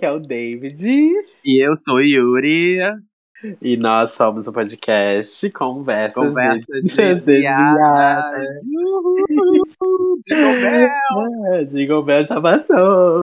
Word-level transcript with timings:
aqui 0.00 0.06
é 0.06 0.12
o 0.12 0.18
David. 0.18 0.88
E 1.44 1.66
eu 1.66 1.76
sou 1.76 2.00
Yuri. 2.00 2.78
E 3.60 3.76
nós 3.76 4.12
somos 4.12 4.46
o 4.46 4.52
podcast 4.52 5.50
Conversas, 5.50 6.14
Conversas 6.14 6.84
Desviadas. 6.84 7.24
Desviadas. 7.24 8.48
Uhul. 8.66 10.20
Jingle 10.26 10.60
Bell. 10.60 11.54
É, 11.54 11.64
Jingle 11.64 12.02
Bell 12.02 12.26
já 12.26 12.40
passou. 12.40 13.20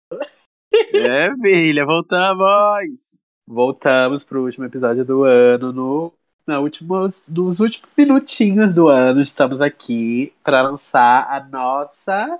É, 0.94 1.34
filha, 1.42 1.84
voltamos. 1.84 3.22
Voltamos 3.46 4.24
pro 4.24 4.44
último 4.44 4.64
episódio 4.64 5.04
do 5.04 5.24
ano. 5.24 5.72
No, 5.72 6.12
na 6.46 6.60
últimos, 6.60 7.22
nos 7.28 7.60
últimos 7.60 7.92
minutinhos 7.96 8.74
do 8.74 8.88
ano, 8.88 9.20
estamos 9.20 9.60
aqui 9.60 10.32
para 10.42 10.62
lançar 10.62 11.26
a 11.30 11.46
nossa 11.46 12.38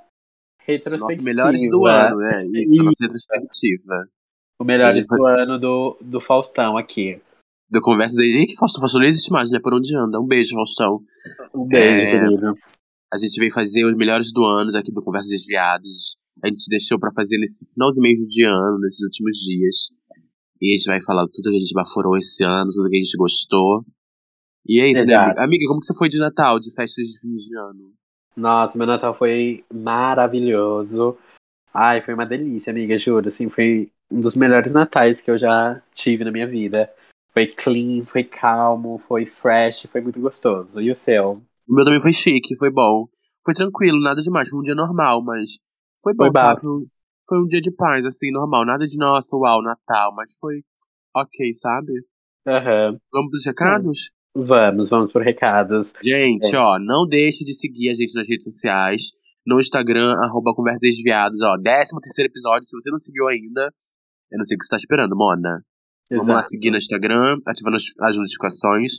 retrospectiva. 0.60 1.06
Nossos 1.06 1.24
melhores 1.24 1.68
do 1.68 1.86
ano, 1.86 2.16
né? 2.16 2.46
Isso, 2.46 2.80
a 2.80 2.84
nossa 2.84 3.04
retrospectiva. 3.04 4.15
O 4.58 4.64
melhores 4.64 4.96
Hoje 4.96 5.06
foi- 5.06 5.18
do 5.18 5.26
ano 5.26 5.58
do, 5.58 5.98
do 6.00 6.20
Faustão 6.20 6.76
aqui. 6.76 7.20
Do 7.70 7.80
Conversa. 7.80 8.16
Ih, 8.22 8.46
que 8.46 8.56
Faustão, 8.56 8.80
Faustão 8.80 9.00
não 9.00 9.08
existe 9.08 9.30
mais, 9.30 9.50
né? 9.50 9.58
Por 9.62 9.74
onde 9.74 9.94
anda? 9.96 10.20
Um 10.20 10.26
beijo, 10.26 10.54
Faustão. 10.54 11.00
Um 11.54 11.66
beijo, 11.66 11.90
É. 11.92 12.10
querido. 12.20 12.52
A 13.12 13.18
gente 13.18 13.38
veio 13.38 13.52
fazer 13.52 13.84
os 13.84 13.94
melhores 13.96 14.32
do 14.32 14.44
ano 14.44 14.70
aqui 14.76 14.92
do 14.92 15.02
Conversas 15.02 15.30
Desviadas. 15.30 16.16
A 16.42 16.48
gente 16.48 16.68
deixou 16.68 16.98
pra 16.98 17.12
fazer 17.14 17.38
nesse 17.38 17.66
finalzinho 17.72 18.04
de 18.16 18.44
ano, 18.44 18.78
nesses 18.80 19.02
últimos 19.02 19.36
dias. 19.38 19.90
E 20.60 20.72
a 20.72 20.76
gente 20.76 20.86
vai 20.86 21.02
falar 21.02 21.26
tudo 21.32 21.50
que 21.50 21.56
a 21.56 21.60
gente 21.60 21.72
baforou 21.74 22.16
esse 22.16 22.42
ano, 22.44 22.70
tudo 22.72 22.88
que 22.88 22.96
a 22.96 23.02
gente 23.02 23.16
gostou. 23.16 23.84
E 24.66 24.80
é 24.80 24.88
isso, 24.90 25.04
né, 25.04 25.12
Exato. 25.12 25.40
Amiga, 25.40 25.66
como 25.68 25.80
que 25.80 25.86
você 25.86 25.94
foi 25.94 26.08
de 26.08 26.18
Natal, 26.18 26.58
de 26.58 26.74
festas 26.74 27.06
de 27.06 27.20
fim 27.20 27.32
de 27.34 27.58
ano? 27.58 27.92
Nossa, 28.36 28.76
meu 28.76 28.86
Natal 28.86 29.14
foi 29.14 29.64
maravilhoso. 29.72 31.16
Ai, 31.72 32.00
foi 32.02 32.14
uma 32.14 32.26
delícia, 32.26 32.70
amiga, 32.70 32.98
juro. 32.98 33.28
Assim, 33.28 33.48
foi 33.48 33.90
um 34.10 34.20
dos 34.20 34.34
melhores 34.34 34.72
natais 34.72 35.20
que 35.20 35.30
eu 35.30 35.38
já 35.38 35.82
tive 35.94 36.24
na 36.24 36.30
minha 36.32 36.46
vida. 36.46 36.90
Foi 37.32 37.46
clean, 37.46 38.04
foi 38.04 38.24
calmo, 38.24 38.98
foi 38.98 39.26
fresh, 39.26 39.86
foi 39.90 40.00
muito 40.00 40.20
gostoso. 40.20 40.80
E 40.80 40.90
o 40.90 40.94
seu? 40.94 41.42
O 41.68 41.74
meu 41.74 41.84
também 41.84 42.00
foi 42.00 42.12
chique, 42.12 42.56
foi 42.56 42.70
bom. 42.72 43.06
Foi 43.44 43.52
tranquilo, 43.54 44.00
nada 44.00 44.22
demais, 44.22 44.48
foi 44.48 44.58
um 44.58 44.62
dia 44.62 44.74
normal, 44.74 45.22
mas 45.22 45.58
foi 46.02 46.14
bom, 46.14 46.24
Foi 46.24 46.32
sabe? 46.32 46.60
Foi 47.28 47.38
um 47.38 47.46
dia 47.46 47.60
de 47.60 47.70
paz, 47.70 48.06
assim, 48.06 48.30
normal. 48.32 48.64
Nada 48.64 48.86
de, 48.86 48.96
nossa, 48.96 49.36
uau, 49.36 49.62
Natal, 49.62 50.14
mas 50.14 50.36
foi 50.38 50.62
ok, 51.14 51.54
sabe? 51.54 51.92
Aham. 52.46 52.98
Vamos 53.12 53.30
pros 53.30 53.44
recados? 53.46 54.10
Vamos, 54.34 54.88
vamos 54.88 55.12
por 55.12 55.22
recados. 55.22 55.92
Gente, 56.02 56.54
É. 56.54 56.58
ó, 56.58 56.78
não 56.78 57.06
deixe 57.06 57.44
de 57.44 57.54
seguir 57.54 57.90
a 57.90 57.94
gente 57.94 58.14
nas 58.14 58.28
redes 58.28 58.44
sociais. 58.44 59.10
No 59.46 59.58
Instagram, 59.60 60.12
arroba 60.24 60.54
Conversa 60.54 60.80
Desviados, 60.80 61.40
ó. 61.42 61.56
Décimo 61.56 62.00
terceiro 62.00 62.30
episódio, 62.30 62.64
se 62.64 62.76
você 62.76 62.90
não 62.90 62.98
seguiu 62.98 63.26
ainda, 63.28 63.72
eu 64.30 64.38
não 64.38 64.44
sei 64.44 64.56
o 64.56 64.58
que 64.58 64.64
você 64.64 64.70
tá 64.70 64.76
esperando, 64.76 65.16
Mona. 65.16 65.62
Vamos 66.10 66.28
lá 66.28 66.34
Exato. 66.34 66.48
seguir 66.50 66.70
no 66.70 66.76
Instagram, 66.76 67.38
ativando 67.46 67.76
as- 67.76 68.16
notificações, 68.16 68.98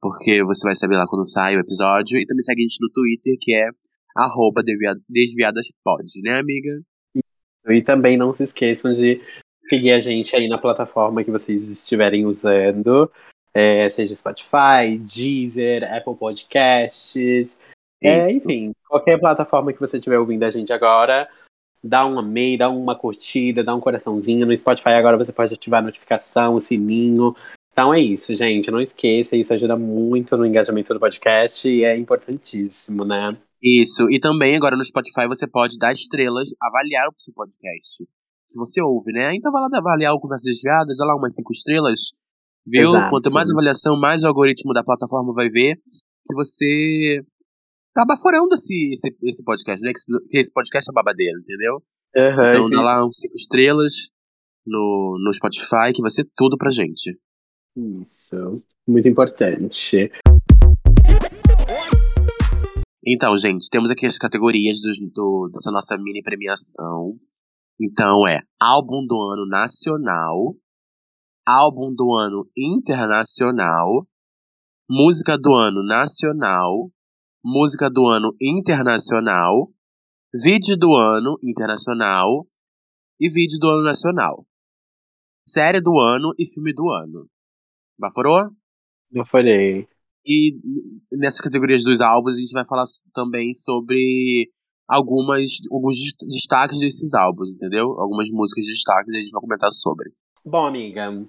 porque 0.00 0.42
você 0.42 0.66
vai 0.66 0.74
saber 0.74 0.96
lá 0.96 1.06
quando 1.06 1.26
sai 1.28 1.56
o 1.56 1.60
episódio. 1.60 2.18
E 2.18 2.24
também 2.26 2.42
segue 2.42 2.60
a 2.60 2.62
gente 2.62 2.78
no 2.80 2.90
Twitter, 2.90 3.36
que 3.40 3.54
é 3.54 3.68
arroba 4.16 4.62
Desvia- 4.62 4.96
desviadaspod, 5.08 6.06
né, 6.22 6.38
amiga? 6.38 6.70
E 7.68 7.82
também 7.82 8.16
não 8.16 8.32
se 8.32 8.44
esqueçam 8.44 8.92
de 8.92 9.20
seguir 9.64 9.92
a 9.92 10.00
gente 10.00 10.34
aí 10.34 10.48
na 10.48 10.56
plataforma 10.56 11.22
que 11.24 11.30
vocês 11.30 11.68
estiverem 11.68 12.24
usando. 12.24 13.10
É, 13.52 13.90
seja 13.90 14.14
Spotify, 14.14 14.98
Deezer, 14.98 15.82
Apple 15.92 16.14
Podcasts. 16.14 17.56
É, 18.02 18.20
enfim, 18.30 18.72
qualquer 18.86 19.18
plataforma 19.18 19.72
que 19.72 19.80
você 19.80 19.96
estiver 19.96 20.18
ouvindo 20.18 20.44
a 20.44 20.50
gente 20.50 20.72
agora, 20.72 21.28
dá 21.82 22.06
um 22.06 22.18
amei, 22.18 22.56
dá 22.56 22.68
uma 22.68 22.96
curtida, 22.96 23.64
dá 23.64 23.74
um 23.74 23.80
coraçãozinho. 23.80 24.46
No 24.46 24.56
Spotify 24.56 24.90
agora 24.90 25.16
você 25.16 25.32
pode 25.32 25.54
ativar 25.54 25.80
a 25.80 25.86
notificação, 25.86 26.54
o 26.54 26.60
sininho. 26.60 27.34
Então 27.72 27.92
é 27.92 28.00
isso, 28.00 28.34
gente. 28.34 28.70
Não 28.70 28.80
esqueça, 28.80 29.36
isso 29.36 29.52
ajuda 29.52 29.76
muito 29.76 30.36
no 30.36 30.46
engajamento 30.46 30.94
do 30.94 31.00
podcast 31.00 31.68
e 31.68 31.84
é 31.84 31.96
importantíssimo, 31.96 33.04
né? 33.04 33.36
Isso. 33.62 34.10
E 34.10 34.18
também 34.18 34.56
agora 34.56 34.76
no 34.76 34.84
Spotify 34.84 35.26
você 35.26 35.46
pode 35.46 35.78
dar 35.78 35.92
estrelas, 35.92 36.50
avaliar 36.60 37.08
o 37.08 37.14
seu 37.18 37.34
podcast. 37.34 38.04
Que 38.48 38.58
você 38.58 38.80
ouve, 38.82 39.12
né? 39.12 39.34
Então 39.34 39.52
vai 39.52 39.60
lá 39.60 39.68
avaliar 39.78 40.14
o 40.14 40.20
Conversas 40.20 40.44
Desviadas, 40.44 40.96
dá 40.96 41.04
lá 41.04 41.16
umas 41.16 41.34
cinco 41.34 41.52
estrelas. 41.52 42.12
Viu? 42.66 42.90
Exato. 42.90 43.10
Quanto 43.10 43.30
mais 43.30 43.50
avaliação, 43.50 43.98
mais 43.98 44.22
o 44.22 44.26
algoritmo 44.26 44.72
da 44.72 44.82
plataforma 44.82 45.32
vai 45.34 45.48
ver 45.48 45.76
que 45.76 46.34
você 46.34 47.22
tá 47.96 48.04
baforando 48.06 48.54
esse, 48.54 48.92
esse, 48.92 49.16
esse 49.22 49.42
podcast, 49.42 49.82
né? 49.82 49.90
Que 50.30 50.38
esse- 50.38 50.52
podcast 50.52 50.90
é 50.90 50.92
babadeiro, 50.94 51.40
entendeu? 51.40 51.82
Aham, 52.16 52.50
Então 52.52 52.70
dá 52.70 52.82
lá 52.82 53.06
uns 53.06 53.16
cinco 53.18 53.34
estrelas 53.36 54.10
no, 54.66 55.16
no 55.24 55.32
Spotify, 55.32 55.92
que 55.94 56.02
vai 56.02 56.10
ser 56.10 56.28
tudo 56.36 56.56
pra 56.58 56.70
gente. 56.70 57.18
Isso. 58.00 58.62
Muito 58.86 59.08
importante. 59.08 60.10
Então, 63.08 63.38
gente, 63.38 63.68
temos 63.70 63.90
aqui 63.90 64.04
as 64.06 64.18
categorias 64.18 64.80
dos- 64.80 64.98
do, 65.12 65.48
dessa 65.52 65.70
nossa 65.70 65.96
mini 65.96 66.22
premiação. 66.22 67.16
Então 67.80 68.26
é 68.26 68.40
álbum 68.60 69.06
do 69.06 69.14
ano 69.32 69.46
nacional, 69.46 70.56
álbum 71.46 71.94
do 71.94 72.12
ano 72.14 72.48
internacional, 72.56 74.06
música 74.90 75.36
do 75.38 75.52
ano 75.54 75.84
nacional, 75.84 76.90
música 77.48 77.88
do 77.88 78.04
ano 78.08 78.34
internacional, 78.42 79.70
vídeo 80.34 80.76
do 80.76 80.92
ano 80.92 81.38
internacional 81.44 82.44
e 83.20 83.28
vídeo 83.30 83.56
do 83.60 83.68
ano 83.68 83.84
nacional. 83.84 84.44
Série 85.46 85.80
do 85.80 85.96
ano 85.96 86.34
e 86.36 86.44
filme 86.44 86.74
do 86.74 86.90
ano. 86.90 87.28
Baforou? 87.96 88.50
Falei. 89.24 89.86
E 90.26 90.58
nessas 91.12 91.40
categorias 91.40 91.84
dos 91.84 92.00
álbuns 92.00 92.36
a 92.36 92.40
gente 92.40 92.52
vai 92.52 92.66
falar 92.66 92.84
também 93.14 93.54
sobre 93.54 94.50
algumas 94.88 95.42
alguns 95.70 95.96
des- 95.98 96.14
destaques 96.28 96.80
desses 96.80 97.14
álbuns, 97.14 97.54
entendeu? 97.54 97.92
Algumas 98.00 98.28
músicas 98.32 98.64
de 98.64 98.72
destaques 98.72 99.14
e 99.14 99.18
a 99.18 99.20
gente 99.20 99.30
vai 99.30 99.40
comentar 99.40 99.70
sobre. 99.70 100.10
Bom, 100.44 100.66
amiga, 100.66 101.24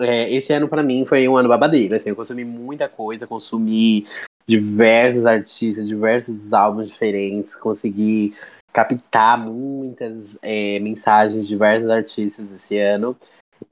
é, 0.00 0.28
esse 0.34 0.52
ano 0.52 0.68
pra 0.68 0.82
mim 0.82 1.04
foi 1.06 1.28
um 1.28 1.36
ano 1.36 1.48
babadeiro. 1.48 1.94
Assim, 1.94 2.10
eu 2.10 2.16
consumi 2.16 2.44
muita 2.44 2.88
coisa, 2.88 3.28
consumi 3.28 4.04
diversos 4.46 5.24
artistas, 5.24 5.88
diversos 5.88 6.52
álbuns 6.52 6.90
diferentes, 6.90 7.54
consegui 7.54 8.34
captar 8.72 9.38
muitas 9.38 10.38
é, 10.42 10.78
mensagens 10.78 11.42
de 11.42 11.48
diversos 11.48 11.88
artistas 11.88 12.52
esse 12.52 12.78
ano. 12.78 13.16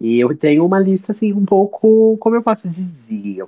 E 0.01 0.21
eu 0.21 0.37
tenho 0.37 0.65
uma 0.65 0.79
lista 0.79 1.13
assim 1.13 1.33
um 1.33 1.45
pouco, 1.45 2.17
como 2.19 2.37
eu 2.37 2.43
posso 2.43 2.69
dizer, 2.69 3.45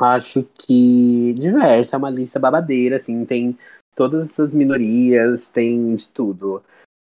acho 0.00 0.44
que 0.58 1.34
diversa, 1.34 1.96
é 1.96 1.98
uma 1.98 2.10
lista 2.10 2.38
babadeira, 2.38 2.96
assim, 2.96 3.24
tem 3.24 3.56
todas 3.94 4.28
essas 4.28 4.52
minorias, 4.52 5.48
tem 5.48 5.94
de 5.94 6.08
tudo. 6.08 6.62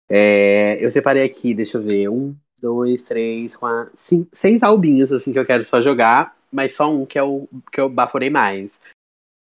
É, 0.08 0.82
eu 0.84 0.90
separei 0.90 1.24
aqui, 1.24 1.54
deixa 1.54 1.78
eu 1.78 1.82
ver, 1.82 2.08
um, 2.08 2.34
dois, 2.60 3.02
três, 3.02 3.56
quatro, 3.56 3.90
cinco, 3.94 4.28
seis 4.32 4.62
albinhos, 4.62 5.12
assim, 5.12 5.32
que 5.32 5.38
eu 5.38 5.46
quero 5.46 5.64
só 5.64 5.80
jogar, 5.80 6.36
mas 6.50 6.74
só 6.74 6.90
um 6.90 7.04
que 7.04 7.18
eu, 7.18 7.48
que 7.72 7.80
eu 7.80 7.88
baforei 7.88 8.30
mais, 8.30 8.80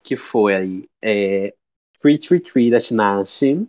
que 0.02 0.16
foi 0.16 0.54
aí, 0.54 0.88
é, 1.00 1.54
Free 2.00 2.18
Tree 2.18 2.40
Tree 2.40 2.70
da 2.70 2.80
Tinashe. 2.80 3.66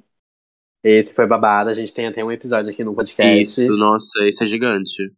Esse 0.83 1.13
foi 1.13 1.25
babado, 1.25 1.69
a 1.69 1.73
gente 1.73 1.93
tem 1.93 2.07
até 2.07 2.23
um 2.23 2.31
episódio 2.31 2.71
aqui 2.71 2.83
no 2.83 2.93
podcast. 2.93 3.41
Isso, 3.41 3.77
nossa, 3.77 4.27
esse 4.27 4.43
é 4.43 4.47
gigante. 4.47 5.13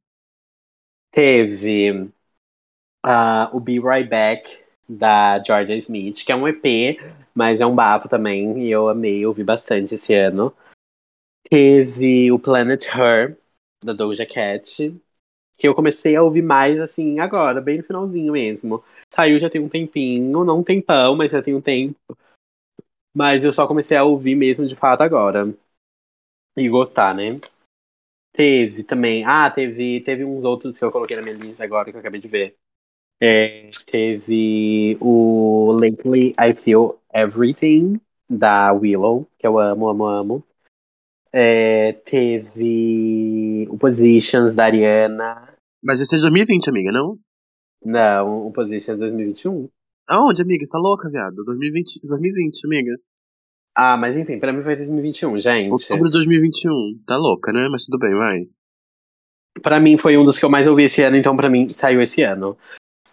Teve 1.11 2.11
ah, 3.03 3.49
o 3.53 3.59
Be 3.59 3.79
Right 3.79 4.07
Back 4.07 4.63
da 4.87 5.41
Georgia 5.43 5.77
Smith, 5.77 6.23
que 6.23 6.31
é 6.31 6.35
um 6.35 6.47
EP, 6.47 6.99
mas 7.33 7.59
é 7.59 7.65
um 7.65 7.73
bafo 7.73 8.07
também, 8.07 8.63
e 8.63 8.69
eu 8.69 8.89
amei, 8.89 9.25
ouvi 9.25 9.43
bastante 9.43 9.95
esse 9.95 10.13
ano. 10.13 10.55
Teve 11.49 12.31
o 12.31 12.39
Planet 12.39 12.85
Her, 12.85 13.37
da 13.83 13.93
Doja 13.93 14.25
Cat, 14.25 14.93
que 15.57 15.67
eu 15.67 15.75
comecei 15.75 16.15
a 16.15 16.23
ouvir 16.23 16.41
mais, 16.41 16.79
assim, 16.79 17.19
agora, 17.19 17.61
bem 17.61 17.77
no 17.77 17.83
finalzinho 17.83 18.33
mesmo. 18.33 18.83
Saiu 19.13 19.39
já 19.39 19.49
tem 19.49 19.61
um 19.61 19.69
tempinho, 19.69 20.43
não 20.45 20.59
um 20.59 20.63
tempão, 20.63 21.15
mas 21.15 21.31
já 21.31 21.41
tem 21.41 21.55
um 21.55 21.61
tempo. 21.61 21.95
Mas 23.13 23.43
eu 23.43 23.51
só 23.51 23.67
comecei 23.67 23.97
a 23.97 24.03
ouvir 24.03 24.35
mesmo 24.35 24.67
de 24.67 24.75
fato 24.75 25.01
agora. 25.01 25.51
E 26.57 26.69
gostar, 26.69 27.13
né? 27.15 27.39
Teve 28.33 28.83
também. 28.83 29.23
Ah, 29.25 29.49
teve, 29.49 30.01
teve 30.01 30.25
uns 30.25 30.43
outros 30.43 30.77
que 30.77 30.85
eu 30.85 30.91
coloquei 30.91 31.15
na 31.15 31.23
minha 31.23 31.35
lista 31.35 31.63
agora 31.63 31.91
que 31.91 31.97
eu 31.97 31.99
acabei 32.01 32.21
de 32.21 32.27
ver. 32.27 32.57
É, 33.21 33.71
teve 33.87 34.97
o 35.01 35.73
Lately 35.73 36.33
I 36.39 36.55
Feel 36.55 36.99
Everything, 37.13 38.01
da 38.29 38.73
Willow, 38.73 39.27
que 39.39 39.47
eu 39.47 39.59
amo, 39.59 39.89
amo, 39.89 40.05
amo. 40.05 40.43
É, 41.37 41.91
teve 42.05 43.67
o 43.69 43.77
Positions, 43.77 44.53
da 44.53 44.63
Ariana. 44.63 45.53
Mas 45.83 45.99
esse 45.99 46.15
é 46.15 46.17
de 46.17 46.21
2020, 46.21 46.69
amiga, 46.69 46.91
não? 46.93 47.19
Não, 47.83 48.47
o 48.47 48.51
Positions 48.53 48.97
2021. 48.97 49.67
Aonde, 50.07 50.41
amiga? 50.41 50.63
Você 50.63 50.71
tá 50.71 50.79
louca, 50.79 51.09
viado? 51.09 51.43
2020, 51.43 51.99
2020, 52.07 52.65
amiga. 52.65 52.97
Ah, 53.75 53.97
mas 53.97 54.15
enfim, 54.15 54.39
pra 54.39 54.53
mim 54.53 54.63
foi 54.63 54.77
2021, 54.77 55.37
gente. 55.41 55.71
Outubro 55.71 56.05
de 56.05 56.11
2021. 56.11 56.71
Tá 57.05 57.17
louca, 57.17 57.51
né? 57.51 57.67
Mas 57.69 57.83
tudo 57.83 57.99
bem, 57.99 58.15
vai. 58.15 58.47
Pra 59.61 59.79
mim 59.79 59.97
foi 59.97 60.17
um 60.17 60.23
dos 60.23 60.39
que 60.39 60.45
eu 60.45 60.49
mais 60.49 60.67
ouvi 60.67 60.83
esse 60.83 61.01
ano, 61.01 61.17
então 61.17 61.35
pra 61.35 61.49
mim 61.49 61.73
saiu 61.73 62.01
esse 62.01 62.21
ano. 62.21 62.57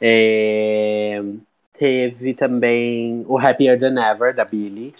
É, 0.00 1.20
Teve 1.72 2.34
também 2.34 3.25
o 3.26 3.38
Happier 3.38 3.80
Than 3.80 3.98
Ever, 3.98 4.34
da 4.34 4.44
Billy. 4.44 4.94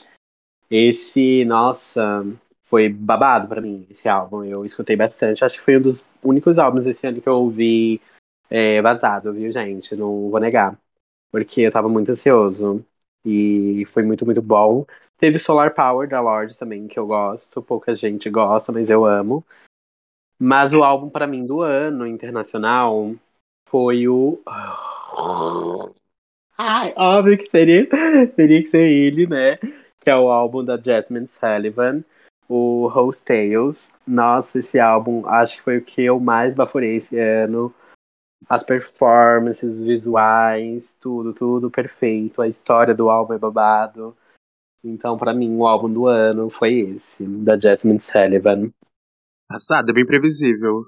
Esse, 0.69 1.45
nossa, 1.45 2.25
foi 2.65 2.89
babado 2.89 3.49
pra 3.49 3.61
mim, 3.61 3.87
esse 3.91 4.09
álbum. 4.09 4.45
Eu 4.45 4.65
escutei 4.65 4.97
bastante. 4.97 5.45
Acho 5.45 5.57
que 5.57 5.65
foi 5.65 5.79
um 5.79 5.83
dos 5.83 6.05
únicos 6.23 6.59
álbuns 6.59 6.87
esse 6.87 7.07
ano 7.07 7.21
que 7.21 7.29
eu 7.29 7.35
ouvi 7.35 8.01
é, 8.49 8.81
vazado, 8.81 9.33
viu, 9.33 9.51
gente? 9.51 9.97
Não 9.97 10.31
vou 10.31 10.41
negar. 10.41 10.79
Porque 11.31 11.63
eu 11.63 11.73
tava 11.73 11.89
muito 11.89 12.11
ansioso. 12.13 12.85
E 13.25 13.85
foi 13.87 14.03
muito, 14.03 14.25
muito 14.25 14.43
bom. 14.43 14.87
Teve 15.19 15.39
Solar 15.39 15.75
Power 15.75 16.09
da 16.09 16.21
Lorde 16.21 16.57
também, 16.57 16.87
que 16.87 16.99
eu 16.99 17.07
gosto. 17.07 17.63
Pouca 17.63 17.95
gente 17.95 18.31
gosta, 18.31 18.73
mas 18.73 18.91
eu 18.91 19.05
amo. 19.05 19.45
Mas 20.39 20.73
o 20.73 20.83
álbum 20.83 21.09
para 21.09 21.27
mim 21.27 21.47
do 21.47 21.63
ano 21.63 22.07
internacional 22.07 23.15
foi 23.69 24.09
o. 24.09 24.41
Ai, 26.59 26.93
óbvio 26.97 27.39
que 27.39 27.49
seria, 27.49 27.89
teria 28.37 28.61
que 28.61 28.69
ser 28.69 28.91
ele, 28.91 29.27
né? 29.27 29.57
Que 30.01 30.11
é 30.11 30.17
o 30.17 30.31
álbum 30.31 30.65
da 30.65 30.77
Jasmine 30.77 31.29
Sullivan, 31.29 32.05
o 32.53 32.87
Rose 32.89 33.25
Tales. 33.25 33.91
Nossa, 34.07 34.59
esse 34.59 34.79
álbum 34.79 35.27
acho 35.27 35.57
que 35.57 35.63
foi 35.63 35.79
o 35.79 35.85
que 35.85 36.03
eu 36.03 36.21
mais 36.21 36.55
baforei 36.55 36.97
esse 36.97 37.19
ano. 37.19 37.75
As 38.49 38.63
performances 38.63 39.83
visuais, 39.83 40.95
tudo, 41.01 41.33
tudo 41.33 41.71
perfeito. 41.71 42.43
A 42.43 42.49
história 42.49 42.95
do 42.95 43.09
álbum 43.09 43.33
é 43.35 43.39
babado. 43.39 44.15
Então, 44.85 45.17
para 45.17 45.33
mim, 45.33 45.57
o 45.57 45.67
álbum 45.67 45.91
do 45.91 46.07
ano 46.07 46.51
foi 46.51 46.81
esse, 46.81 47.25
da 47.27 47.59
Jasmine 47.59 48.01
Sullivan. 48.01 48.71
Passado, 49.49 49.91
é 49.91 49.93
bem 49.95 50.05
previsível. 50.05 50.85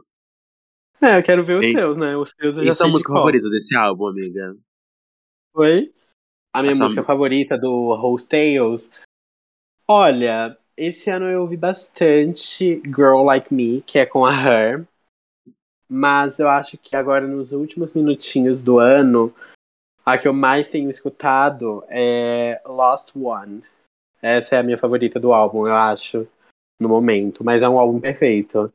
É, 1.01 1.19
eu 1.19 1.23
quero 1.23 1.45
ver 1.45 1.59
os 1.59 1.65
Ei, 1.65 1.73
seus, 1.73 1.97
né? 1.97 2.17
Os 2.17 2.31
seus 2.31 2.57
eu 2.57 2.65
já 2.65 2.71
E 2.71 2.75
sua 2.75 2.87
de 2.87 2.93
música 2.93 3.13
qual. 3.13 3.19
favorita 3.21 3.49
desse 3.49 3.77
álbum, 3.77 4.09
amiga? 4.09 4.55
Foi? 5.53 5.93
A 6.53 6.61
minha 6.63 6.73
A 6.73 6.77
sua- 6.77 6.85
música 6.87 7.05
favorita 7.05 7.57
do 7.57 7.95
Rose 7.95 8.29
Tales. 8.29 8.91
Olha, 9.89 10.59
esse 10.77 11.11
ano 11.11 11.27
eu 11.27 11.43
ouvi 11.43 11.57
bastante 11.57 12.83
Girl 12.85 13.23
Like 13.23 13.53
Me, 13.53 13.83
que 13.83 13.99
é 13.99 14.07
com 14.07 14.25
a 14.25 14.33
Her. 14.33 14.87
Mas 15.89 16.39
eu 16.39 16.49
acho 16.49 16.79
que 16.79 16.97
agora, 16.97 17.27
nos 17.27 17.53
últimos 17.53 17.93
minutinhos 17.93 18.63
do 18.63 18.79
ano, 18.79 19.33
a 20.05 20.19
que 20.19 20.27
eu 20.27 20.33
mais 20.33 20.69
tenho 20.69 20.91
escutado 20.91 21.85
é 21.89 22.61
Lost 22.67 23.15
One. 23.15 23.63
Essa 24.21 24.57
é 24.57 24.59
a 24.59 24.63
minha 24.63 24.79
favorita 24.79 25.21
do 25.21 25.33
álbum, 25.33 25.67
eu 25.67 25.75
acho, 25.75 26.27
no 26.81 26.89
momento. 26.89 27.45
Mas 27.45 27.63
é 27.63 27.69
um 27.69 27.79
álbum 27.79 28.01
perfeito. 28.01 28.73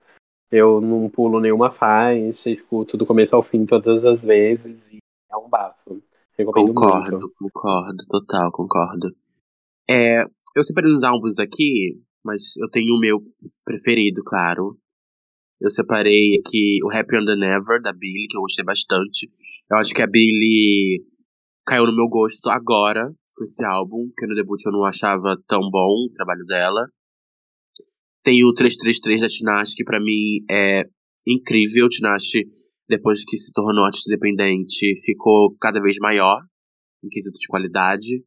Eu 0.51 0.79
não 0.81 1.09
pulo 1.09 1.39
nenhuma 1.39 1.69
faixa, 1.69 2.49
escuto 2.49 2.97
do 2.97 3.05
começo 3.05 3.35
ao 3.35 3.43
fim 3.43 3.65
todas 3.65 4.03
as 4.05 4.23
vezes 4.23 4.89
e 4.91 4.97
é 5.31 5.37
um 5.37 5.47
bafo. 5.47 6.01
Concordo, 6.45 7.19
muito. 7.19 7.33
concordo, 7.37 8.07
total, 8.07 8.51
concordo. 8.51 9.13
É, 9.89 10.23
eu 10.55 10.63
separei 10.63 10.93
uns 10.93 11.03
álbuns 11.03 11.39
aqui, 11.39 11.99
mas 12.23 12.55
eu 12.57 12.69
tenho 12.69 12.93
o 12.95 12.99
meu 12.99 13.19
preferido, 13.63 14.21
claro. 14.23 14.77
Eu 15.61 15.69
separei 15.69 16.39
aqui 16.39 16.79
o 16.83 16.91
Happy 16.91 17.17
on 17.17 17.23
Never, 17.35 17.81
da 17.81 17.91
Billy, 17.91 18.27
que 18.29 18.37
eu 18.37 18.41
gostei 18.41 18.63
bastante. 18.63 19.29
Eu 19.69 19.77
acho 19.77 19.93
que 19.93 20.01
a 20.01 20.07
Billy 20.07 21.03
caiu 21.65 21.85
no 21.85 21.95
meu 21.95 22.07
gosto 22.07 22.49
agora, 22.49 23.05
com 23.35 23.43
esse 23.43 23.63
álbum, 23.65 24.07
porque 24.07 24.25
no 24.25 24.35
debut 24.35 24.61
eu 24.65 24.71
não 24.71 24.85
achava 24.85 25.37
tão 25.47 25.61
bom 25.69 26.07
o 26.07 26.11
trabalho 26.13 26.45
dela. 26.45 26.81
Tem 28.23 28.43
o 28.43 28.53
333 28.53 29.21
da 29.21 29.27
Tinashe, 29.27 29.75
que 29.75 29.83
pra 29.83 29.99
mim 29.99 30.45
é 30.49 30.83
incrível. 31.27 31.89
Tinashe, 31.89 32.47
depois 32.87 33.23
que 33.25 33.37
se 33.37 33.51
tornou 33.51 33.85
artista 33.85 34.11
independente, 34.11 34.93
ficou 35.03 35.55
cada 35.59 35.81
vez 35.81 35.97
maior 35.99 36.37
em 37.03 37.09
quesito 37.09 37.37
de 37.37 37.47
qualidade. 37.47 38.23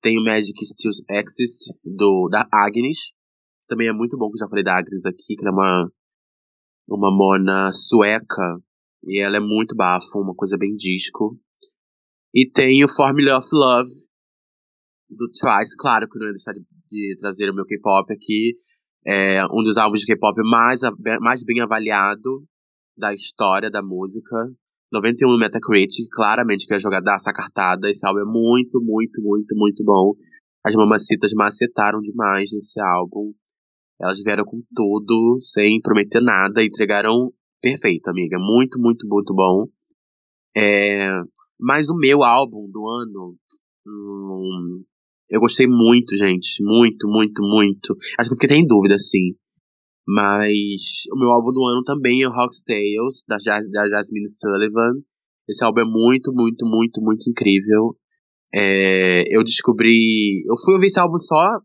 Tem 0.00 0.18
o 0.18 0.24
Magic 0.24 0.54
Still 0.64 0.90
Exist, 1.10 1.72
do, 1.84 2.28
da 2.30 2.48
Agnes. 2.52 3.12
Também 3.66 3.88
é 3.88 3.92
muito 3.92 4.16
bom, 4.16 4.28
que 4.30 4.36
eu 4.36 4.46
já 4.46 4.48
falei 4.48 4.64
da 4.64 4.78
Agnes 4.78 5.04
aqui, 5.06 5.34
que 5.36 5.46
ela 5.46 5.50
é 5.50 5.52
uma, 5.52 5.92
uma 6.88 7.10
mona 7.10 7.72
sueca. 7.72 8.62
E 9.04 9.20
ela 9.20 9.36
é 9.36 9.40
muito 9.40 9.74
bafo, 9.74 10.18
uma 10.18 10.34
coisa 10.34 10.56
bem 10.56 10.74
disco. 10.76 11.38
E 12.34 12.48
tem 12.50 12.84
o 12.84 12.88
Formula 12.88 13.38
of 13.38 13.48
Love, 13.52 13.90
do 15.10 15.28
Twice. 15.30 15.76
Claro 15.76 16.08
que 16.08 16.18
não 16.18 16.26
ia 16.26 16.32
deixar 16.32 16.52
de, 16.52 16.60
de 16.88 17.16
trazer 17.18 17.50
o 17.50 17.54
meu 17.54 17.64
K-pop 17.64 18.12
aqui. 18.12 18.56
É 19.06 19.44
um 19.46 19.62
dos 19.62 19.76
álbuns 19.76 20.00
de 20.00 20.06
K-pop 20.06 20.36
mais, 20.44 20.80
mais 21.20 21.42
bem 21.44 21.60
avaliado 21.60 22.44
da 22.96 23.14
história 23.14 23.70
da 23.70 23.82
música. 23.82 24.36
91 24.92 25.32
no 25.32 25.38
Metacritic, 25.38 26.06
claramente 26.10 26.66
que 26.66 26.74
é 26.74 26.80
jogar 26.80 27.02
essa 27.14 27.32
cartada. 27.32 27.90
Esse 27.90 28.06
álbum 28.06 28.20
é 28.20 28.24
muito, 28.24 28.80
muito, 28.80 29.22
muito, 29.22 29.54
muito 29.56 29.84
bom. 29.84 30.14
As 30.64 30.74
mamacitas 30.74 31.32
macetaram 31.34 32.00
demais 32.00 32.50
nesse 32.52 32.80
álbum. 32.80 33.32
Elas 34.00 34.22
vieram 34.22 34.44
com 34.44 34.60
tudo, 34.74 35.38
sem 35.40 35.80
prometer 35.80 36.20
nada, 36.20 36.64
entregaram 36.64 37.32
perfeito, 37.60 38.08
amiga. 38.08 38.38
Muito, 38.38 38.80
muito, 38.80 39.06
muito 39.08 39.34
bom. 39.34 39.66
É... 40.56 41.10
Mas 41.60 41.88
o 41.88 41.96
meu 41.96 42.22
álbum 42.22 42.70
do 42.70 42.86
ano. 42.86 43.36
hum, 43.86 44.84
eu 45.28 45.40
gostei 45.40 45.66
muito, 45.66 46.16
gente. 46.16 46.62
Muito, 46.62 47.08
muito, 47.08 47.42
muito. 47.42 47.94
Acho 48.18 48.30
que 48.30 48.32
eu 48.32 48.36
fiquei 48.36 48.56
até 48.56 48.56
em 48.56 48.66
dúvida, 48.66 48.94
assim. 48.94 49.34
Mas 50.10 51.04
o 51.12 51.18
meu 51.18 51.28
álbum 51.28 51.52
do 51.52 51.62
ano 51.66 51.84
também 51.84 52.22
é 52.22 52.26
o 52.26 52.32
Rock's 52.32 52.62
Tales, 52.62 53.22
da, 53.28 53.36
da 53.36 53.88
Jasmine 53.90 54.26
Sullivan. 54.26 55.02
Esse 55.46 55.62
álbum 55.62 55.80
é 55.80 55.84
muito, 55.84 56.32
muito, 56.32 56.64
muito, 56.64 57.02
muito 57.02 57.28
incrível. 57.28 57.94
É, 58.54 59.24
eu 59.28 59.44
descobri. 59.44 60.42
Eu 60.48 60.56
fui 60.64 60.72
ouvir 60.72 60.86
esse 60.86 60.98
álbum 60.98 61.18
só 61.18 61.58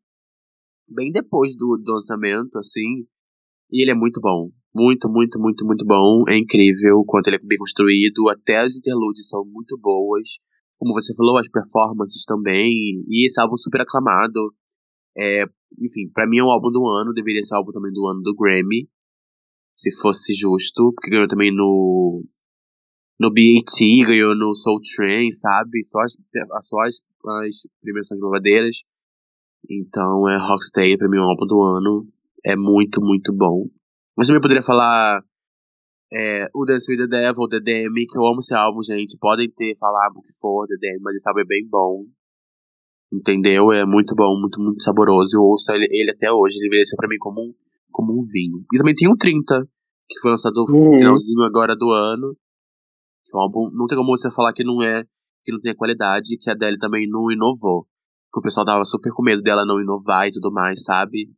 bem 0.89 1.09
depois 1.09 1.55
do, 1.55 1.81
do 1.81 1.93
lançamento, 1.93 2.57
assim. 2.57 3.07
E 3.71 3.81
ele 3.81 3.91
é 3.91 3.95
muito 3.95 4.19
bom. 4.19 4.50
Muito, 4.75 5.07
muito, 5.07 5.39
muito, 5.39 5.65
muito 5.65 5.85
bom. 5.85 6.25
É 6.27 6.35
incrível 6.35 6.97
o 6.97 7.05
quanto 7.05 7.27
ele 7.27 7.38
é 7.38 7.47
bem 7.47 7.57
construído. 7.57 8.27
Até 8.29 8.57
as 8.57 8.75
interludes 8.75 9.29
são 9.29 9.45
muito 9.45 9.79
boas. 9.79 10.27
Como 10.77 10.93
você 10.93 11.15
falou, 11.15 11.38
as 11.38 11.47
performances 11.47 12.25
também. 12.25 12.73
E 13.07 13.25
esse 13.25 13.39
álbum 13.39 13.57
super 13.57 13.79
aclamado. 13.79 14.53
É, 15.17 15.45
enfim, 15.80 16.10
pra 16.13 16.27
mim 16.27 16.38
é 16.38 16.44
um 16.44 16.50
álbum 16.50 16.72
do 16.72 16.88
ano. 16.88 17.13
Deveria 17.13 17.44
ser 17.44 17.56
álbum 17.56 17.72
também 17.72 17.92
do 17.92 18.06
ano 18.08 18.22
do 18.22 18.36
Grammy. 18.36 18.89
Se 19.75 19.89
fosse 20.01 20.34
justo. 20.34 20.92
Porque 20.94 21.10
ganhou 21.10 21.27
também 21.27 21.51
no. 21.53 22.24
No 23.20 23.30
BAT, 23.30 23.80
ganhou 24.08 24.36
no 24.36 24.56
Soul 24.56 24.80
Train, 24.96 25.32
sabe? 25.32 25.84
Só 25.84 26.00
as, 26.00 26.18
só 26.62 26.77
as, 26.80 27.00
as 27.46 27.68
premiações 27.82 28.20
babadeiras. 28.20 28.82
Então 29.70 30.27
é 30.27 30.36
Rocksteady, 30.38 30.98
pra 30.98 31.08
mim, 31.08 31.18
é 31.18 31.22
um 31.22 31.30
álbum 31.30 31.46
do 31.46 31.62
ano. 31.62 32.08
É 32.44 32.56
muito, 32.56 33.00
muito 33.01 33.32
bom. 33.34 33.70
Mas 34.18 34.27
também 34.27 34.42
poderia 34.42 34.63
falar 34.63 35.24
é, 36.12 36.48
o 36.53 36.65
Dance 36.65 36.92
with 36.92 36.98
the 36.98 37.08
Devil, 37.08 37.48
The 37.48 37.60
DM, 37.60 38.06
que 38.06 38.18
eu 38.18 38.25
amo 38.25 38.39
esse 38.39 38.53
álbum, 38.53 38.84
gente. 38.84 39.18
Podem 39.20 39.50
ter, 39.50 39.75
falar 39.77 40.10
o 40.15 40.22
que 40.22 40.34
for, 40.39 40.68
The 40.68 40.75
DM, 40.80 41.00
mas 41.01 41.15
esse 41.15 41.27
álbum 41.27 41.42
é 41.42 41.46
bem 41.46 41.68
bom. 41.68 42.06
Entendeu? 43.13 43.72
É 43.72 43.86
muito 43.86 44.15
bom, 44.15 44.39
muito, 44.39 44.60
muito 44.60 44.82
saboroso. 44.82 45.38
Eu 45.38 45.41
ouço 45.41 45.72
ele, 45.72 45.88
ele 45.91 46.12
até 46.12 46.32
hoje. 46.32 46.58
Ele 46.58 46.65
envelheceu 46.67 46.98
pra 46.98 47.08
mim 47.08 47.17
como 47.20 47.41
um, 47.41 47.53
como 47.91 48.12
um 48.12 48.20
vinho. 48.34 48.65
E 48.74 48.77
também 48.79 48.96
tem 48.96 49.08
o 49.08 49.15
30, 49.15 49.67
que 50.10 50.20
foi 50.20 50.32
lançado 50.32 50.53
no 50.55 50.74
Uhum. 50.74 50.98
finalzinho 50.98 51.41
agora 51.43 51.75
do 51.75 51.91
ano. 51.91 52.36
Que 53.24 53.36
é 53.36 53.38
um 53.38 53.41
álbum, 53.41 53.70
não 53.72 53.86
tem 53.86 53.98
como 53.98 54.10
você 54.17 54.32
falar 54.32 54.51
que 54.51 54.63
não 54.63 54.82
é, 54.82 55.03
que 55.43 55.51
não 55.51 55.60
tem 55.60 55.72
a 55.74 55.75
qualidade, 55.75 56.38
que 56.39 56.50
a 56.50 56.53
Adele 56.53 56.77
também 56.77 57.08
não 57.08 57.29
inovou. 57.32 57.86
Que 58.34 58.39
o 58.39 58.41
pessoal 58.41 58.65
tava 58.65 58.84
super 58.84 59.12
com 59.13 59.22
medo 59.22 59.43
dela 59.43 59.63
não 59.63 59.79
inovar 59.79 60.27
e 60.27 60.32
tudo 60.32 60.51
mais, 60.51 60.84
sabe? 60.84 61.29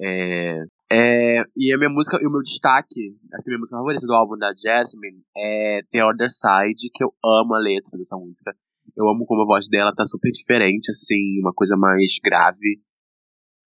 É, 0.00 0.58
é, 0.90 1.44
e 1.56 1.72
a 1.72 1.78
minha 1.78 1.88
música, 1.88 2.18
e 2.20 2.26
o 2.26 2.30
meu 2.32 2.42
destaque, 2.42 3.16
acho 3.32 3.44
que 3.44 3.50
a 3.50 3.52
minha 3.52 3.60
música 3.60 3.76
favorita 3.76 4.04
do 4.06 4.12
álbum 4.12 4.36
da 4.36 4.52
Jasmine 4.56 5.22
é 5.36 5.82
The 5.92 6.04
Other 6.04 6.28
Side, 6.30 6.90
que 6.92 7.04
eu 7.04 7.14
amo 7.24 7.54
a 7.54 7.58
letra 7.60 7.96
dessa 7.96 8.16
música. 8.16 8.52
Eu 8.96 9.08
amo 9.08 9.24
como 9.26 9.42
a 9.42 9.46
voz 9.46 9.68
dela 9.68 9.94
tá 9.94 10.04
super 10.04 10.30
diferente, 10.30 10.90
assim, 10.90 11.40
uma 11.40 11.52
coisa 11.52 11.76
mais 11.76 12.18
grave. 12.22 12.80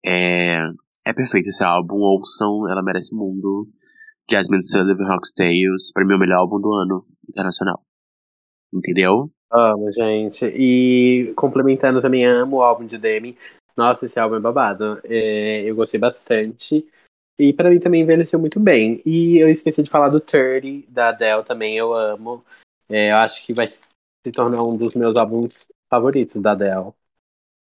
É, 0.05 0.59
é 1.05 1.13
perfeito 1.13 1.49
esse 1.49 1.63
álbum, 1.63 1.97
ouçam, 1.97 2.69
ela 2.69 2.83
merece 2.83 3.15
o 3.15 3.17
mundo. 3.17 3.67
Jasmine 4.29 4.63
Sullivan, 4.63 5.07
Rock's 5.07 5.33
Tales, 5.33 5.91
pra 5.93 6.05
mim 6.05 6.13
é 6.13 6.15
o 6.15 6.19
melhor 6.19 6.39
álbum 6.39 6.59
do 6.59 6.73
ano 6.73 7.05
internacional. 7.29 7.81
Entendeu? 8.73 9.31
Amo, 9.51 9.91
gente. 9.91 10.45
E 10.45 11.33
complementando 11.35 12.01
também, 12.01 12.25
amo 12.25 12.57
o 12.57 12.61
álbum 12.61 12.85
de 12.85 12.97
Demi. 12.97 13.37
Nossa, 13.77 14.05
esse 14.05 14.19
álbum 14.19 14.35
é 14.35 14.39
babado. 14.39 14.99
É, 15.03 15.61
eu 15.61 15.75
gostei 15.75 15.99
bastante. 15.99 16.87
E 17.37 17.53
pra 17.53 17.69
mim 17.69 17.79
também 17.79 18.01
envelheceu 18.01 18.39
muito 18.39 18.59
bem. 18.59 19.01
E 19.05 19.37
eu 19.37 19.49
esqueci 19.49 19.83
de 19.83 19.89
falar 19.89 20.09
do 20.09 20.19
30, 20.19 20.89
da 20.89 21.09
Adele 21.09 21.43
também, 21.43 21.77
eu 21.77 21.93
amo. 21.93 22.43
É, 22.89 23.11
eu 23.11 23.17
acho 23.17 23.45
que 23.45 23.53
vai 23.53 23.67
se 24.25 24.31
tornar 24.31 24.63
um 24.63 24.75
dos 24.75 24.95
meus 24.95 25.15
álbuns 25.15 25.67
favoritos 25.87 26.41
da 26.41 26.53
Adele. 26.53 26.91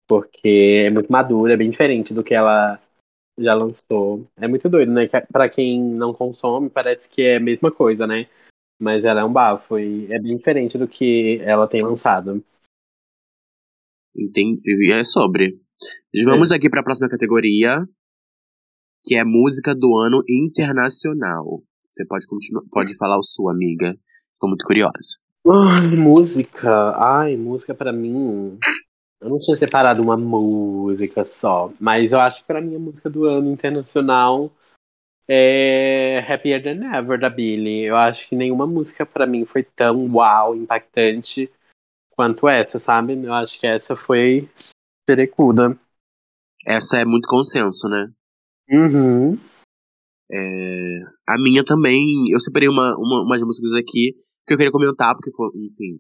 Porque 0.07 0.87
é 0.87 0.91
muito 0.91 1.13
madura, 1.13 1.53
é 1.53 1.57
bem 1.59 1.69
diferente 1.69 2.15
do 2.15 2.25
que 2.25 2.35
ela 2.35 2.81
já 3.37 3.55
lançou. 3.55 4.27
É 4.37 4.49
muito 4.49 4.67
doido, 4.67 4.91
né? 4.91 5.07
Pra 5.31 5.49
quem 5.51 5.79
não 5.79 6.15
consome, 6.15 6.71
parece 6.71 7.07
que 7.07 7.21
é 7.21 7.37
a 7.37 7.41
mesma 7.41 7.71
coisa, 7.71 8.07
né? 8.07 8.27
Mas 8.81 9.05
ela 9.05 9.21
é 9.21 9.25
um 9.25 9.33
bafo 9.33 9.79
e 9.79 10.11
é 10.11 10.19
bem 10.19 10.39
diferente 10.39 10.79
do 10.79 10.89
que 10.89 11.39
ela 11.43 11.69
tem 11.69 11.83
lançado. 11.83 12.43
Entendi. 14.17 14.91
É 14.91 15.05
sobre. 15.05 15.61
Vamos 16.25 16.51
é. 16.51 16.57
aqui 16.57 16.71
para 16.71 16.81
a 16.81 16.85
próxima 16.85 17.11
categoria, 17.11 17.77
que 19.05 19.17
é 19.17 19.23
música 19.23 19.75
do 19.75 19.95
ano 19.97 20.23
internacional. 20.27 21.63
Você 21.91 22.07
pode 22.07 22.27
continuar, 22.27 22.63
pode 22.71 22.97
falar 22.97 23.19
o 23.19 23.23
sua 23.23 23.53
amiga. 23.53 23.95
Estou 24.33 24.49
muito 24.49 24.65
curiosa. 24.65 25.28
Ai, 25.51 25.87
música. 25.97 26.93
Ai, 26.97 27.35
música 27.37 27.75
para 27.75 27.91
mim. 27.91 28.59
Eu 29.19 29.31
não 29.31 29.39
tinha 29.39 29.57
separado 29.57 30.03
uma 30.03 30.17
música 30.17 31.25
só, 31.25 31.73
mas 31.81 32.13
eu 32.13 32.21
acho 32.21 32.41
que 32.41 32.47
para 32.47 32.61
mim 32.61 32.77
a 32.77 32.79
música 32.79 33.09
do 33.09 33.25
ano 33.25 33.51
internacional 33.51 34.53
é 35.27 36.25
Happier 36.29 36.63
Than 36.63 36.95
Ever 36.95 37.19
da 37.19 37.31
Billie. 37.31 37.85
Eu 37.85 37.97
acho 37.97 38.29
que 38.29 38.37
nenhuma 38.37 38.67
música 38.67 39.07
para 39.07 39.27
mim 39.27 39.47
foi 39.47 39.63
tão 39.63 40.07
uau, 40.15 40.55
impactante 40.55 41.51
quanto 42.11 42.47
essa, 42.47 42.79
sabe? 42.79 43.15
Eu 43.15 43.33
acho 43.33 43.59
que 43.59 43.67
essa 43.67 43.97
foi 43.97 44.49
perecuda. 45.07 45.79
Essa 46.67 46.99
é 46.99 47.05
muito 47.07 47.27
consenso, 47.27 47.89
né? 47.89 48.13
Uhum. 48.71 49.39
É, 50.31 50.99
a 51.27 51.39
minha 51.39 51.65
também, 51.65 52.03
eu 52.33 52.41
separei 52.41 52.69
uma, 52.69 52.95
uma, 52.97 53.23
umas 53.25 53.43
músicas 53.43 53.73
aqui 53.73 54.15
que 54.47 54.55
eu 54.55 54.57
queria 54.57 54.73
comentar, 54.73 55.15
porque, 55.15 55.31
enfim, 55.31 55.99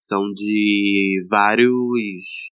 são 0.00 0.32
de 0.32 1.20
vários 1.30 2.50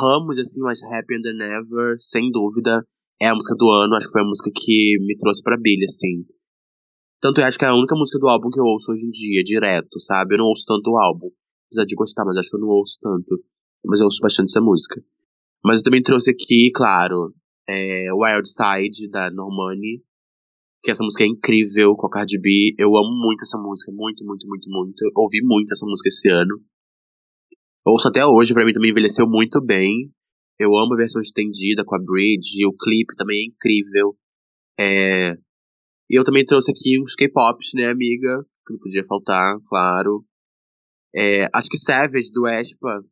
ramos, 0.00 0.38
assim, 0.38 0.60
mas 0.60 0.82
Happy 0.82 1.20
Than 1.22 1.34
Never, 1.34 1.96
sem 1.98 2.30
dúvida, 2.30 2.82
é 3.20 3.28
a 3.28 3.34
música 3.34 3.54
do 3.56 3.68
ano. 3.70 3.94
Acho 3.94 4.06
que 4.06 4.12
foi 4.12 4.22
a 4.22 4.24
música 4.24 4.50
que 4.54 4.98
me 5.00 5.16
trouxe 5.16 5.42
pra 5.42 5.56
Billy, 5.56 5.84
assim. 5.84 6.24
Tanto 7.20 7.40
eu 7.40 7.46
acho 7.46 7.58
que 7.58 7.64
é 7.64 7.68
a 7.68 7.74
única 7.74 7.96
música 7.96 8.18
do 8.18 8.28
álbum 8.28 8.48
que 8.50 8.60
eu 8.60 8.64
ouço 8.64 8.92
hoje 8.92 9.06
em 9.06 9.10
dia, 9.10 9.42
direto, 9.42 10.00
sabe? 10.00 10.34
Eu 10.34 10.38
não 10.38 10.46
ouço 10.46 10.64
tanto 10.66 10.90
o 10.90 10.98
álbum. 10.98 11.28
Apesar 11.66 11.84
de 11.84 11.94
gostar, 11.94 12.24
mas 12.24 12.38
acho 12.38 12.48
que 12.48 12.56
eu 12.56 12.60
não 12.60 12.68
ouço 12.68 12.96
tanto. 13.00 13.42
Mas 13.84 14.00
eu 14.00 14.04
ouço 14.04 14.20
bastante 14.22 14.50
essa 14.50 14.60
música. 14.60 15.02
Mas 15.64 15.78
eu 15.78 15.84
também 15.84 16.02
trouxe 16.02 16.30
aqui, 16.30 16.70
claro, 16.72 17.34
é 17.68 18.06
Wild 18.12 18.48
Side, 18.48 19.08
da 19.10 19.30
Normani. 19.30 20.02
Que 20.82 20.90
essa 20.90 21.04
música 21.04 21.24
é 21.24 21.26
incrível 21.26 21.94
com 21.96 22.06
a 22.06 22.10
Cardi 22.10 22.40
B. 22.40 22.74
Eu 22.78 22.96
amo 22.96 23.10
muito 23.10 23.42
essa 23.42 23.58
música, 23.58 23.92
muito, 23.92 24.24
muito, 24.24 24.46
muito, 24.46 24.70
muito. 24.70 25.04
Eu 25.04 25.10
ouvi 25.16 25.40
muito 25.42 25.72
essa 25.72 25.84
música 25.84 26.08
esse 26.08 26.28
ano. 26.28 26.60
Ouço 27.84 28.08
até 28.08 28.24
hoje, 28.24 28.54
pra 28.54 28.64
mim 28.64 28.72
também 28.72 28.90
envelheceu 28.90 29.26
muito 29.28 29.60
bem. 29.64 30.12
Eu 30.58 30.76
amo 30.76 30.94
a 30.94 30.96
versão 30.96 31.20
estendida 31.20 31.84
com 31.84 31.94
a 31.96 31.98
Bridge. 31.98 32.64
O 32.66 32.76
clipe 32.76 33.14
também 33.16 33.40
é 33.40 33.46
incrível. 33.46 34.16
É... 34.78 35.32
E 36.10 36.18
eu 36.18 36.24
também 36.24 36.44
trouxe 36.44 36.70
aqui 36.70 37.00
uns 37.00 37.14
K-pops, 37.14 37.72
né, 37.74 37.88
amiga? 37.88 38.44
Que 38.66 38.72
não 38.72 38.80
podia 38.80 39.04
faltar, 39.04 39.56
claro. 39.68 40.24
É... 41.14 41.48
Acho 41.54 41.68
que 41.68 41.78
Savage, 41.78 42.30
do 42.32 42.46
Espa, 42.46 43.02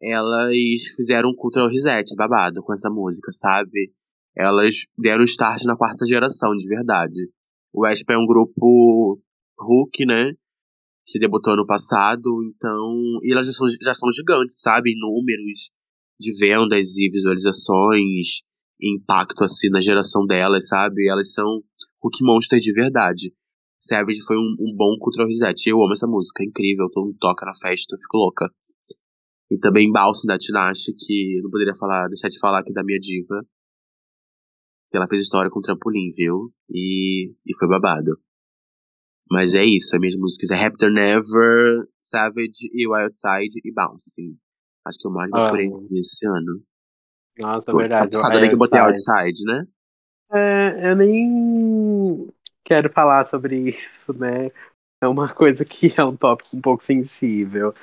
elas 0.00 0.54
fizeram 0.96 1.30
um 1.30 1.34
cultural 1.34 1.68
reset 1.68 2.14
babado 2.16 2.62
com 2.62 2.72
essa 2.72 2.88
música, 2.88 3.30
sabe? 3.32 3.92
Elas 4.36 4.86
deram 4.96 5.24
start 5.24 5.64
na 5.64 5.76
quarta 5.76 6.06
geração, 6.06 6.56
de 6.56 6.68
verdade. 6.68 7.28
O 7.72 7.86
Espa 7.86 8.14
é 8.14 8.18
um 8.18 8.26
grupo 8.26 9.20
Hulk, 9.58 10.06
né? 10.06 10.32
Que 11.06 11.18
debutou 11.18 11.54
ano 11.54 11.66
passado, 11.66 12.22
então. 12.44 13.20
E 13.22 13.32
elas 13.32 13.46
já 13.46 13.52
são, 13.52 13.66
já 13.82 13.94
são 13.94 14.12
gigantes, 14.12 14.60
sabe? 14.60 14.92
Em 14.92 14.98
números 14.98 15.70
de 16.20 16.32
vendas 16.38 16.96
e 16.96 17.10
visualizações, 17.10 18.42
impacto 18.80 19.44
assim 19.44 19.68
na 19.70 19.80
geração 19.80 20.24
delas, 20.26 20.68
sabe? 20.68 21.08
Elas 21.08 21.32
são 21.32 21.62
Hulk 22.02 22.22
Monster 22.22 22.60
de 22.60 22.72
verdade. 22.72 23.32
Savage 23.78 24.20
foi 24.22 24.36
um, 24.36 24.56
um 24.60 24.74
bom 24.76 24.96
cultural 25.00 25.28
reset. 25.28 25.68
Eu 25.68 25.82
amo 25.82 25.92
essa 25.92 26.06
música, 26.06 26.42
é 26.42 26.46
incrível. 26.46 26.88
Todo 26.92 27.06
mundo 27.06 27.16
toca 27.18 27.46
na 27.46 27.52
festa, 27.54 27.94
eu 27.94 27.98
fico 27.98 28.16
louca. 28.16 28.48
E 29.50 29.58
também 29.58 29.90
Balsam 29.90 30.26
da 30.26 30.36
Tinashe, 30.36 30.92
que 30.92 31.40
não 31.42 31.50
poderia 31.50 31.74
falar, 31.74 32.08
deixar 32.08 32.28
de 32.28 32.38
falar 32.38 32.60
aqui 32.60 32.72
da 32.72 32.84
minha 32.84 32.98
diva. 32.98 33.44
Que 34.90 34.96
ela 34.96 35.08
fez 35.08 35.22
história 35.22 35.50
com 35.50 35.60
trampolim, 35.60 36.10
viu? 36.16 36.52
E, 36.70 37.32
e 37.46 37.56
foi 37.58 37.68
babado. 37.68 38.18
Mas 39.30 39.54
é 39.54 39.64
isso, 39.64 39.94
as 39.94 40.00
minhas 40.00 40.16
músicas 40.16 40.50
é 40.50 40.54
Raptor 40.54 40.90
Never, 40.90 41.86
Savage 42.02 42.70
e 42.72 42.86
Wildside 42.88 43.60
e 43.62 43.72
Bouncing. 43.72 44.38
Acho 44.86 44.98
que 44.98 45.06
eu 45.06 45.12
mais 45.12 45.30
decorei 45.30 45.66
ah. 45.66 45.98
esse 45.98 46.26
ano. 46.26 46.62
Nossa, 47.38 47.70
é 47.70 47.74
verdade. 47.74 48.10
Tá 48.10 48.30
também 48.30 48.48
que 48.48 48.54
eu 48.54 48.58
botei 48.58 48.80
Outside, 48.80 49.44
né? 49.44 49.64
É, 50.32 50.90
eu 50.90 50.96
nem 50.96 52.28
quero 52.64 52.90
falar 52.90 53.24
sobre 53.24 53.56
isso, 53.68 54.12
né? 54.14 54.50
É 55.02 55.06
uma 55.06 55.32
coisa 55.32 55.64
que 55.64 55.88
é 55.96 56.04
um 56.04 56.16
tópico 56.16 56.56
um 56.56 56.60
pouco 56.60 56.82
sensível. 56.82 57.74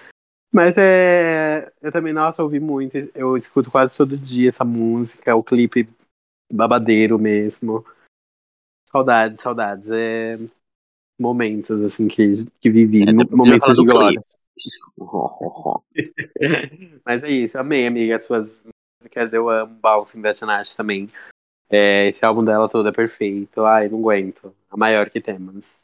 Mas 0.56 0.78
é. 0.78 1.70
Eu 1.82 1.92
também, 1.92 2.14
nossa, 2.14 2.42
ouvi 2.42 2.62
muito. 2.62 2.96
Eu 3.14 3.36
escuto 3.36 3.70
quase 3.70 3.98
todo 3.98 4.18
dia 4.18 4.48
essa 4.48 4.64
música, 4.64 5.36
o 5.36 5.44
clipe 5.44 5.90
babadeiro 6.50 7.20
mesmo. 7.20 7.86
Saudades, 8.90 9.42
saudades. 9.42 9.92
É 9.92 10.36
momentos 11.20 11.82
assim 11.82 12.08
que, 12.08 12.46
que 12.62 12.70
vivi, 12.70 13.04
é, 13.04 13.36
momentos 13.36 13.76
de 13.76 13.86
glória. 13.86 14.18
Mas 17.06 17.24
é 17.24 17.30
isso, 17.30 17.58
amei, 17.58 17.88
amiga, 17.88 18.16
as 18.16 18.24
suas 18.24 18.66
músicas, 19.02 19.34
eu 19.34 19.50
amo 19.50 19.76
Balsam 19.76 20.22
da 20.22 20.34
Tinashe 20.34 20.76
também. 20.76 21.10
É, 21.70 22.08
esse 22.08 22.24
álbum 22.24 22.44
dela 22.44 22.70
todo 22.70 22.88
é 22.88 22.94
perfeito. 22.94 23.66
Ai, 23.66 23.90
não 23.90 24.00
aguento. 24.00 24.56
A 24.70 24.78
maior 24.78 25.10
que 25.10 25.20
temos. 25.20 25.84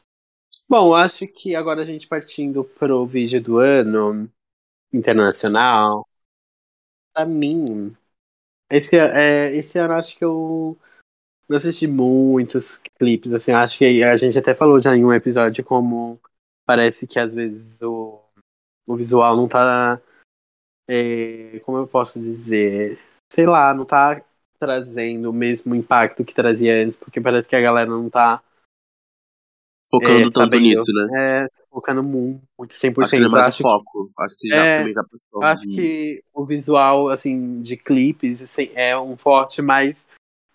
Bom, 0.68 0.94
acho 0.94 1.26
que 1.26 1.54
agora 1.54 1.82
a 1.82 1.84
gente 1.84 2.06
partindo 2.06 2.64
pro 2.64 3.04
vídeo 3.04 3.42
do 3.42 3.58
ano 3.58 4.30
internacional. 4.92 6.06
Pra 7.12 7.26
mim, 7.26 7.94
esse, 8.70 8.98
é, 8.98 9.54
esse 9.54 9.78
ano 9.78 9.94
acho 9.94 10.16
que 10.16 10.24
eu 10.24 10.78
não 11.48 11.58
assisti 11.58 11.86
muitos 11.86 12.78
clipes, 12.98 13.32
assim, 13.32 13.52
acho 13.52 13.78
que 13.78 14.02
a 14.04 14.16
gente 14.16 14.38
até 14.38 14.54
falou 14.54 14.80
já 14.80 14.96
em 14.96 15.04
um 15.04 15.12
episódio 15.12 15.64
como 15.64 16.20
parece 16.66 17.06
que 17.06 17.18
às 17.18 17.34
vezes 17.34 17.82
o, 17.82 18.20
o 18.88 18.96
visual 18.96 19.36
não 19.36 19.48
tá. 19.48 20.00
É, 20.88 21.60
como 21.64 21.78
eu 21.78 21.86
posso 21.86 22.18
dizer? 22.20 22.98
Sei 23.32 23.46
lá, 23.46 23.74
não 23.74 23.84
tá 23.84 24.22
trazendo 24.58 25.30
o 25.30 25.32
mesmo 25.32 25.74
impacto 25.74 26.24
que 26.24 26.34
trazia 26.34 26.84
antes, 26.84 26.96
porque 26.96 27.20
parece 27.20 27.48
que 27.48 27.56
a 27.56 27.60
galera 27.60 27.90
não 27.90 28.10
tá. 28.10 28.42
Focando 29.92 30.20
é, 30.20 30.22
tanto 30.24 30.38
sabendo, 30.38 30.62
nisso, 30.62 30.90
né? 30.92 31.08
É, 31.14 31.48
focando 31.70 32.02
muito, 32.02 32.42
100%. 32.70 33.02
Acho 33.02 33.10
que 33.10 33.16
é 33.16 33.28
mais 33.28 33.46
acho 33.46 33.62
foco. 33.62 34.06
Que, 34.06 34.22
acho 34.24 34.36
que 34.38 34.48
já, 34.48 34.64
é, 34.64 34.78
também 34.78 34.94
já 34.94 35.04
passou. 35.04 35.44
Acho 35.44 35.68
que 35.68 36.24
o 36.32 36.46
visual, 36.46 37.10
assim, 37.10 37.60
de 37.60 37.76
clipes 37.76 38.40
assim, 38.40 38.70
é 38.74 38.98
um 38.98 39.16
forte 39.18 39.60
mais 39.60 40.06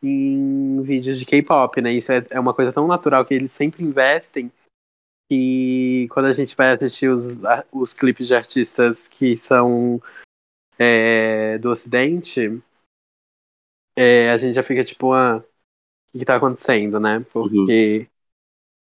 em 0.02 0.82
vídeos 0.82 1.20
de 1.20 1.26
K-pop, 1.26 1.82
né? 1.82 1.92
Isso 1.92 2.12
é, 2.12 2.26
é 2.32 2.40
uma 2.40 2.54
coisa 2.54 2.74
tão 2.74 2.88
natural 2.88 3.24
que 3.26 3.34
eles 3.34 3.52
sempre 3.52 3.84
investem 3.84 4.52
que 5.30 6.08
quando 6.12 6.28
a 6.28 6.32
gente 6.32 6.56
vai 6.56 6.72
assistir 6.72 7.10
os, 7.10 7.38
os 7.72 7.94
clipes 7.94 8.28
de 8.28 8.36
artistas 8.36 9.08
que 9.08 9.36
são 9.36 10.02
é, 10.80 11.58
do 11.58 11.70
ocidente, 11.70 12.62
é, 13.96 14.32
a 14.32 14.38
gente 14.38 14.56
já 14.56 14.64
fica 14.64 14.84
tipo, 14.84 15.14
ah, 15.14 15.44
o 16.14 16.18
que, 16.18 16.26
tá 16.26 16.36
acontecendo, 16.36 17.00
né? 17.00 17.20
Porque 17.32 18.00
uhum. 18.00 18.17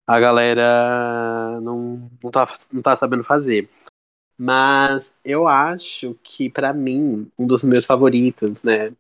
A 0.07 0.21
galera 0.21 1.61
não, 1.61 2.11
não, 2.23 2.31
tá, 2.31 2.47
não 2.73 2.83
tá 2.83 2.97
sabendo 2.97 3.25
fazer. 3.25 3.69
Mas 4.37 5.13
eu 5.25 5.47
acho 5.47 6.15
que, 6.23 6.51
para 6.51 6.73
mim, 6.73 7.31
um 7.39 7.47
dos 7.47 7.63
meus 7.63 7.87
favoritos, 7.87 8.63
né? 8.63 8.93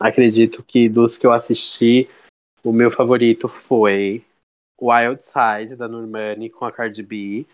Acredito 0.00 0.62
que 0.62 0.88
dos 0.88 1.18
que 1.18 1.26
eu 1.26 1.32
assisti, 1.32 2.08
o 2.62 2.72
meu 2.72 2.90
favorito 2.90 3.48
foi 3.48 4.24
Wild 4.80 5.22
Side, 5.24 5.76
da 5.76 5.88
Normani, 5.88 6.48
com 6.48 6.64
a 6.64 6.72
Cardi 6.72 7.02
B. 7.02 7.46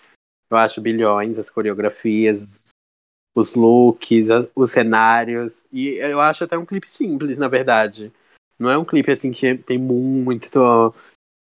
Eu 0.50 0.58
acho 0.58 0.80
bilhões 0.80 1.38
as 1.38 1.50
coreografias, 1.50 2.68
os 3.34 3.54
looks, 3.54 4.28
os 4.54 4.70
cenários. 4.70 5.64
E 5.72 5.94
eu 5.96 6.20
acho 6.20 6.44
até 6.44 6.56
um 6.56 6.66
clipe 6.66 6.88
simples, 6.88 7.38
na 7.38 7.48
verdade. 7.48 8.12
Não 8.58 8.70
é 8.70 8.78
um 8.78 8.84
clipe 8.84 9.10
assim 9.10 9.32
que 9.32 9.56
tem 9.56 9.78
muita 9.78 10.60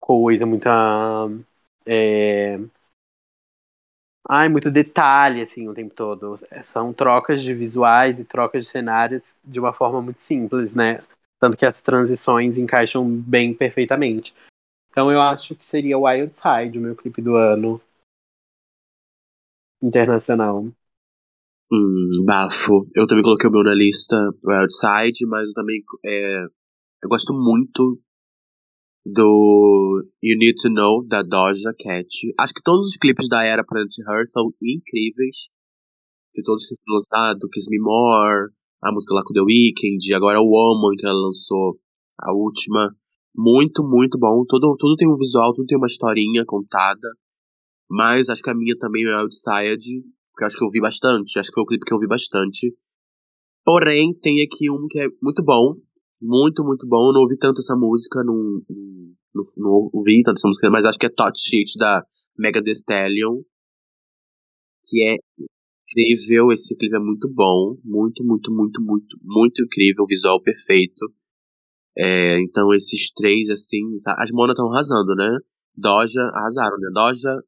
coisa, 0.05 0.45
muita. 0.45 0.71
É... 1.87 2.59
Ai, 4.29 4.49
muito 4.51 4.71
detalhe, 4.71 5.41
assim, 5.41 5.67
o 5.67 5.75
tempo 5.75 5.95
todo. 5.95 6.37
São 6.63 6.93
trocas 6.93 7.43
de 7.43 7.55
visuais 7.55 8.21
e 8.21 8.25
trocas 8.25 8.65
de 8.65 8.71
cenários 8.71 9.35
de 9.43 9.59
uma 9.59 9.73
forma 9.73 10.03
muito 10.03 10.21
simples, 10.21 10.75
né? 10.75 11.03
Tanto 11.41 11.57
que 11.57 11.65
as 11.65 11.81
transições 11.81 12.59
encaixam 12.59 13.09
bem 13.09 13.55
perfeitamente. 13.55 14.35
Então 14.91 15.11
eu 15.11 15.21
acho 15.21 15.55
que 15.55 15.65
seria 15.65 15.99
Wild 15.99 16.33
Side, 16.35 16.79
o 16.79 16.83
meu 16.83 16.95
clipe 16.95 17.21
do 17.21 17.37
ano 17.37 17.81
internacional. 19.83 20.67
Hum, 21.73 22.07
bafo. 22.27 22.87
Eu 22.95 23.07
também 23.07 23.25
coloquei 23.25 23.49
o 23.49 23.53
meu 23.53 23.63
na 23.63 23.75
lista, 23.75 24.17
o 24.17 24.53
Outside, 24.53 25.27
mas 25.27 25.47
eu 25.47 25.53
também 25.55 25.83
é, 26.05 26.45
eu 27.03 27.09
gosto 27.09 27.33
muito 27.33 28.01
do 29.05 30.03
You 30.23 30.39
Need 30.39 30.55
to 30.63 30.71
Know, 30.71 31.07
da 31.07 31.23
Doja 31.23 31.75
Cat. 31.79 32.09
Acho 32.39 32.55
que 32.55 32.63
todos 32.63 32.89
os 32.89 32.97
clipes 32.97 33.29
da 33.29 33.45
era 33.45 33.65
Planet 33.65 33.93
Her 34.09 34.27
são 34.27 34.51
incríveis. 34.63 35.49
Que 36.33 36.43
todos 36.43 36.67
que 36.67 36.75
foram 36.85 36.97
lançados, 36.97 37.49
Kiss 37.53 37.69
Me 37.71 37.79
More, 37.79 38.51
a 38.83 38.93
música 38.93 39.15
lá 39.15 39.23
com 39.25 39.35
The 39.35 39.43
Weeknd, 39.43 40.15
agora 40.15 40.41
o 40.41 40.49
Woman 40.49 40.97
que 40.97 41.07
ela 41.07 41.27
lançou, 41.27 41.79
a 42.19 42.33
última. 42.35 42.95
Muito, 43.37 43.83
muito 43.83 44.19
bom. 44.19 44.45
Tudo, 44.49 44.77
tudo 44.79 44.97
tem 44.97 45.09
um 45.09 45.17
visual, 45.17 45.53
tudo 45.53 45.67
tem 45.67 45.77
uma 45.77 45.87
historinha 45.87 46.45
contada. 46.47 47.09
Mas 47.91 48.29
acho 48.29 48.43
que 48.43 48.51
a 48.51 48.55
minha 48.55 48.77
também 48.79 49.05
é 49.05 49.13
Outside, 49.15 50.03
porque 50.33 50.45
acho 50.45 50.57
que 50.57 50.65
eu 50.65 50.69
vi 50.71 50.81
bastante. 50.81 51.39
Acho 51.39 51.51
que 51.51 51.55
foi 51.55 51.63
o 51.63 51.67
clipe 51.67 51.85
que 51.85 51.93
eu 51.93 51.99
vi 51.99 52.07
bastante. 52.07 52.75
Porém, 53.65 54.13
tem 54.15 54.43
aqui 54.43 54.71
um 54.71 54.87
que 54.89 55.01
é 55.01 55.09
muito 55.23 55.43
bom. 55.43 55.75
Muito, 56.27 56.65
muito 56.65 56.87
bom. 56.89 57.09
Eu 57.09 57.13
não 57.13 57.21
ouvi 57.21 57.37
tanto 57.37 57.61
essa 57.61 57.77
música, 57.77 58.25
não, 58.25 58.35
não, 59.35 59.43
não 59.59 59.91
ouvi 59.93 60.23
tanto 60.23 60.39
essa 60.39 60.49
música, 60.49 60.71
mas 60.71 60.87
acho 60.87 60.99
que 60.99 61.05
é 61.05 61.11
Tot 61.11 61.39
Shit 61.39 61.77
da 61.77 62.03
Mega 62.39 62.65
The 62.65 62.73
Stallion. 62.73 63.43
Que 64.87 65.05
é 65.05 65.17
incrível. 65.87 66.51
Esse 66.51 66.75
clipe 66.77 66.97
é 66.97 66.99
muito 66.99 67.29
bom. 67.31 67.77
Muito, 67.85 68.25
muito, 68.25 68.51
muito, 68.51 68.83
muito, 68.83 69.19
muito 69.23 69.63
incrível. 69.65 70.07
Visual 70.09 70.41
perfeito. 70.41 71.13
É, 71.97 72.39
então 72.41 72.73
esses 72.73 73.13
três, 73.13 73.51
assim, 73.51 73.83
as 74.19 74.31
monas 74.33 74.55
estão 74.55 74.73
arrasando, 74.73 75.15
né? 75.15 75.37
Doja, 75.77 76.23
arrasaram, 76.35 76.79
né? 76.79 76.89
Doja, 76.95 77.39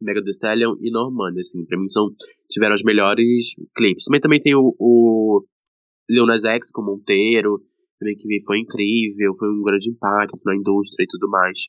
Mega 0.00 0.22
The 0.22 0.30
Stallion 0.30 0.76
e 0.80 0.90
Normani, 0.90 1.40
assim, 1.40 1.64
pra 1.64 1.78
mim 1.78 1.88
são, 1.88 2.14
tiveram 2.50 2.74
os 2.74 2.82
melhores 2.82 3.54
clipes. 3.74 4.04
Também, 4.04 4.20
também 4.20 4.40
tem 4.40 4.54
o, 4.54 4.76
o 4.78 5.44
Lil 6.08 6.30
X 6.30 6.70
com 6.70 6.84
Monteiro, 6.84 7.60
também 7.98 8.16
que 8.16 8.44
foi 8.44 8.58
incrível, 8.58 9.34
foi 9.38 9.48
um 9.50 9.62
grande 9.62 9.90
impacto 9.90 10.38
na 10.44 10.54
indústria 10.54 11.04
e 11.04 11.08
tudo 11.08 11.28
mais, 11.28 11.66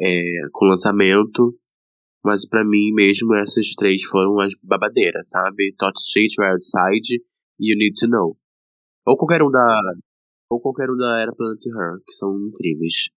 é, 0.00 0.48
com 0.52 0.66
o 0.66 0.68
lançamento. 0.68 1.58
Mas 2.24 2.46
para 2.46 2.64
mim 2.64 2.92
mesmo, 2.92 3.34
essas 3.34 3.74
três 3.74 4.02
foram 4.04 4.38
as 4.40 4.52
babadeiras, 4.62 5.30
sabe? 5.30 5.74
Tot 5.78 5.98
Street, 5.98 6.32
Wild 6.38 6.64
Side 6.64 7.22
e 7.60 7.72
You 7.72 7.78
Need 7.78 7.94
to 7.98 8.08
Know. 8.08 8.36
Ou 9.06 9.16
qualquer 9.16 9.42
um 9.42 9.50
da. 9.50 9.80
Ou 10.50 10.60
qualquer 10.60 10.90
um 10.90 10.96
da 10.96 11.20
Era 11.20 11.32
Planet 11.32 11.64
Her, 11.66 12.02
que 12.04 12.12
são 12.12 12.36
incríveis. 12.48 13.10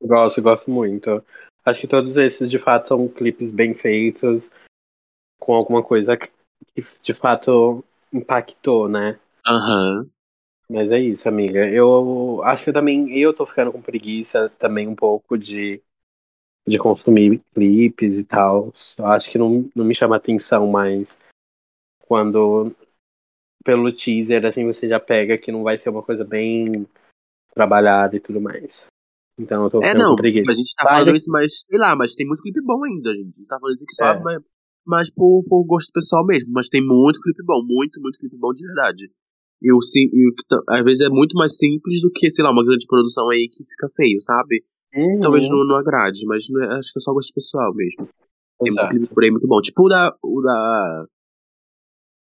Gosto, 0.00 0.40
gosto 0.42 0.70
muito. 0.70 1.22
Acho 1.64 1.80
que 1.80 1.86
todos 1.86 2.16
esses 2.16 2.50
de 2.50 2.58
fato 2.58 2.88
são 2.88 3.08
clipes 3.08 3.50
bem 3.50 3.74
feitos, 3.74 4.50
com 5.40 5.54
alguma 5.54 5.82
coisa 5.82 6.16
que 6.16 6.30
de 7.02 7.14
fato 7.14 7.82
impactou, 8.12 8.88
né? 8.88 9.18
Aham. 9.46 10.00
Uhum. 10.00 10.13
Mas 10.68 10.90
é 10.90 10.98
isso, 10.98 11.28
amiga. 11.28 11.68
Eu 11.68 12.42
acho 12.44 12.64
que 12.64 12.70
eu 12.70 12.74
também 12.74 13.16
eu 13.18 13.34
tô 13.34 13.44
ficando 13.46 13.70
com 13.70 13.82
preguiça 13.82 14.48
também 14.58 14.88
um 14.88 14.94
pouco 14.94 15.36
de, 15.36 15.82
de 16.66 16.78
consumir 16.78 17.40
clipes 17.52 18.18
e 18.18 18.24
tal. 18.24 18.72
Acho 18.98 19.30
que 19.30 19.38
não, 19.38 19.70
não 19.74 19.84
me 19.84 19.94
chama 19.94 20.16
atenção 20.16 20.66
mais 20.66 21.18
quando 22.00 22.74
pelo 23.64 23.92
teaser 23.92 24.44
assim 24.44 24.64
você 24.64 24.88
já 24.88 25.00
pega 25.00 25.38
que 25.38 25.52
não 25.52 25.62
vai 25.62 25.78
ser 25.78 25.90
uma 25.90 26.02
coisa 26.02 26.24
bem 26.24 26.86
trabalhada 27.54 28.16
e 28.16 28.20
tudo 28.20 28.40
mais. 28.40 28.86
Então 29.38 29.64
eu 29.64 29.70
tô 29.70 29.82
É, 29.82 29.94
não, 29.94 30.14
tipo, 30.16 30.50
a 30.50 30.54
gente 30.54 30.74
tá 30.76 30.88
falando 30.88 31.16
isso, 31.16 31.30
mas 31.30 31.62
sei 31.68 31.78
lá, 31.78 31.96
mas 31.96 32.14
tem 32.14 32.26
muito 32.26 32.42
clipe 32.42 32.60
bom 32.62 32.84
ainda, 32.84 33.10
gente. 33.10 33.34
A 33.34 33.38
gente 33.38 33.48
tá 33.48 33.58
falando 33.58 33.76
isso 33.76 33.84
aqui 33.84 33.94
só, 33.96 34.06
é. 34.06 34.20
mas, 34.20 34.38
mas 34.86 35.10
por, 35.10 35.44
por 35.48 35.64
gosto 35.64 35.92
pessoal 35.92 36.24
mesmo. 36.24 36.52
Mas 36.52 36.68
tem 36.68 36.84
muito 36.84 37.20
clipe 37.20 37.42
bom, 37.44 37.62
muito, 37.64 38.00
muito 38.00 38.18
clipe 38.18 38.36
bom 38.36 38.52
de 38.52 38.66
verdade. 38.66 39.10
E 39.64 39.72
o, 39.72 39.80
sim, 39.80 40.10
e 40.12 40.28
o 40.28 40.34
às 40.68 40.84
vezes 40.84 41.00
é 41.00 41.08
muito 41.08 41.34
mais 41.38 41.56
simples 41.56 42.02
do 42.02 42.10
que, 42.14 42.30
sei 42.30 42.44
lá, 42.44 42.52
uma 42.52 42.62
grande 42.62 42.84
produção 42.86 43.30
aí 43.30 43.48
que 43.50 43.64
fica 43.64 43.88
feio, 43.96 44.20
sabe? 44.20 44.62
Uhum. 44.94 45.20
Talvez 45.20 45.48
não, 45.48 45.66
não 45.66 45.76
agrade, 45.76 46.26
mas 46.26 46.44
não 46.50 46.62
é, 46.62 46.78
acho 46.78 46.92
que 46.92 46.98
é 46.98 47.00
só 47.00 47.14
gosto 47.14 47.32
pessoal 47.32 47.72
mesmo. 47.74 48.06
Tem 48.62 48.72
muito 48.72 48.88
clipe 48.88 49.14
por 49.14 49.24
aí 49.24 49.30
muito 49.30 49.48
bom. 49.48 49.60
Tipo 49.62 49.86
o 49.86 49.88
da. 49.88 50.14
O 50.22 50.42
da. 50.42 51.06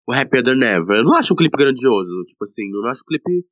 O 0.06 0.12
Happier 0.12 0.44
Than 0.44 0.56
Never. 0.56 0.98
Eu 0.98 1.04
não 1.04 1.14
acho 1.14 1.32
um 1.32 1.36
clipe 1.36 1.56
grandioso. 1.56 2.12
Tipo 2.26 2.44
assim, 2.44 2.66
eu 2.66 2.82
não 2.82 2.90
acho 2.90 3.00
um 3.00 3.08
clipe 3.08 3.46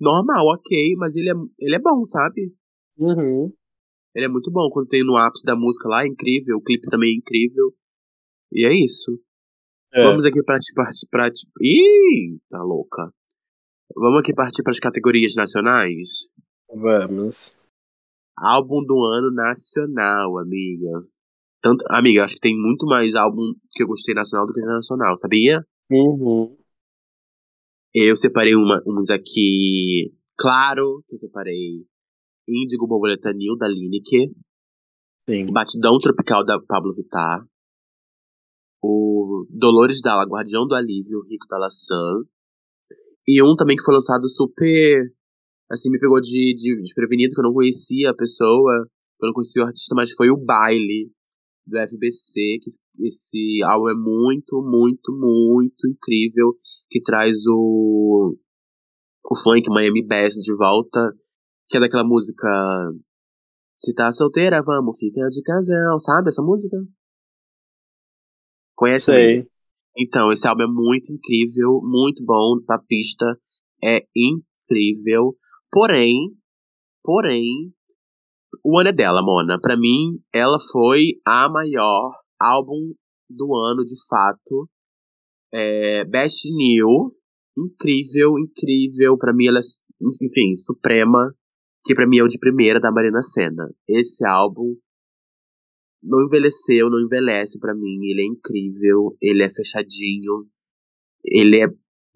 normal, 0.00 0.44
ok, 0.46 0.94
mas 0.96 1.14
ele 1.14 1.30
é, 1.30 1.34
ele 1.60 1.76
é 1.76 1.78
bom, 1.78 2.04
sabe? 2.06 2.52
Uhum. 2.98 3.52
Ele 4.14 4.26
é 4.26 4.28
muito 4.28 4.50
bom. 4.50 4.68
Quando 4.70 4.88
tem 4.88 5.04
no 5.04 5.16
ápice 5.16 5.44
da 5.44 5.54
música 5.54 5.88
lá, 5.88 6.02
é 6.02 6.08
incrível. 6.08 6.56
O 6.56 6.62
clipe 6.62 6.88
também 6.90 7.12
é 7.12 7.16
incrível. 7.16 7.72
E 8.52 8.66
é 8.66 8.72
isso. 8.72 9.20
É. 9.94 10.04
Vamos 10.04 10.24
aqui 10.24 10.42
pra, 10.42 10.58
pra, 10.74 10.84
pra. 11.10 11.30
Ih, 11.62 12.38
tá 12.50 12.62
louca. 12.62 13.12
Vamos 13.96 14.20
aqui 14.20 14.34
partir 14.34 14.62
para 14.62 14.72
as 14.72 14.78
categorias 14.78 15.34
nacionais? 15.34 16.28
Vamos. 16.72 17.56
Álbum 18.36 18.84
do 18.84 18.94
ano 19.04 19.32
nacional, 19.32 20.38
amiga. 20.38 21.00
Tanto, 21.60 21.84
amiga, 21.90 22.24
acho 22.24 22.34
que 22.34 22.40
tem 22.40 22.56
muito 22.56 22.86
mais 22.86 23.14
álbum 23.14 23.42
que 23.72 23.82
eu 23.82 23.86
gostei 23.86 24.14
nacional 24.14 24.46
do 24.46 24.52
que 24.52 24.60
internacional, 24.60 25.16
sabia? 25.16 25.66
Uhum. 25.90 26.56
Eu 27.92 28.16
separei 28.16 28.54
uma, 28.54 28.80
uns 28.86 29.10
aqui. 29.10 30.14
Claro 30.36 31.02
que 31.08 31.14
eu 31.14 31.18
separei 31.18 31.84
Índigo 32.48 32.86
Borboleta 32.86 33.32
Nil, 33.32 33.56
da 33.56 33.66
Lineker. 33.66 34.28
Sim. 35.28 35.46
Batidão 35.52 35.98
Tropical, 35.98 36.44
da 36.44 36.60
Pablo 36.60 36.92
Vittar. 36.94 37.40
O 38.82 39.46
Dolores 39.50 40.00
Dalla, 40.00 40.24
Guardião 40.24 40.66
do 40.66 40.74
Alívio, 40.74 41.22
Rico 41.28 41.46
da 41.48 41.58
Laçã. 41.58 42.22
E 43.28 43.42
um 43.42 43.54
também 43.54 43.76
que 43.76 43.82
foi 43.82 43.92
lançado 43.92 44.26
super. 44.26 45.12
Assim, 45.70 45.90
me 45.90 45.98
pegou 45.98 46.18
de, 46.18 46.54
de 46.56 46.80
desprevenido, 46.80 47.34
que 47.34 47.40
eu 47.40 47.44
não 47.44 47.52
conhecia 47.52 48.08
a 48.08 48.16
pessoa, 48.16 48.88
que 49.18 49.26
eu 49.26 49.28
não 49.28 49.34
conhecia 49.34 49.62
o 49.62 49.66
artista, 49.66 49.94
mas 49.94 50.10
foi 50.12 50.30
o 50.30 50.42
Baile, 50.42 51.12
do 51.66 51.78
FBC, 51.78 52.58
que 52.62 52.70
esse 53.06 53.62
álbum 53.64 53.90
é 53.90 53.94
muito, 53.94 54.62
muito, 54.62 55.12
muito 55.12 55.86
incrível, 55.86 56.54
que 56.88 57.02
traz 57.02 57.46
o. 57.46 58.34
o 59.30 59.36
funk 59.36 59.68
Miami 59.68 60.06
Bass 60.06 60.32
de 60.36 60.56
volta, 60.56 60.98
que 61.68 61.76
é 61.76 61.80
daquela 61.80 62.04
música. 62.04 62.48
Se 63.76 63.94
tá 63.94 64.10
solteira, 64.10 64.62
vamos, 64.64 64.98
fica 64.98 65.28
de 65.28 65.42
casal, 65.42 66.00
sabe 66.00 66.30
essa 66.30 66.42
música? 66.42 66.76
Conhece 68.74 69.04
Sei. 69.04 69.48
Então, 69.96 70.32
esse 70.32 70.46
álbum 70.46 70.64
é 70.64 70.66
muito 70.66 71.12
incrível, 71.12 71.80
muito 71.82 72.24
bom, 72.24 72.56
a 72.70 72.78
pista 72.78 73.24
é 73.84 74.06
incrível. 74.16 75.36
Porém, 75.70 76.34
porém, 77.04 77.72
o 78.64 78.78
ano 78.78 78.88
é 78.88 78.92
dela, 78.92 79.22
Mona. 79.22 79.60
Pra 79.60 79.76
mim, 79.76 80.18
ela 80.32 80.58
foi 80.72 81.20
a 81.26 81.48
maior 81.48 82.10
álbum 82.40 82.94
do 83.28 83.54
ano, 83.54 83.84
de 83.84 83.94
fato. 84.08 84.68
É, 85.52 86.04
Best 86.04 86.48
New, 86.50 87.14
incrível, 87.56 88.38
incrível. 88.38 89.18
Pra 89.18 89.34
mim, 89.34 89.48
ela 89.48 89.58
é, 89.58 89.62
enfim, 90.22 90.56
suprema. 90.56 91.34
Que 91.84 91.94
pra 91.94 92.06
mim 92.06 92.18
é 92.18 92.22
o 92.22 92.28
de 92.28 92.38
primeira 92.38 92.80
da 92.80 92.92
Marina 92.92 93.22
Senna. 93.22 93.68
Esse 93.88 94.26
álbum 94.26 94.74
não 96.02 96.24
envelheceu, 96.24 96.88
não 96.88 97.00
envelhece 97.00 97.58
para 97.58 97.74
mim. 97.74 97.98
Ele 98.02 98.22
é 98.22 98.26
incrível, 98.26 99.16
ele 99.20 99.42
é 99.42 99.50
fechadinho, 99.50 100.46
ele 101.24 101.60
é, 101.60 101.66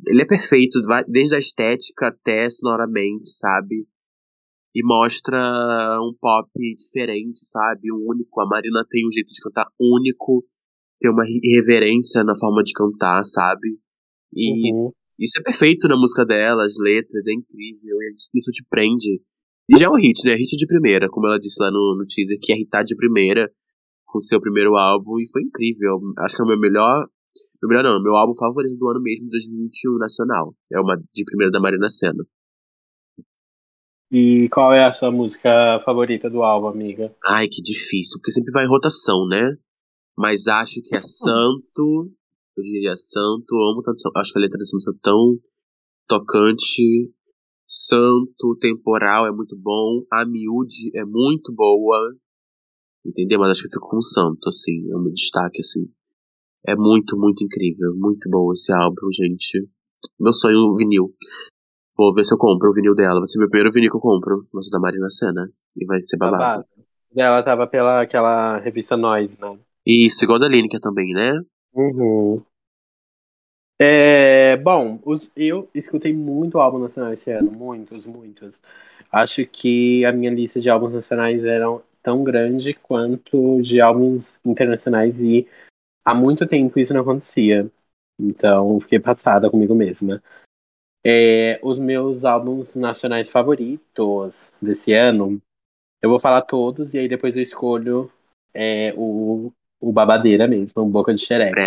ele 0.07 0.23
é 0.23 0.27
perfeito, 0.27 0.81
desde 1.09 1.35
a 1.35 1.39
estética 1.39 2.09
até 2.09 2.49
sonoramente, 2.51 3.31
sabe? 3.31 3.87
E 4.75 4.85
mostra 4.85 5.39
um 6.01 6.15
pop 6.19 6.49
diferente, 6.77 7.41
sabe? 7.45 7.93
Um 7.93 8.11
único. 8.11 8.41
A 8.41 8.47
Marina 8.47 8.85
tem 8.89 9.07
um 9.07 9.13
jeito 9.13 9.33
de 9.33 9.41
cantar 9.43 9.67
único, 9.79 10.45
tem 10.99 11.11
uma 11.11 11.25
irreverência 11.29 12.25
na 12.25 12.35
forma 12.37 12.63
de 12.63 12.73
cantar, 12.73 13.23
sabe? 13.25 13.79
E 14.35 14.73
uhum. 14.73 14.91
isso 15.19 15.39
é 15.39 15.43
perfeito 15.43 15.87
na 15.89 15.97
música 15.97 16.25
dela, 16.25 16.65
as 16.65 16.75
letras, 16.79 17.27
é 17.27 17.33
incrível, 17.33 17.99
isso 18.35 18.51
te 18.51 18.65
prende. 18.71 19.21
E 19.69 19.79
já 19.79 19.87
é 19.87 19.91
um 19.91 19.97
hit, 19.97 20.25
né? 20.25 20.35
Hit 20.35 20.57
de 20.57 20.67
primeira, 20.67 21.07
como 21.11 21.27
ela 21.27 21.39
disse 21.39 21.63
lá 21.63 21.71
no, 21.71 21.97
no 21.99 22.07
teaser, 22.07 22.39
que 22.41 22.53
é 22.53 22.59
hitar 22.59 22.83
de 22.83 22.97
primeira 22.97 23.53
com 24.13 24.21
seu 24.21 24.39
primeiro 24.39 24.77
álbum 24.77 25.19
e 25.19 25.29
foi 25.33 25.43
incrível. 25.43 25.99
Acho 26.19 26.37
que 26.37 26.43
é 26.43 26.45
o 26.45 26.49
meu 26.49 26.61
melhor. 26.61 27.09
Meu 27.63 27.69
melhor 27.69 27.83
não, 27.83 28.03
meu 28.03 28.15
álbum 28.15 28.35
favorito 28.37 28.77
do 28.77 28.89
ano 28.91 29.01
mesmo, 29.01 29.31
2021, 29.31 29.97
nacional. 29.97 30.55
É 30.71 30.79
uma 30.79 30.97
de 30.97 31.25
primeira 31.25 31.51
da 31.51 31.61
Marina 31.61 31.89
Senna. 31.89 32.23
E 34.11 34.47
qual 34.53 34.75
é 34.75 34.85
a 34.85 34.93
sua 34.93 35.11
música 35.11 35.81
favorita 35.87 36.29
do 36.29 36.43
álbum, 36.43 36.69
amiga? 36.69 37.15
Ai, 37.25 37.49
que 37.49 37.63
difícil, 37.63 38.19
porque 38.19 38.31
sempre 38.33 38.53
vai 38.53 38.65
em 38.65 38.69
rotação, 38.69 39.27
né? 39.27 39.57
Mas 40.15 40.47
acho 40.47 40.83
que 40.83 40.95
é 40.95 41.01
Santo. 41.01 42.11
Eu 42.55 42.63
diria 42.63 42.95
Santo, 42.95 43.57
amo 43.57 43.81
tanto. 43.83 44.03
Acho 44.15 44.33
que 44.35 44.39
a 44.39 44.43
letra 44.43 44.59
dessa 44.59 44.77
música 44.77 44.95
é 44.95 45.01
tão 45.03 45.39
tocante. 46.07 47.11
Santo, 47.67 48.59
temporal 48.61 49.27
é 49.27 49.33
muito 49.33 49.57
bom. 49.57 50.05
A 50.13 50.27
miúde 50.27 50.91
é 50.95 51.07
muito 51.07 51.51
boa. 51.55 52.15
Entendeu? 53.05 53.41
Mas 53.41 53.51
acho 53.51 53.63
que 53.63 53.75
fico 53.75 53.89
com 53.89 53.99
o 53.99 54.03
Santo, 54.03 54.49
assim, 54.49 54.91
é 54.91 54.97
um 54.97 55.13
destaque, 55.13 55.61
assim. 55.61 55.91
É 56.67 56.77
muito, 56.77 57.17
muito 57.19 57.43
incrível. 57.45 57.93
Muito 57.97 58.31
bom 58.31 58.53
esse 58.53 58.73
álbum, 58.73 59.11
gente. 59.13 59.69
Meu 60.19 60.33
sonho 60.33 60.77
vinil. 60.77 61.13
Vou 61.97 62.15
ver 62.15 62.25
se 62.25 62.33
eu 62.33 62.39
compro 62.39 62.71
o 62.71 62.75
vinil 62.75 62.95
dela. 62.95 63.19
Vai 63.19 63.27
ser 63.27 63.39
meu 63.39 63.49
primeiro 63.49 63.73
vinil 63.73 63.91
que 63.91 63.97
eu 63.97 64.01
compro. 64.01 64.47
Mas 64.53 64.71
da 64.71 64.79
Marina 64.79 65.11
Senna. 65.11 65.51
E 65.77 65.85
vai 65.85 66.01
ser 66.01 66.17
babado. 66.17 66.39
babado. 66.39 66.67
Ela 67.15 67.43
tava 67.43 67.67
pela 67.67 68.03
aquela 68.03 68.59
revista 68.59 68.97
Noise, 68.97 69.41
né? 69.41 69.59
Isso, 69.85 70.25
igual 70.25 70.39
da 70.39 70.49
Lineker 70.49 70.81
também, 70.81 71.13
né? 71.13 71.41
Uhum. 71.75 72.43
É, 73.81 74.57
bom, 74.59 75.01
os, 75.05 75.31
eu 75.37 75.69
escutei 75.75 76.15
muito 76.15 76.59
álbum 76.59 76.79
nacional 76.79 77.13
esse 77.13 77.33
ano. 77.33 77.51
Muitos, 77.51 78.07
muitos. 78.07 78.63
Acho 79.11 79.45
que 79.45 80.05
a 80.05 80.13
minha 80.13 80.33
lista 80.33 80.61
de 80.61 80.71
álbuns 80.71 80.93
nacionais 80.93 81.45
era 81.45 81.67
tão 82.03 82.25
grande 82.25 82.75
quanto 82.75 83.61
de 83.63 83.81
álbuns 83.81 84.39
internacionais 84.45 85.21
e 85.23 85.49
há 86.05 86.15
muito 86.15 86.47
tempo 86.47 86.79
isso 86.79 86.93
não 86.93 87.03
acontecia. 87.03 87.71
Então 88.19 88.79
fiquei 88.81 88.99
passada 88.99 89.51
comigo 89.51 89.75
mesma. 89.75 90.23
É, 91.05 91.59
os 91.63 91.79
meus 91.79 92.25
álbuns 92.25 92.77
nacionais 92.77 93.29
favoritos 93.29 94.53
desse 94.61 94.93
ano, 94.93 95.41
eu 96.01 96.11
vou 96.11 96.19
falar 96.19 96.43
todos 96.43 96.95
e 96.95 96.99
aí 96.99 97.09
depois 97.09 97.37
eu 97.37 97.43
escolho 97.43 98.11
é, 98.55 98.95
o, 98.97 99.53
o 99.81 99.93
Babadeira 99.93 100.47
mesmo, 100.47 100.83
o 100.83 100.87
Boca 100.87 101.13
de 101.13 101.21
Xereca. 101.21 101.61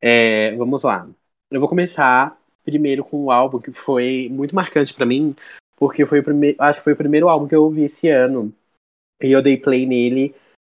É, 0.00 0.54
vamos 0.56 0.82
lá. 0.82 1.08
Eu 1.50 1.60
vou 1.60 1.68
começar 1.68 2.40
primeiro 2.64 3.04
com 3.04 3.24
um 3.24 3.30
álbum 3.30 3.58
que 3.58 3.72
foi 3.72 4.28
muito 4.30 4.54
marcante 4.54 4.94
para 4.94 5.06
mim, 5.06 5.34
porque 5.76 6.06
foi 6.06 6.20
o 6.20 6.24
primeiro, 6.24 6.56
acho 6.60 6.78
que 6.78 6.84
foi 6.84 6.92
o 6.92 6.96
primeiro 6.96 7.28
álbum 7.28 7.48
que 7.48 7.54
eu 7.54 7.64
ouvi 7.64 7.82
esse 7.82 8.08
ano. 8.08 8.52
E 9.22 9.32
eu 9.32 9.42
dei 9.42 9.56
play 9.56 9.86
nele 9.86 10.34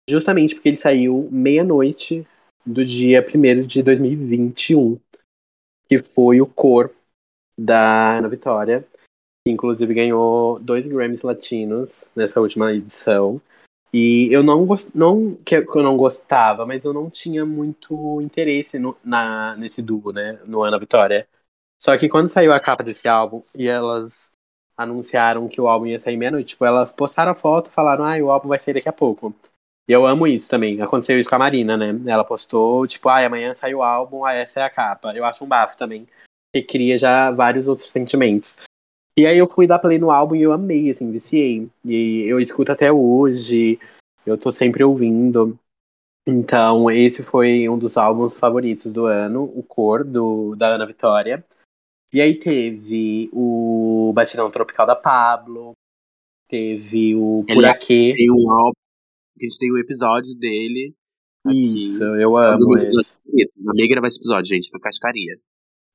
justamente 0.09 0.55
porque 0.55 0.69
ele 0.69 0.77
saiu 0.77 1.27
meia-noite 1.31 2.25
do 2.65 2.85
dia 2.85 3.25
1 3.25 3.65
de 3.65 3.83
2021, 3.83 4.99
que 5.87 5.99
foi 5.99 6.41
o 6.41 6.47
Cor 6.47 6.93
da 7.59 8.17
Ana 8.17 8.29
Vitória, 8.29 8.85
que 9.45 9.51
inclusive 9.51 9.93
ganhou 9.93 10.59
dois 10.59 10.85
Grammys 10.87 11.23
latinos 11.23 12.05
nessa 12.15 12.39
última 12.39 12.73
edição. 12.73 13.41
E 13.93 14.27
eu 14.31 14.43
não 14.43 14.65
gost... 14.65 14.89
não 14.93 15.35
que 15.35 15.55
eu 15.55 15.83
não 15.83 15.95
gostava, 15.95 16.65
mas 16.65 16.83
eu 16.83 16.93
não 16.93 17.09
tinha 17.09 17.45
muito 17.45 18.21
interesse 18.21 18.77
no, 18.77 18.97
na, 19.03 19.55
nesse 19.55 19.81
duo, 19.81 20.11
né? 20.11 20.39
No 20.45 20.61
Ana 20.63 20.77
Vitória. 20.77 21.27
Só 21.79 21.97
que 21.97 22.09
quando 22.09 22.27
saiu 22.27 22.51
a 22.51 22.59
capa 22.59 22.83
desse 22.83 23.07
álbum 23.07 23.39
e 23.55 23.67
elas 23.67 24.31
anunciaram 24.77 25.47
que 25.47 25.59
o 25.59 25.67
álbum 25.67 25.87
ia 25.87 25.97
sair 25.97 26.15
meia-noite. 26.15 26.49
Tipo, 26.49 26.65
elas 26.65 26.91
postaram 26.91 27.31
a 27.31 27.35
foto 27.35 27.69
e 27.69 27.73
falaram, 27.73 28.05
ah, 28.05 28.17
o 28.17 28.29
álbum 28.29 28.49
vai 28.49 28.59
sair 28.59 28.75
daqui 28.75 28.87
a 28.87 28.93
pouco. 28.93 29.33
E 29.89 29.91
eu 29.91 30.05
amo 30.05 30.27
isso 30.27 30.49
também. 30.49 30.79
Aconteceu 30.81 31.19
isso 31.19 31.29
com 31.29 31.35
a 31.35 31.39
Marina, 31.39 31.75
né? 31.75 31.99
Ela 32.05 32.23
postou, 32.23 32.85
tipo, 32.85 33.09
ah, 33.09 33.25
amanhã 33.25 33.53
sai 33.53 33.73
o 33.73 33.81
álbum, 33.81 34.23
ah, 34.23 34.33
essa 34.33 34.59
é 34.59 34.63
a 34.63 34.69
capa. 34.69 35.13
Eu 35.15 35.25
acho 35.25 35.43
um 35.43 35.47
bafo 35.47 35.75
também. 35.75 36.05
Que 36.53 36.61
cria 36.61 36.97
já 36.97 37.31
vários 37.31 37.67
outros 37.67 37.89
sentimentos. 37.89 38.57
E 39.17 39.25
aí 39.25 39.37
eu 39.37 39.47
fui 39.47 39.65
dar 39.65 39.79
play 39.79 39.97
no 39.97 40.11
álbum 40.11 40.35
e 40.35 40.43
eu 40.43 40.53
amei, 40.53 40.91
assim, 40.91 41.11
viciei. 41.11 41.67
E 41.83 42.23
eu 42.27 42.39
escuto 42.39 42.71
até 42.71 42.91
hoje, 42.91 43.79
eu 44.25 44.37
tô 44.37 44.51
sempre 44.51 44.83
ouvindo. 44.83 45.57
Então, 46.27 46.91
esse 46.91 47.23
foi 47.23 47.67
um 47.69 47.79
dos 47.79 47.97
álbuns 47.97 48.37
favoritos 48.37 48.91
do 48.91 49.05
ano, 49.05 49.45
o 49.55 49.63
Cor, 49.63 50.03
do, 50.03 50.55
da 50.55 50.67
Ana 50.75 50.85
Vitória. 50.85 51.43
E 52.13 52.21
aí 52.21 52.39
teve 52.39 53.29
o 53.33 54.11
Batidão 54.15 54.49
Tropical 54.49 54.85
da 54.85 54.95
Pablo, 54.95 55.73
teve 56.47 57.15
o 57.15 57.43
Por 57.47 57.65
Aqui. 57.65 58.13
Tem 58.15 58.31
um 58.31 58.49
álbum, 58.49 58.79
a 59.39 59.43
gente 59.43 59.59
tem 59.59 59.73
um 59.73 59.77
episódio 59.77 60.33
dele. 60.35 60.95
Isso, 61.47 62.03
aqui. 62.03 62.23
eu 62.23 62.37
amo 62.37 62.77
esse. 62.77 63.15
Amei 63.67 63.87
gravar 63.87 64.07
esse 64.07 64.19
episódio, 64.19 64.45
gente, 64.55 64.69
foi 64.69 64.79
cascaria. 64.79 65.37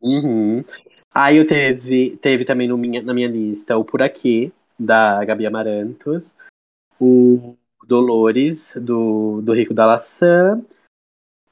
Uhum. 0.03 0.62
Aí 1.14 1.37
eu 1.37 1.46
teve, 1.46 2.16
teve 2.18 2.44
também 2.44 2.68
no 2.68 2.77
minha, 2.77 3.03
na 3.03 3.14
minha 3.14 3.29
lista 3.29 3.77
o 3.77 3.85
Por 3.85 4.03
Aqui, 4.03 4.53
da 4.79 5.25
Gabi 5.25 5.46
Amarantos, 5.46 6.35
o 7.01 7.57
Dolores, 7.87 8.75
do, 8.81 9.40
do 9.42 9.53
Rico 9.53 9.75
da 9.75 9.87
Laçã, 9.87 10.62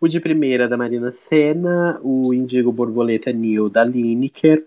o 0.00 0.08
de 0.08 0.18
primeira 0.18 0.66
da 0.66 0.76
Marina 0.76 1.12
Senna, 1.12 2.00
o 2.02 2.32
Indigo 2.32 2.72
Borboleta 2.72 3.30
Nil 3.32 3.68
da 3.68 3.84
Lineker, 3.84 4.66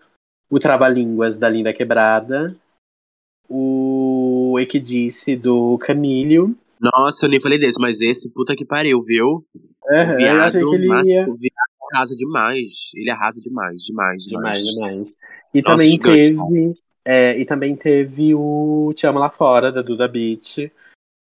o 0.50 0.60
Trava-Línguas 0.60 1.38
da 1.40 1.50
Linda 1.50 1.74
Quebrada, 1.74 2.56
o 3.50 4.58
Equidice 4.60 5.36
do 5.36 5.78
Camilho. 5.80 6.56
Nossa, 6.80 7.26
eu 7.26 7.30
nem 7.30 7.40
falei 7.40 7.58
desse, 7.58 7.80
mas 7.80 8.00
esse 8.00 8.30
puta 8.30 8.56
que 8.56 8.66
pariu, 8.66 9.02
viu? 9.02 9.46
Uhum, 9.86 10.16
viado, 10.18 10.88
mas, 10.88 11.08
ia... 11.08 11.24
o 11.28 11.34
viado 11.34 11.74
arrasa 11.94 12.16
demais. 12.16 12.92
Ele 12.96 13.12
arrasa 13.12 13.40
demais, 13.42 13.84
demais, 13.84 14.24
demais. 14.24 14.64
Demais, 14.64 14.76
demais. 14.76 15.16
E 15.54 15.62
Nossa, 15.62 15.76
também 15.76 16.00
teve. 16.00 16.78
É, 17.06 17.38
e 17.38 17.46
também 17.46 17.76
teve 17.76 18.34
o 18.34 18.94
Te 18.96 19.06
Amo 19.06 19.20
Lá 19.20 19.30
Fora, 19.30 19.72
da 19.72 19.82
Duda 19.82 20.08
Beat. 20.08 20.72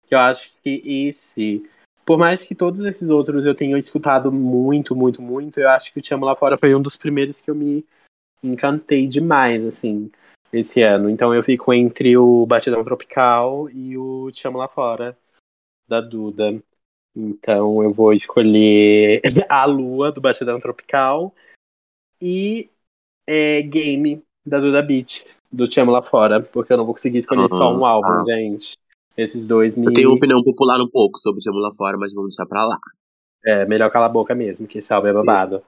Que 0.06 0.14
eu 0.14 0.18
acho 0.18 0.50
que 0.62 0.82
esse 1.08 1.64
por 2.10 2.18
mais 2.18 2.42
que 2.42 2.56
todos 2.56 2.80
esses 2.80 3.08
outros 3.08 3.46
eu 3.46 3.54
tenha 3.54 3.78
escutado 3.78 4.32
muito, 4.32 4.96
muito, 4.96 5.22
muito, 5.22 5.60
eu 5.60 5.68
acho 5.68 5.92
que 5.92 6.00
o 6.00 6.02
Te 6.02 6.12
Amo 6.12 6.24
Lá 6.24 6.34
Fora 6.34 6.58
foi 6.58 6.74
um 6.74 6.82
dos 6.82 6.96
primeiros 6.96 7.40
que 7.40 7.48
eu 7.48 7.54
me 7.54 7.86
encantei 8.42 9.06
demais, 9.06 9.64
assim, 9.64 10.10
esse 10.52 10.82
ano. 10.82 11.08
Então 11.08 11.32
eu 11.32 11.40
fico 11.44 11.72
entre 11.72 12.16
o 12.16 12.44
Batidão 12.46 12.82
Tropical 12.82 13.70
e 13.70 13.96
o 13.96 14.28
Te 14.32 14.44
Amo 14.48 14.58
Lá 14.58 14.66
Fora, 14.66 15.16
da 15.86 16.00
Duda. 16.00 16.60
Então 17.14 17.80
eu 17.80 17.92
vou 17.92 18.12
escolher 18.12 19.22
A 19.48 19.64
Lua, 19.64 20.10
do 20.10 20.20
Batidão 20.20 20.58
Tropical, 20.58 21.32
e 22.20 22.68
é, 23.24 23.62
Game, 23.62 24.20
da 24.44 24.58
Duda 24.58 24.82
Beat, 24.82 25.24
do 25.48 25.68
Te 25.68 25.78
Amo 25.78 25.92
Lá 25.92 26.02
Fora, 26.02 26.42
porque 26.42 26.72
eu 26.72 26.76
não 26.76 26.84
vou 26.84 26.94
conseguir 26.94 27.18
escolher 27.18 27.42
uhum, 27.42 27.48
só 27.50 27.72
um 27.72 27.86
álbum, 27.86 28.24
gente. 28.26 28.76
Esses 29.20 29.46
dois 29.46 29.76
me. 29.76 29.86
Eu 29.86 29.92
tenho 29.92 30.08
uma 30.08 30.16
opinião 30.16 30.42
popular 30.42 30.80
um 30.80 30.88
pouco 30.88 31.18
sobre 31.18 31.42
Jamula 31.42 31.68
Lá 31.68 31.74
Fora, 31.76 31.96
mas 31.98 32.14
vamos 32.14 32.34
deixar 32.34 32.48
pra 32.48 32.64
lá. 32.64 32.78
É, 33.44 33.66
melhor 33.66 33.90
calar 33.90 34.08
a 34.08 34.12
boca 34.12 34.34
mesmo, 34.34 34.66
que 34.66 34.78
esse 34.78 34.92
álbum 34.92 35.08
é 35.08 35.12
babado. 35.12 35.62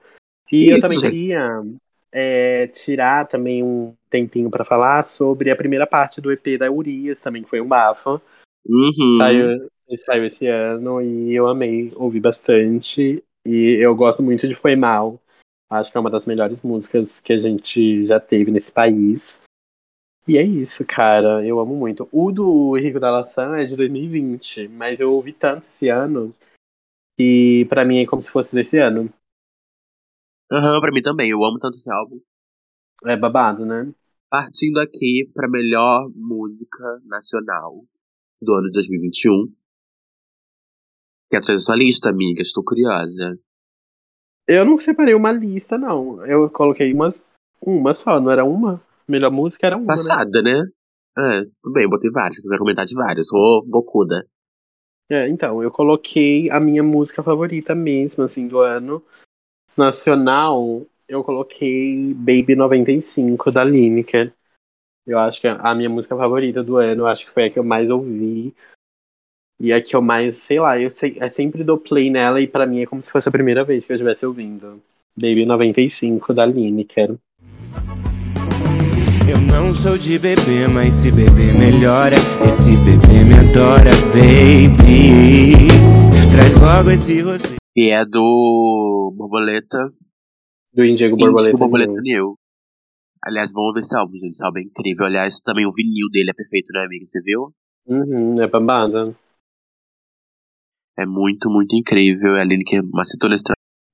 E 0.51 0.67
Isso, 0.67 0.75
eu 0.75 0.81
também 0.81 0.99
queria 0.99 1.63
é, 2.11 2.67
tirar 2.67 3.27
também 3.27 3.63
um 3.63 3.93
tempinho 4.09 4.49
para 4.49 4.65
falar 4.65 5.03
sobre 5.03 5.51
a 5.51 5.55
primeira 5.55 5.85
parte 5.85 6.19
do 6.19 6.31
EP 6.31 6.57
da 6.57 6.71
Urias, 6.71 7.21
também 7.21 7.43
que 7.43 7.49
foi 7.49 7.61
um 7.61 7.67
bafo. 7.67 8.19
Uhum. 8.67 9.17
Saiu, 9.17 9.69
saiu 10.05 10.25
esse 10.25 10.47
ano 10.47 11.01
e 11.01 11.33
eu 11.33 11.47
amei, 11.47 11.91
ouvi 11.95 12.19
bastante. 12.19 13.23
E 13.45 13.77
eu 13.79 13.95
gosto 13.95 14.23
muito 14.23 14.47
de 14.47 14.55
Foi 14.55 14.75
Mal. 14.75 15.19
Acho 15.69 15.91
que 15.91 15.97
é 15.97 15.99
uma 15.99 16.09
das 16.09 16.25
melhores 16.25 16.61
músicas 16.61 17.19
que 17.19 17.33
a 17.33 17.37
gente 17.37 18.05
já 18.05 18.19
teve 18.19 18.51
nesse 18.51 18.71
país. 18.71 19.39
E 20.27 20.37
é 20.37 20.43
isso, 20.43 20.85
cara. 20.85 21.45
Eu 21.45 21.59
amo 21.59 21.75
muito. 21.75 22.07
O 22.11 22.31
do 22.31 22.77
Henrique 22.77 22.99
da 22.99 23.11
Laçã 23.11 23.57
é 23.57 23.65
de 23.65 23.75
2020, 23.75 24.69
mas 24.69 24.99
eu 24.99 25.11
ouvi 25.11 25.33
tanto 25.33 25.67
esse 25.67 25.89
ano 25.89 26.33
que 27.17 27.65
para 27.69 27.83
mim 27.83 27.99
é 27.99 28.05
como 28.05 28.21
se 28.21 28.29
fosse 28.29 28.55
desse 28.55 28.77
ano. 28.77 29.11
Aham, 30.51 30.75
uhum, 30.75 30.81
pra 30.81 30.91
mim 30.91 31.01
também. 31.01 31.29
Eu 31.29 31.43
amo 31.43 31.57
tanto 31.57 31.75
esse 31.75 31.91
álbum. 31.91 32.19
É 33.05 33.17
babado, 33.17 33.65
né? 33.65 33.93
Partindo 34.29 34.79
aqui 34.79 35.29
pra 35.33 35.49
melhor 35.49 36.09
música 36.15 36.83
nacional 37.05 37.83
do 38.41 38.53
ano 38.53 38.67
de 38.67 38.71
2021. 38.71 39.53
Quer 41.29 41.41
trazer 41.41 41.59
sua 41.59 41.75
lista, 41.75 42.09
amiga? 42.09 42.41
Estou 42.41 42.63
curiosa. 42.63 43.37
Eu 44.47 44.63
não 44.65 44.79
separei 44.79 45.13
uma 45.13 45.31
lista, 45.31 45.77
não. 45.77 46.25
Eu 46.25 46.49
coloquei 46.49 46.93
umas, 46.93 47.21
uma 47.61 47.93
só, 47.93 48.19
não 48.19 48.31
era 48.31 48.45
uma? 48.45 48.81
Melhor 49.07 49.31
música 49.31 49.67
era 49.67 49.75
uma. 49.75 49.83
Né? 49.83 49.87
Passada, 49.87 50.41
né? 50.41 50.53
né? 50.53 50.63
É, 51.15 51.41
tudo 51.61 51.73
bem, 51.73 51.83
eu 51.83 51.89
botei 51.89 52.09
vários, 52.11 52.39
eu 52.39 52.49
quero 52.49 52.59
comentar 52.59 52.85
de 52.85 52.95
vários. 52.95 53.27
Sou 53.27 53.65
bocuda. 53.67 54.25
É, 55.09 55.27
então, 55.27 55.61
eu 55.61 55.69
coloquei 55.69 56.49
a 56.49 56.59
minha 56.59 56.81
música 56.81 57.21
favorita 57.21 57.75
mesmo, 57.75 58.23
assim, 58.23 58.47
do 58.47 58.59
ano. 58.59 59.03
Nacional, 59.77 60.85
eu 61.07 61.23
coloquei 61.23 62.13
Baby 62.13 62.55
95 62.55 63.51
da 63.51 63.63
Lineker. 63.63 64.33
Eu 65.05 65.19
acho 65.19 65.41
que 65.41 65.47
é 65.47 65.57
a 65.59 65.75
minha 65.75 65.89
música 65.89 66.15
favorita 66.15 66.63
do 66.63 66.77
ano, 66.77 67.05
acho 67.05 67.25
que 67.25 67.31
foi 67.31 67.45
a 67.45 67.49
que 67.49 67.59
eu 67.59 67.63
mais 67.63 67.89
ouvi. 67.89 68.55
E 69.59 69.71
a 69.71 69.81
que 69.81 69.95
eu 69.95 70.01
mais, 70.01 70.37
sei 70.37 70.59
lá, 70.59 70.79
eu, 70.79 70.89
sei, 70.89 71.17
eu 71.19 71.29
sempre 71.29 71.63
dou 71.63 71.77
play 71.77 72.09
nela 72.09 72.41
e 72.41 72.47
para 72.47 72.65
mim 72.65 72.81
é 72.81 72.85
como 72.85 73.03
se 73.03 73.11
fosse 73.11 73.29
a 73.29 73.31
primeira 73.31 73.63
vez 73.63 73.85
que 73.85 73.91
eu 73.91 73.95
estivesse 73.95 74.25
ouvindo. 74.25 74.81
Baby 75.15 75.45
95 75.45 76.33
da 76.33 76.45
Lineker. 76.45 77.17
Eu 79.29 79.39
não 79.39 79.73
sou 79.73 79.97
de 79.97 80.19
bebê, 80.19 80.67
mas 80.67 80.93
se 80.93 81.11
beber 81.11 81.53
melhora. 81.57 82.15
Esse 82.45 82.71
bebê 82.83 83.23
me 83.23 83.35
adora, 83.39 83.91
baby. 84.11 85.67
Traz 86.33 86.53
logo 86.59 86.89
esse 86.91 87.21
rosto. 87.21 87.55
E 87.75 87.89
é 87.89 88.05
do 88.05 89.13
Borboleta. 89.15 89.77
Do 90.73 90.85
Indigo 90.85 91.15
Borboleta. 91.15 91.47
Indigo 91.49 91.57
Borboleta 91.57 92.01
New. 92.01 92.35
Aliás, 93.25 93.51
vamos 93.53 93.73
ver 93.73 93.79
esse 93.81 93.95
álbum, 93.95 94.13
gente. 94.15 94.31
Esse 94.31 94.43
álbum 94.45 94.59
é 94.59 94.63
incrível. 94.63 95.05
Aliás, 95.05 95.39
também 95.39 95.65
o 95.65 95.71
vinil 95.71 96.09
dele 96.11 96.31
é 96.31 96.33
perfeito, 96.33 96.71
né, 96.73 96.83
amiga? 96.83 97.05
Você 97.05 97.21
viu? 97.21 97.53
Uhum, 97.87 98.41
é 98.41 98.47
bambada. 98.47 99.15
É 100.97 101.05
muito, 101.05 101.49
muito 101.49 101.75
incrível. 101.75 102.35
É 102.35 102.39
a 102.39 102.41
Aline 102.41 102.63
que 102.63 102.81
macetou 102.81 103.29
nesse 103.29 103.43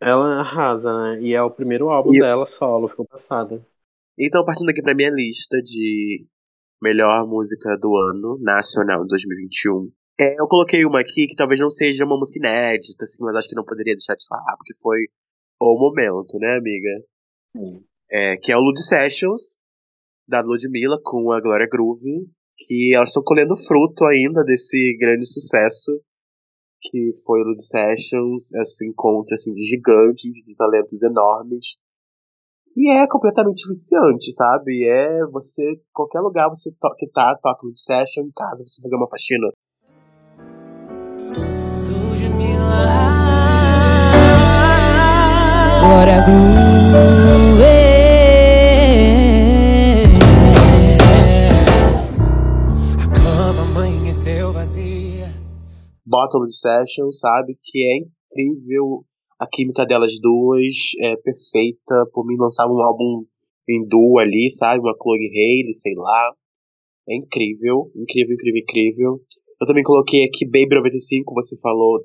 Ela 0.01 0.39
arrasa, 0.41 0.91
né? 0.91 1.21
E 1.21 1.33
é 1.33 1.41
o 1.41 1.51
primeiro 1.51 1.89
álbum 1.89 2.13
E- 2.13 2.19
dela 2.19 2.45
solo, 2.45 2.87
ficou 2.87 3.05
passada. 3.05 3.63
Então, 4.19 4.43
partindo 4.43 4.69
aqui 4.69 4.81
pra 4.81 4.93
minha 4.93 5.09
lista 5.09 5.61
de 5.61 6.27
melhor 6.83 7.25
música 7.25 7.77
do 7.77 7.95
ano 7.95 8.37
nacional 8.41 8.99
2021. 9.07 9.91
É, 10.19 10.39
eu 10.39 10.45
coloquei 10.47 10.83
uma 10.83 10.99
aqui 10.99 11.25
que 11.27 11.35
talvez 11.35 11.59
não 11.59 11.71
seja 11.71 12.03
uma 12.03 12.17
música 12.17 12.39
inédita, 12.39 13.05
assim, 13.05 13.23
mas 13.23 13.35
acho 13.35 13.47
que 13.47 13.55
não 13.55 13.63
poderia 13.63 13.93
deixar 13.93 14.15
de 14.15 14.27
falar, 14.27 14.57
porque 14.57 14.73
foi 14.81 14.99
o 15.61 15.79
momento, 15.79 16.37
né, 16.37 16.57
amiga? 16.57 17.05
Sim. 17.55 17.85
É, 18.11 18.37
que 18.37 18.51
é 18.51 18.57
o 18.57 18.59
Lud 18.59 18.81
Sessions, 18.81 19.57
da 20.27 20.41
Ludmilla, 20.41 20.99
com 21.01 21.31
a 21.31 21.39
Glória 21.39 21.67
Groove, 21.71 22.29
que 22.57 22.93
elas 22.93 23.09
estão 23.09 23.23
colhendo 23.23 23.55
fruto 23.55 24.03
ainda 24.03 24.43
desse 24.43 24.97
grande 24.99 25.25
sucesso 25.25 26.01
que 26.81 27.11
foi 27.25 27.41
o 27.41 27.43
Lud 27.43 27.61
Sessions, 27.61 28.53
esse 28.53 28.87
encontro 28.87 29.33
assim, 29.33 29.53
de 29.53 29.65
gigantes, 29.65 30.31
de 30.31 30.55
talentos 30.55 31.03
enormes. 31.03 31.77
E 32.81 32.89
é 32.89 33.05
completamente 33.09 33.67
viciante, 33.67 34.31
sabe? 34.31 34.87
É 34.87 35.27
você, 35.33 35.61
qualquer 35.91 36.21
lugar 36.21 36.47
você 36.47 36.71
to 36.71 36.95
que 36.97 37.09
tá, 37.09 37.35
toca 37.35 37.67
Lud 37.67 37.77
Session, 37.77 38.23
em 38.23 38.31
casa 38.31 38.63
você 38.65 38.81
fazer 38.81 38.95
uma 38.95 39.09
faxina. 39.09 39.49
Glória 45.83 46.23
o 56.33 56.39
Lud 56.39 56.55
Sessions, 56.55 57.19
sabe? 57.19 57.59
Que 57.61 57.83
é 57.83 57.97
incrível. 57.97 59.03
A 59.39 59.47
química 59.47 59.85
delas 59.85 60.19
duas 60.19 60.75
é 60.99 61.15
perfeita. 61.15 61.95
Por 62.11 62.25
mim, 62.27 62.35
lançava 62.37 62.73
um 62.73 62.83
álbum 62.83 63.23
em 63.69 63.87
duo 63.87 64.19
ali, 64.19 64.51
sabe? 64.51 64.81
Uma 64.81 64.93
Chloe 65.01 65.31
Haley, 65.31 65.73
sei 65.73 65.93
lá. 65.95 66.33
É 67.07 67.15
incrível, 67.15 67.89
incrível, 67.95 68.33
incrível, 68.33 68.61
incrível. 68.61 69.21
Eu 69.61 69.65
também 69.65 69.81
coloquei 69.81 70.25
aqui 70.25 70.45
Baby 70.45 70.75
95, 70.75 71.33
você 71.33 71.57
falou 71.61 72.03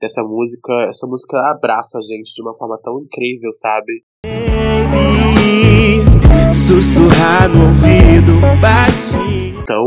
dessa 0.00 0.24
música. 0.24 0.72
Essa 0.88 1.06
música 1.06 1.38
abraça 1.52 1.98
a 1.98 2.02
gente 2.02 2.34
de 2.34 2.42
uma 2.42 2.52
forma 2.52 2.76
tão 2.82 3.00
incrível, 3.00 3.52
sabe? 3.52 4.02
Sussurrar 6.52 7.48
no 7.48 7.62
ouvido 7.62 8.32
baixinho. 8.60 9.62
Então, 9.62 9.86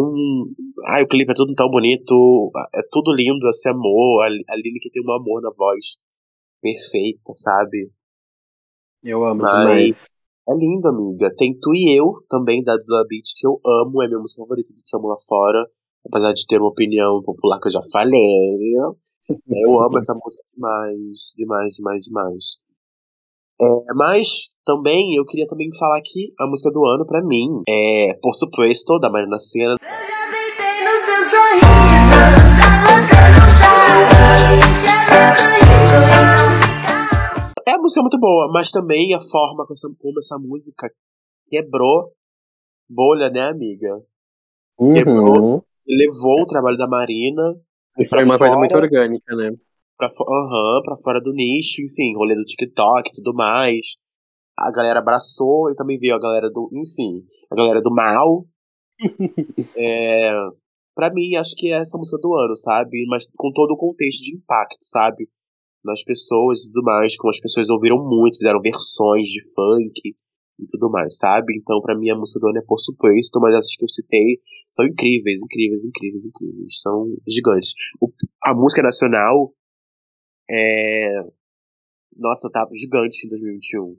ai, 0.87 1.03
o 1.03 1.07
clipe 1.09 1.29
é 1.29 1.35
tudo 1.35 1.53
tão 1.55 1.67
bonito, 1.67 2.51
é 2.73 2.79
tudo 2.89 3.13
lindo, 3.13 3.49
esse 3.49 3.67
amor. 3.67 4.23
A, 4.23 4.27
a 4.27 4.55
Lineker 4.55 4.91
tem 4.93 5.03
um 5.05 5.11
amor 5.11 5.41
na 5.41 5.51
voz 5.51 5.97
perfeita, 6.65 7.31
sabe? 7.35 7.91
Eu 9.03 9.23
amo 9.23 9.41
Mas- 9.43 9.59
demais. 9.67 10.05
É 10.47 10.53
lindo, 10.53 10.87
amiga. 10.87 11.33
Tem 11.35 11.57
Tu 11.59 11.73
e 11.73 11.97
Eu, 11.97 12.21
também, 12.29 12.63
da 12.63 12.75
Dua 12.77 13.03
Beat, 13.09 13.25
que 13.35 13.47
eu 13.47 13.59
amo, 13.81 14.01
é 14.03 14.07
minha 14.07 14.19
música 14.19 14.41
favorita 14.43 14.71
do 14.73 14.81
Te 14.81 14.95
Amo 14.95 15.07
Lá 15.07 15.15
Fora. 15.27 15.65
Apesar 16.07 16.33
de 16.33 16.45
ter 16.45 16.59
uma 16.59 16.69
opinião 16.69 17.19
popular 17.23 17.59
que 17.59 17.67
eu 17.67 17.71
já 17.71 17.79
falei. 17.91 18.19
Eu 19.49 19.81
amo 19.81 19.97
essa 19.97 20.13
música 20.13 20.43
demais, 20.53 21.33
demais, 21.35 21.73
demais, 21.73 22.03
demais. 22.03 22.57
É, 23.59 23.65
mas 23.95 24.53
também 24.63 25.15
eu 25.15 25.25
queria 25.25 25.47
também 25.47 25.67
falar 25.79 25.97
aqui 25.97 26.31
a 26.39 26.45
música 26.45 26.69
do 26.69 26.85
ano 26.85 27.07
pra 27.07 27.25
mim. 27.25 27.63
É 27.67 28.13
Por 28.21 28.35
Supuesto, 28.35 28.99
da 28.99 29.09
Marina 29.09 29.39
Senna. 29.39 29.77
Já 29.81 30.29
deitei 30.29 30.83
no 30.85 30.91
seu 30.99 31.25
sorriso, 31.25 32.13
só 32.53 32.69
você 32.85 33.17
não 33.33 33.49
sabe. 33.57 35.54
Fica. 37.89 37.99
É 37.99 38.01
música 38.01 38.01
muito 38.01 38.19
boa, 38.19 38.49
mas 38.51 38.71
também 38.71 39.13
a 39.13 39.19
forma 39.19 39.65
como 39.99 40.19
essa 40.19 40.37
música 40.39 40.89
quebrou 41.49 42.11
bolha, 42.89 43.29
né, 43.29 43.49
amiga? 43.49 44.03
Uhum. 44.79 45.61
Levou 45.87 46.41
o 46.41 46.47
trabalho 46.47 46.77
da 46.77 46.87
Marina 46.87 47.43
E 47.97 48.05
foi 48.05 48.23
uma 48.23 48.37
pra 48.37 48.39
coisa 48.39 48.57
muito 48.57 48.71
fora. 48.71 48.85
orgânica, 48.85 49.35
né? 49.35 49.51
pra, 49.97 50.09
fo- 50.09 50.25
aham, 50.27 50.81
pra 50.83 50.97
fora 50.97 51.21
do 51.21 51.31
nicho, 51.31 51.81
enfim, 51.81 52.15
rolê 52.15 52.35
do 52.35 52.43
TikTok 52.43 53.09
e 53.09 53.15
tudo 53.15 53.33
mais. 53.33 53.97
A 54.57 54.71
galera 54.71 54.99
abraçou 54.99 55.69
e 55.69 55.75
também 55.75 55.97
veio 55.99 56.15
a 56.15 56.19
galera 56.19 56.49
do, 56.49 56.69
enfim, 56.73 57.25
a 57.51 57.55
galera 57.55 57.81
do 57.81 57.93
mal. 57.93 58.45
é, 59.77 60.31
pra 60.95 61.13
mim, 61.13 61.35
acho 61.35 61.55
que 61.55 61.67
é 61.71 61.77
essa 61.77 61.97
música 61.97 62.17
do 62.21 62.33
ano, 62.33 62.55
sabe? 62.55 63.05
Mas 63.07 63.25
com 63.37 63.51
todo 63.51 63.71
o 63.71 63.77
contexto 63.77 64.21
de 64.21 64.35
impacto, 64.35 64.79
sabe? 64.85 65.29
Nas 65.85 66.03
pessoas 66.03 66.63
e 66.65 66.71
tudo 66.71 66.83
mais, 66.83 67.15
como 67.17 67.29
as 67.31 67.39
pessoas 67.39 67.69
ouviram 67.69 67.97
muito, 67.97 68.37
fizeram 68.37 68.59
versões 68.61 69.29
de 69.29 69.41
funk 69.53 70.15
e 70.59 70.65
tudo 70.67 70.89
mais, 70.89 71.17
sabe? 71.17 71.55
Então, 71.55 71.79
pra 71.81 71.97
mim, 71.97 72.09
a 72.09 72.15
música 72.15 72.39
do 72.39 72.47
ano 72.47 72.57
é 72.59 72.63
Por 72.67 72.79
Suposto, 72.79 73.39
mas 73.39 73.53
essas 73.55 73.75
que 73.75 73.85
eu 73.85 73.89
citei 73.89 74.41
são 74.71 74.85
incríveis, 74.85 75.41
incríveis, 75.43 75.85
incríveis, 75.85 76.25
incríveis. 76.25 76.81
São 76.81 77.05
gigantes. 77.27 77.73
O- 78.01 78.11
a 78.43 78.53
música 78.55 78.81
nacional 78.81 79.53
é. 80.49 81.23
Nossa, 82.17 82.49
tá 82.49 82.65
gigante 82.73 83.25
em 83.25 83.29
2021. 83.29 83.97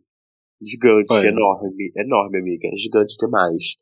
Gigante, 0.62 1.08
Foi. 1.08 1.26
enorme, 1.26 1.92
enorme, 1.96 2.38
amiga. 2.38 2.68
Gigante 2.76 3.16
demais. 3.18 3.76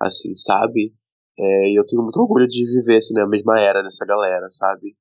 Assim, 0.00 0.34
sabe? 0.36 0.92
É, 1.38 1.70
e 1.72 1.78
eu 1.78 1.84
tenho 1.86 2.02
muito 2.02 2.20
orgulho 2.20 2.46
de 2.46 2.64
viver 2.64 2.98
assim 2.98 3.14
na 3.14 3.28
mesma 3.28 3.60
era 3.60 3.82
dessa 3.82 4.06
galera, 4.06 4.48
sabe? 4.50 4.96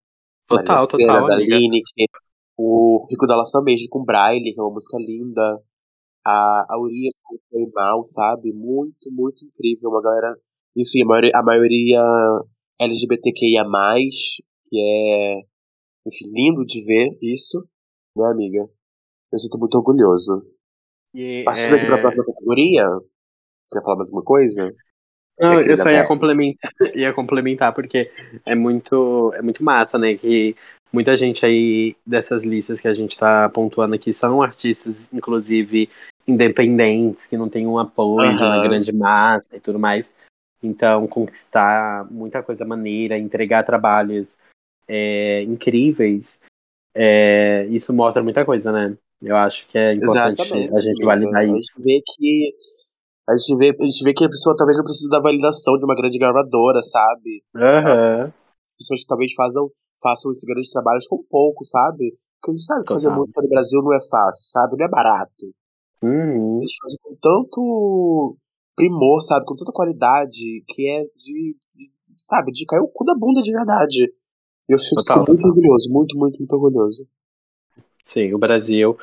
Total, 0.47 0.65
Marina 0.65 0.89
Senna, 0.89 1.11
total, 1.13 1.27
da. 1.27 1.35
Lineker, 1.37 2.07
o 2.61 3.07
Rico 3.09 3.25
da 3.25 3.37
Laçã 3.37 3.61
mesmo 3.63 3.87
com 3.89 4.03
Braille, 4.03 4.53
que 4.53 4.59
é 4.59 4.63
uma 4.63 4.73
música 4.73 4.97
linda. 4.97 5.41
A, 6.27 6.65
a 6.69 6.77
Urias 6.77 7.13
com 7.23 7.37
Foi 7.49 7.71
Mal, 7.73 8.03
sabe? 8.03 8.51
Muito, 8.51 9.09
muito 9.11 9.45
incrível. 9.45 9.89
Uma 9.89 10.01
galera. 10.01 10.35
Enfim, 10.75 11.03
a 11.03 11.05
maioria, 11.05 11.31
a 11.33 11.43
maioria 11.43 12.01
LGBTQIA, 12.81 13.63
que 14.65 14.77
é. 14.77 15.39
Enfim, 16.05 16.25
lindo 16.33 16.65
de 16.65 16.83
ver 16.85 17.17
isso, 17.21 17.65
né, 18.17 18.25
amiga? 18.29 18.59
Eu 19.31 19.39
sinto 19.39 19.57
muito 19.57 19.75
orgulhoso. 19.75 20.45
E, 21.13 21.43
Partindo 21.45 21.75
aqui 21.75 21.85
pra 21.85 21.97
é, 21.97 22.01
próxima 22.01 22.25
categoria, 22.25 22.85
você 23.65 23.79
quer 23.79 23.85
falar 23.85 23.97
mais 23.97 24.09
alguma 24.09 24.23
coisa? 24.23 24.75
Não, 25.39 25.53
É 25.53 25.71
eu 25.71 25.77
só 25.77 25.89
ia 25.89 26.05
complementar, 26.05 26.71
ia 26.93 27.13
complementar 27.13 27.73
porque 27.73 28.11
é 28.45 28.55
muito, 28.55 29.31
é 29.33 29.41
muito 29.41 29.63
massa, 29.63 29.97
né? 29.97 30.15
Que 30.15 30.55
muita 30.91 31.15
gente 31.15 31.45
aí 31.45 31.95
dessas 32.05 32.43
listas 32.43 32.79
que 32.79 32.87
a 32.87 32.93
gente 32.93 33.17
tá 33.17 33.49
pontuando 33.49 33.95
aqui 33.95 34.11
são 34.13 34.41
artistas, 34.41 35.09
inclusive, 35.13 35.89
independentes, 36.27 37.27
que 37.27 37.37
não 37.37 37.49
tem 37.49 37.67
um 37.67 37.77
apoio 37.77 38.35
de 38.35 38.43
uma 38.43 38.67
grande 38.67 38.91
massa 38.91 39.55
e 39.55 39.59
tudo 39.59 39.79
mais. 39.79 40.13
Então, 40.61 41.07
conquistar 41.07 42.05
muita 42.11 42.43
coisa 42.43 42.65
maneira, 42.65 43.17
entregar 43.17 43.63
trabalhos 43.63 44.37
é, 44.87 45.43
incríveis, 45.43 46.39
é, 46.93 47.65
isso 47.69 47.93
mostra 47.93 48.21
muita 48.23 48.43
coisa, 48.43 48.71
né? 48.71 48.97
Eu 49.21 49.35
acho 49.35 49.67
que 49.67 49.77
é 49.77 49.93
importante 49.93 50.41
Exatamente. 50.41 50.75
a 50.75 50.79
gente 50.79 51.05
validar 51.05 51.41
A 51.41 51.43
isso. 51.45 51.73
gente 51.75 51.83
vê 51.83 52.01
que. 52.05 52.55
A 53.29 53.37
gente, 53.37 53.57
vê, 53.57 53.77
a 53.79 53.83
gente 53.83 54.03
vê 54.03 54.13
que 54.13 54.25
a 54.25 54.29
pessoa 54.29 54.55
talvez 54.57 54.75
não 54.77 54.83
precise 54.83 55.09
da 55.09 55.21
validação 55.21 55.77
de 55.77 55.85
uma 55.85 55.95
grande 55.95 56.17
gravadora, 56.17 56.81
sabe? 56.81 57.43
Aham. 57.55 58.33
pessoas 58.77 59.01
que 59.01 59.07
talvez 59.07 59.33
façam, 59.33 59.69
façam 60.01 60.31
esses 60.31 60.43
grandes 60.43 60.71
trabalhos 60.71 61.07
com 61.07 61.23
pouco, 61.29 61.63
sabe? 61.63 62.13
Porque 62.41 62.51
a 62.51 62.53
gente 62.53 62.65
sabe 62.65 62.85
que 62.85 62.93
fazer 62.93 63.09
música 63.09 63.41
no 63.41 63.49
Brasil 63.49 63.81
não 63.81 63.93
é 63.93 63.99
fácil, 64.09 64.49
sabe? 64.49 64.75
Não 64.77 64.85
é 64.85 64.89
barato. 64.89 65.45
Uhum. 66.01 66.57
Eles 66.57 66.71
fazem 66.81 66.97
com 67.01 67.15
tanto 67.21 68.37
primor, 68.75 69.21
sabe? 69.21 69.45
Com 69.45 69.55
tanta 69.55 69.71
qualidade 69.71 70.63
que 70.67 70.89
é 70.89 71.03
de, 71.17 71.57
de- 71.73 71.91
sabe? 72.23 72.51
De 72.51 72.65
cair 72.65 72.81
o 72.81 72.87
cu 72.87 73.03
da 73.03 73.13
bunda 73.15 73.41
de 73.41 73.51
verdade. 73.51 74.13
Eu 74.67 74.77
fico 74.79 75.01
Total, 75.01 75.17
muito 75.17 75.41
total. 75.41 75.49
orgulhoso, 75.49 75.89
muito, 75.91 76.17
muito, 76.17 76.37
muito 76.37 76.53
orgulhoso. 76.53 77.07
Sim, 78.03 78.33
o 78.33 78.37
Brasil 78.37 78.97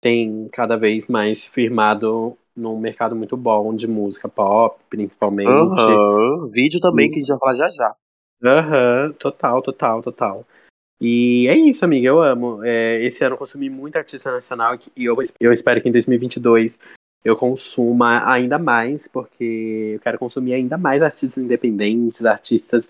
tem 0.00 0.48
cada 0.52 0.76
vez 0.76 1.06
mais 1.06 1.42
se 1.42 1.50
firmado 1.50 2.36
num 2.54 2.78
mercado 2.78 3.16
muito 3.16 3.36
bom 3.36 3.74
de 3.74 3.86
música 3.86 4.28
pop, 4.28 4.78
principalmente. 4.90 5.48
Aham. 5.48 6.50
Vídeo 6.52 6.80
também, 6.80 7.08
que 7.10 7.18
a 7.18 7.22
gente 7.22 7.28
vai 7.28 7.38
falar 7.38 7.54
já 7.54 7.70
já. 7.70 7.96
Aham, 8.42 9.12
total, 9.12 9.62
total, 9.62 10.02
total. 10.02 10.46
E 11.00 11.46
é 11.48 11.56
isso, 11.56 11.84
amiga, 11.84 12.08
eu 12.08 12.22
amo. 12.22 12.62
É, 12.64 13.02
esse 13.02 13.24
ano 13.24 13.34
eu 13.34 13.38
consumi 13.38 13.68
muito 13.68 13.96
artista 13.96 14.30
nacional 14.30 14.76
e 14.96 15.04
eu, 15.04 15.16
eu 15.40 15.52
espero 15.52 15.80
que 15.80 15.88
em 15.88 15.92
2022 15.92 16.78
eu 17.24 17.36
consuma 17.36 18.28
ainda 18.30 18.58
mais, 18.58 19.06
porque 19.06 19.92
eu 19.94 20.00
quero 20.00 20.18
consumir 20.18 20.54
ainda 20.54 20.76
mais 20.76 21.02
artistas 21.02 21.42
independentes, 21.42 22.24
artistas 22.24 22.88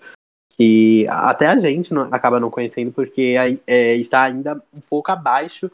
que 0.55 1.07
até 1.09 1.47
a 1.47 1.57
gente 1.57 1.93
não- 1.93 2.07
acaba 2.11 2.39
não 2.39 2.49
conhecendo, 2.49 2.91
porque 2.91 3.35
é, 3.65 3.95
está 3.95 4.23
ainda 4.23 4.61
um 4.73 4.81
pouco 4.81 5.11
abaixo 5.11 5.71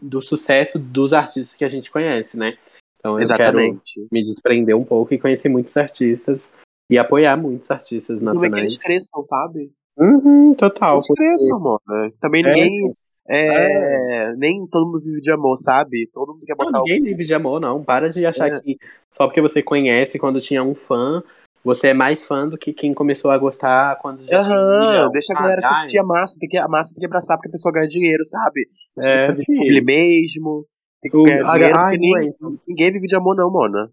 do 0.00 0.20
sucesso 0.20 0.78
dos 0.78 1.12
artistas 1.12 1.54
que 1.54 1.64
a 1.64 1.68
gente 1.68 1.90
conhece, 1.90 2.38
né? 2.38 2.56
Então 2.98 3.12
eu 3.12 3.18
quero 3.18 3.22
Exatamente. 3.22 4.06
me 4.10 4.22
desprender 4.22 4.76
um 4.76 4.84
pouco 4.84 5.12
e 5.12 5.18
conhecer 5.18 5.48
muitos 5.48 5.76
artistas 5.76 6.50
e 6.90 6.98
apoiar 6.98 7.36
muitos 7.36 7.70
artistas 7.70 8.20
Como 8.20 8.30
é 8.30 8.32
que 8.34 8.60
eles 8.60 8.74
nacionais. 8.74 8.78
cresçam, 8.78 9.24
sabe? 9.24 9.72
Uhum, 9.98 10.54
total. 10.54 10.94
Eles 10.94 11.06
cresçam, 11.14 11.58
mano. 11.60 12.12
Também 12.20 12.42
É. 12.44 12.52
ninguém. 12.52 12.92
É, 13.28 14.32
Nem 14.38 14.66
todo 14.70 14.86
mundo 14.86 15.00
vive 15.00 15.20
de 15.20 15.32
amor, 15.32 15.56
sabe? 15.56 16.08
Todo 16.12 16.32
mundo 16.34 16.44
quer 16.46 16.54
Não, 16.56 16.66
botar 16.66 16.80
o. 16.80 16.84
ninguém 16.84 17.02
vive 17.02 17.24
de 17.24 17.34
amor, 17.34 17.60
não. 17.60 17.82
Para 17.82 18.08
de 18.08 18.24
achar 18.24 18.48
É. 18.48 18.60
que 18.60 18.76
só 19.12 19.26
porque 19.26 19.40
você 19.40 19.62
conhece 19.62 20.16
quando 20.18 20.40
tinha 20.40 20.62
um 20.62 20.74
fã, 20.76 21.22
você 21.64 21.88
é 21.88 21.94
mais 21.94 22.24
fã 22.24 22.48
do 22.48 22.56
que 22.56 22.72
quem 22.72 22.94
começou 22.94 23.30
a 23.32 23.38
gostar 23.38 23.96
quando 23.98 24.20
já 24.20 24.38
tinha 24.44 24.54
Aham, 24.54 24.80
milhão. 24.92 25.10
deixa 25.10 25.32
a 25.32 25.36
Ah, 25.36 25.42
galera 25.42 25.60
ai, 25.64 25.80
curtir 25.80 25.98
a 25.98 26.04
massa, 26.04 26.36
tem 26.38 26.48
que, 26.48 26.56
a 26.56 26.68
massa 26.68 26.92
tem 26.94 27.00
que 27.00 27.06
abraçar 27.06 27.36
porque 27.36 27.48
a 27.48 27.50
pessoa 27.50 27.72
ganha 27.72 27.88
dinheiro, 27.88 28.24
sabe? 28.24 28.60
A 28.96 29.02
gente 29.02 29.10
tem 29.10 29.16
É, 29.16 29.20
que 29.22 29.26
fazer 29.26 29.44
filho. 29.44 29.58
publi 29.58 29.82
mesmo, 29.84 30.64
tem 31.02 31.10
que 31.10 31.18
O- 31.18 31.22
ganhar 31.24 31.42
a- 31.44 31.52
dinheiro, 31.52 31.76
ai, 31.78 31.82
porque 31.82 31.98
nem- 31.98 32.14
aguento. 32.16 32.60
ninguém 32.68 32.92
vive 32.92 33.06
de 33.08 33.16
amor, 33.16 33.34
não, 33.34 33.50
Mona. 33.50 33.90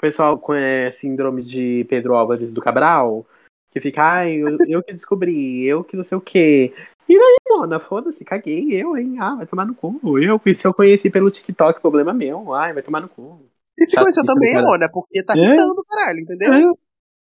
Pessoal 0.00 0.38
com 0.38 0.54
é, 0.54 0.90
síndrome 0.90 1.42
de 1.42 1.84
Pedro 1.88 2.14
Álvares 2.14 2.50
do 2.52 2.60
Cabral, 2.60 3.26
que 3.70 3.80
fica, 3.80 4.02
ai, 4.02 4.36
eu, 4.36 4.56
eu 4.66 4.82
que 4.82 4.92
descobri, 4.92 5.64
eu 5.64 5.84
que 5.84 5.96
não 5.96 6.02
sei 6.04 6.16
o 6.16 6.20
quê. 6.20 6.72
E 7.08 7.18
daí, 7.18 7.36
mona, 7.48 7.78
foda-se, 7.78 8.24
caguei, 8.24 8.70
eu, 8.82 8.96
hein? 8.96 9.16
Ah, 9.20 9.36
vai 9.36 9.46
tomar 9.46 9.66
no 9.66 9.74
cu. 9.74 10.00
Eu, 10.18 10.40
se 10.54 10.66
eu 10.66 10.72
conheci 10.72 11.10
pelo 11.10 11.30
TikTok, 11.30 11.80
problema 11.80 12.14
meu. 12.14 12.54
Ai, 12.54 12.72
vai 12.72 12.82
tomar 12.82 13.00
no 13.00 13.08
cu. 13.08 13.40
E 13.78 13.84
se 13.84 13.96
Tá 13.96 14.02
conheceu 14.02 14.24
também, 14.24 14.54
cara. 14.54 14.64
Mona, 14.66 14.88
porque 14.92 15.22
tá 15.22 15.34
É. 15.36 15.42
quitando, 15.42 15.84
caralho, 15.88 16.20
entendeu? 16.20 16.52
É. 16.54 16.72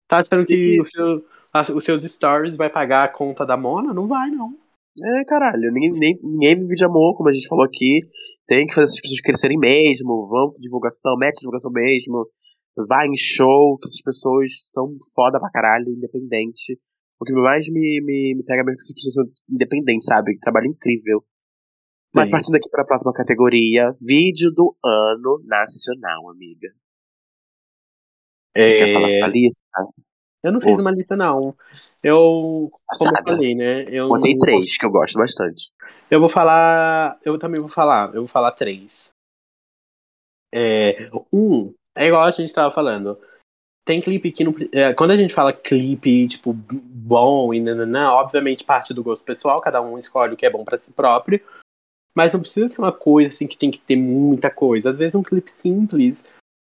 Tá 0.09 0.19
achando 0.19 0.47
que, 0.47 0.57
que- 0.57 0.81
o 0.81 0.89
seu- 0.89 1.25
a- 1.53 1.73
os 1.73 1.85
seus 1.85 2.03
stories 2.05 2.57
vai 2.57 2.71
pagar 2.71 3.05
a 3.05 3.09
conta 3.09 3.45
da 3.45 3.57
Mona? 3.57 3.93
Não 3.93 4.07
vai, 4.07 4.31
não. 4.31 4.55
É, 5.03 5.25
caralho, 5.25 5.73
ninguém, 5.73 5.93
nem- 5.99 6.19
ninguém 6.23 6.55
vive 6.55 6.77
de 6.77 6.85
amor, 6.85 7.17
como 7.17 7.29
a 7.29 7.33
gente 7.33 7.49
falou 7.49 7.65
aqui. 7.65 8.01
Tem 8.47 8.65
que 8.67 8.75
fazer 8.75 8.85
essas 8.87 9.01
pessoas 9.01 9.21
crescerem 9.23 9.59
mesmo, 9.59 10.27
vamos 10.29 10.57
divulgação, 10.61 11.17
mete 11.19 11.41
divulgação 11.41 11.73
mesmo, 11.73 12.27
vai 12.89 13.07
em 13.07 13.17
show, 13.17 13.79
que 13.79 13.87
essas 13.87 14.03
pessoas 14.03 14.69
são 14.73 14.97
foda 15.15 15.39
pra 15.39 15.51
caralho, 15.51 15.89
independente. 15.89 16.79
O 17.21 17.25
que 17.25 17.33
mais 17.33 17.69
me, 17.69 18.01
me, 18.03 18.35
me 18.37 18.45
pega 18.45 18.65
mesmo 18.65 18.73
é 18.73 18.77
que 18.77 18.83
essas 18.83 18.95
pessoas 18.95 19.15
são 19.15 19.25
independentes, 19.49 20.07
sabe? 20.07 20.39
Trabalho 20.41 20.67
incrível. 20.67 21.25
Mas 22.15 22.27
Sim. 22.27 22.33
partindo 22.33 22.57
aqui 22.57 22.69
pra 22.71 22.85
próxima 22.85 23.13
categoria, 23.13 23.93
vídeo 24.07 24.51
do 24.53 24.77
ano 24.85 25.43
nacional, 25.45 26.31
amiga. 26.31 26.69
Você 28.57 28.77
quer 28.77 28.93
falar 28.93 29.11
sua 29.11 29.29
lista? 29.29 29.61
Eu 30.45 30.53
não 30.53 30.61
fiz 30.61 30.73
Ouça. 30.73 30.91
uma 30.91 30.97
lista, 30.97 31.17
não. 31.17 31.57
Eu, 32.03 32.71
como 32.71 32.71
eu 32.71 32.81
Passada. 32.87 33.23
falei, 33.25 33.55
né? 33.55 33.85
Eu 33.89 34.09
Botei 34.09 34.37
três, 34.37 34.77
que 34.77 34.85
eu 34.85 34.91
gosto 34.91 35.19
bastante. 35.19 35.73
Eu 36.11 36.21
vou 36.21 36.29
falar. 36.29 37.19
Eu 37.25 37.39
também 37.39 37.61
vou 37.61 37.71
falar. 37.71 38.15
Eu 38.15 38.21
vou 38.21 38.29
falar 38.29 38.53
três. 38.53 39.09
É, 40.55 41.11
um, 41.33 41.75
é 41.95 42.07
igual 42.07 42.23
a 42.23 42.31
gente 42.31 42.53
tava 42.53 42.75
falando. 42.75 43.19
Tem 43.85 44.01
clipe 44.01 44.33
que 44.33 44.45
não. 44.45 44.55
é, 44.73 44.95
quando 44.95 45.11
a 45.11 45.17
gente 45.17 45.35
fala 45.35 45.53
clipe, 45.53 46.27
tipo, 46.27 46.53
bom 46.53 47.53
e 47.53 47.61
nananã, 47.61 48.11
obviamente 48.11 48.65
parte 48.65 48.95
do 48.95 49.03
gosto 49.03 49.23
pessoal, 49.23 49.61
cada 49.61 49.81
um 49.83 49.99
escolhe 49.99 50.35
o 50.35 50.37
que 50.37 50.47
é 50.47 50.51
bom 50.51 50.65
pra 50.65 50.77
si 50.77 50.93
próprio. 50.93 51.41
Mas 52.15 52.33
não 52.33 52.41
precisa 52.41 52.69
ser 52.69 52.81
uma 52.81 52.93
coisa 52.93 53.33
assim 53.33 53.47
que 53.47 53.59
tem 53.59 53.71
que 53.71 53.81
ter 53.81 53.97
muita 53.97 54.51
coisa. 54.51 54.91
Às 54.91 54.99
vezes 54.99 55.15
um 55.15 55.23
clipe 55.23 55.51
simples 55.51 56.25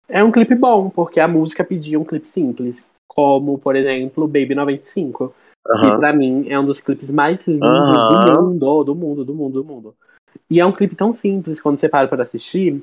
é 0.08 0.22
um 0.22 0.30
clipe 0.30 0.54
bom, 0.54 0.88
porque 0.90 1.18
a 1.20 1.28
música 1.28 1.64
pedia 1.64 1.98
um 1.98 2.04
clipe 2.04 2.28
simples. 2.28 2.86
Como, 3.08 3.58
por 3.58 3.76
exemplo, 3.76 4.26
Baby 4.26 4.54
95. 4.54 5.34
Que 5.64 5.72
Aham. 5.72 5.98
pra 5.98 6.12
mim 6.12 6.46
é 6.48 6.58
um 6.58 6.64
dos 6.64 6.80
clipes 6.80 7.10
mais 7.10 7.46
lindos 7.46 7.68
do 7.68 8.50
mundo, 8.50 8.84
do 8.84 8.94
mundo, 8.94 9.24
do 9.24 9.34
mundo, 9.34 9.62
do 9.62 9.64
mundo. 9.64 9.94
E 10.50 10.60
é 10.60 10.66
um 10.66 10.72
clipe 10.72 10.96
tão 10.96 11.12
simples 11.12 11.60
quando 11.60 11.78
você 11.78 11.88
para 11.88 12.08
pra 12.08 12.22
assistir, 12.22 12.82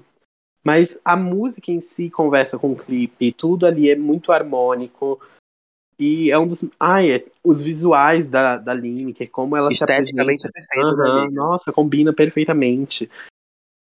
mas 0.63 0.97
a 1.03 1.15
música 1.15 1.71
em 1.71 1.79
si 1.79 2.09
conversa 2.09 2.57
com 2.59 2.71
o 2.71 2.75
clipe, 2.75 3.31
tudo 3.31 3.65
ali 3.65 3.89
é 3.89 3.95
muito 3.95 4.31
harmônico. 4.31 5.19
E 5.97 6.31
é 6.31 6.39
um 6.39 6.47
dos. 6.47 6.63
Ai, 6.79 7.11
é- 7.11 7.25
os 7.43 7.61
visuais 7.61 8.29
da, 8.29 8.57
da 8.57 8.73
Lineker, 8.73 9.29
como 9.29 9.55
ela 9.55 9.69
se 9.69 9.83
Esteticamente 9.83 10.47
é 10.47 10.49
apresenta. 10.49 10.51
perfeito, 10.51 10.97
né, 10.97 11.07
Aham, 11.07 11.23
amiga? 11.25 11.35
nossa, 11.35 11.71
combina 11.73 12.13
perfeitamente. 12.13 13.09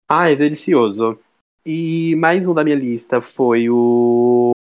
Ai, 0.10 0.34
é 0.34 0.36
delicioso. 0.36 1.20
E 1.66 2.16
mais 2.16 2.46
um 2.48 2.54
da 2.54 2.64
minha 2.64 2.76
lista 2.76 3.20
foi 3.20 3.70
o 3.70 4.52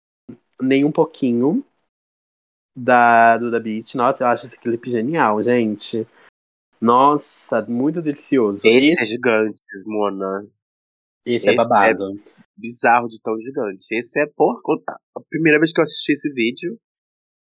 Nem 0.59 0.83
um 0.83 0.91
pouquinho 0.91 1.63
da 2.75 3.37
Duda 3.37 3.59
Beat. 3.59 3.95
Nossa, 3.95 4.23
eu 4.23 4.27
acho 4.27 4.47
esse 4.47 4.59
clipe 4.59 4.89
genial, 4.89 5.41
gente. 5.41 6.05
Nossa, 6.81 7.61
muito 7.61 8.01
delicioso. 8.01 8.67
Esse 8.67 8.91
Esse, 8.91 9.03
é 9.03 9.05
gigante, 9.05 9.61
Mona. 9.85 10.47
Esse 11.25 11.47
é 11.49 11.55
esse 11.55 11.69
babado. 11.69 12.19
bizarro 12.57 13.07
de 13.07 13.19
tão 13.21 13.37
gigante. 13.39 13.87
Esse 13.93 14.21
é, 14.21 14.27
porra, 14.35 14.57
a 15.17 15.21
primeira 15.29 15.59
vez 15.59 15.71
que 15.73 15.79
eu 15.79 15.83
assisti 15.83 16.13
esse 16.13 16.31
vídeo, 16.33 16.77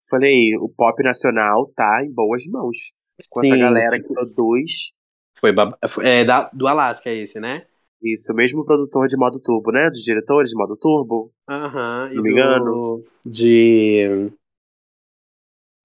falei, 0.09 0.57
o 0.57 0.68
pop 0.68 1.03
nacional 1.03 1.71
tá 1.75 2.03
em 2.05 2.12
boas 2.12 2.45
mãos. 2.47 2.92
Com 3.29 3.40
essa 3.40 3.55
Sim, 3.55 3.61
galera 3.61 3.97
sim. 3.97 4.03
que 4.03 4.09
produz. 4.14 4.92
Foi 5.40 5.53
bab... 5.53 5.75
é 6.03 6.25
da, 6.25 6.49
do 6.53 6.66
Alaska 6.66 7.11
esse, 7.11 7.38
né? 7.40 7.66
Isso, 8.03 8.33
o 8.33 8.37
mesmo 8.37 8.64
produtor 8.64 9.07
de 9.07 9.16
modo 9.16 9.38
turbo, 9.40 9.71
né? 9.71 9.88
Dos 9.88 10.03
diretores 10.03 10.51
de 10.51 10.57
modo 10.57 10.77
turbo. 10.77 11.33
Aham. 11.49 12.11
e 12.12 12.14
Não 12.16 12.23
me 12.23 12.31
do- 12.31 12.38
engano. 12.38 13.05
De. 13.25 14.33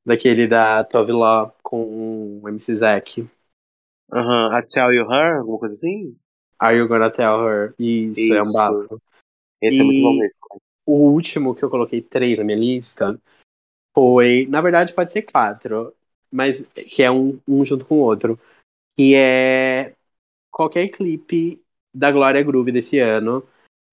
Daquele 0.06 0.48
da 0.48 0.84
Tove 0.84 1.12
Law 1.12 1.54
com 1.62 2.40
o 2.42 2.48
MC 2.50 2.76
Zack. 2.78 3.28
Aham, 4.12 4.58
I 4.58 4.66
Tell 4.66 4.94
You 4.94 5.04
Her, 5.12 5.40
alguma 5.40 5.60
coisa 5.60 5.74
assim? 5.74 6.18
Are 6.60 6.76
You 6.78 6.88
Gonna 6.88 7.10
Tell 7.10 7.40
Her? 7.48 7.74
Isso, 7.80 8.34
é 8.34 8.42
um 8.42 8.44
Isso. 8.44 8.54
bafo. 8.54 9.02
Esse 9.62 9.82
é 9.82 9.84
muito 9.84 9.98
E- 9.98 10.02
bom 10.02 10.14
mesmo. 10.18 10.40
O 10.86 11.10
último 11.12 11.54
que 11.54 11.64
eu 11.64 11.70
coloquei 11.70 12.02
três 12.02 12.38
na 12.38 12.44
minha 12.44 12.58
lista 12.58 13.20
foi. 13.94 14.46
Na 14.50 14.62
verdade, 14.62 14.94
pode 14.94 15.12
ser 15.12 15.24
quatro, 15.24 15.94
mas 16.32 16.66
que 16.90 17.04
é 17.04 17.12
um, 17.12 17.40
um 17.48 17.66
junto 17.66 17.86
com 17.86 17.96
o 17.96 18.04
outro. 18.04 18.40
Que 18.98 19.14
é 19.16 19.94
qualquer 20.52 20.88
clipe 20.88 21.62
da 21.94 22.12
Glória 22.12 22.42
Groove 22.42 22.72
desse 22.72 23.00
ano. 23.00 23.44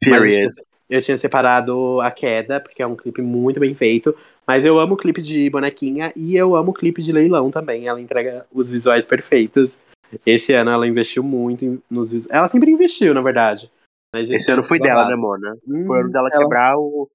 Mas 0.06 0.20
Period. 0.20 0.52
tinha- 0.54 0.64
Eu 0.90 1.00
tinha 1.00 1.16
separado 1.16 1.98
A 2.02 2.10
Queda, 2.10 2.60
porque 2.60 2.82
é 2.82 2.86
um 2.86 2.94
clipe 2.94 3.22
muito 3.22 3.58
bem 3.58 3.74
feito. 3.74 4.14
Mas 4.46 4.66
eu 4.66 4.78
amo 4.78 4.94
o 4.94 4.96
clipe 4.98 5.22
de 5.22 5.48
bonequinha 5.48 6.12
e 6.14 6.36
eu 6.36 6.54
amo 6.54 6.70
o 6.72 6.74
clipe 6.74 7.00
de 7.02 7.10
leilão 7.10 7.50
também. 7.50 7.88
Ela 7.88 8.00
entrega 8.00 8.46
os 8.52 8.68
visuais 8.70 9.06
perfeitos. 9.06 9.78
Esse 10.24 10.52
ano 10.52 10.70
ela 10.70 10.86
investiu 10.86 11.22
muito 11.22 11.64
em- 11.64 11.82
nos 11.90 12.12
visuais. 12.12 12.36
Ela 12.36 12.48
sempre 12.48 12.70
investiu, 12.70 13.12
na 13.14 13.20
verdade. 13.22 13.70
Mas 14.12 14.30
Esse 14.30 14.50
ano 14.52 14.62
foi 14.62 14.78
dela, 14.78 15.08
né, 15.08 15.16
Mona? 15.16 15.56
Foi 15.86 15.98
o 15.98 16.00
ano 16.02 16.12
dela 16.12 16.28
ela- 16.32 16.42
quebrar 16.42 16.76
o. 16.78 17.10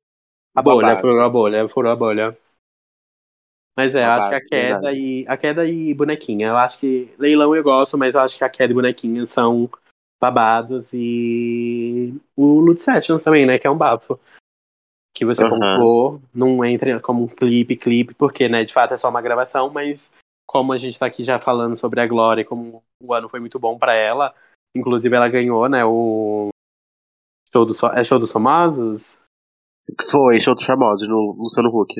A 0.56 0.62
bolha, 0.62 0.82
babado. 0.88 1.02
furou 1.02 1.22
a 1.22 1.30
bolha, 1.30 1.70
furou 1.70 1.92
a 1.92 1.96
bolha. 1.96 2.38
Mas 3.78 3.96
é, 3.96 4.04
eu 4.04 4.10
acho 4.12 4.30
que 4.30 4.36
a 4.36 4.38
Babado, 4.40 4.50
queda 4.50 4.74
verdade. 4.82 4.98
e. 5.00 5.26
A 5.28 5.38
queda 5.38 5.66
e 5.66 5.94
bonequinha. 5.94 6.48
Eu 6.48 6.58
acho 6.58 6.80
que. 6.80 7.14
Leilão 7.18 7.56
eu 7.56 7.64
gosto, 7.64 7.98
mas 7.98 8.16
eu 8.16 8.22
acho 8.22 8.38
que 8.38 8.44
a 8.44 8.50
queda 8.50 8.72
e 8.72 8.76
bonequinha 8.76 9.26
são 9.26 9.70
babados 10.22 10.92
e. 10.94 12.14
O 12.36 12.60
Loot 12.60 12.82
Sessions 12.82 13.24
também, 13.24 13.46
né? 13.46 13.58
Que 13.58 13.68
é 13.68 13.70
um 13.70 13.78
bafo. 13.78 14.20
Que 15.16 15.26
você 15.26 15.42
pontuou, 15.50 16.22
não 16.34 16.64
entra 16.64 17.00
como 17.00 17.24
um 17.24 17.28
clipe, 17.28 17.76
clipe, 17.76 18.14
porque, 18.14 18.48
né, 18.48 18.64
de 18.64 18.74
fato 18.74 18.94
é 18.94 18.98
só 18.98 19.10
uma 19.10 19.22
gravação, 19.22 19.70
mas 19.70 20.12
como 20.50 20.74
a 20.74 20.78
gente 20.78 20.98
tá 20.98 21.06
aqui 21.06 21.24
já 21.24 21.40
falando 21.40 21.78
sobre 21.78 22.02
a 22.02 22.08
Glória, 22.08 22.44
como 22.44 22.84
o 23.00 23.14
ano 23.14 23.30
foi 23.30 23.40
muito 23.40 23.60
bom 23.60 23.78
pra 23.78 23.94
ela, 23.94 24.34
inclusive 24.76 25.16
ela 25.16 25.30
ganhou, 25.30 25.70
né, 25.70 25.86
o 25.86 26.50
show 27.54 27.68
do, 27.68 27.74
é 27.94 28.04
show 28.04 28.18
dos 28.18 28.32
famosos? 28.32 29.22
Foi, 30.10 30.42
show 30.42 30.56
dos 30.56 30.66
famosos 30.66 31.08
no 31.08 31.36
Luciano 31.38 31.70
Huck. 31.70 31.94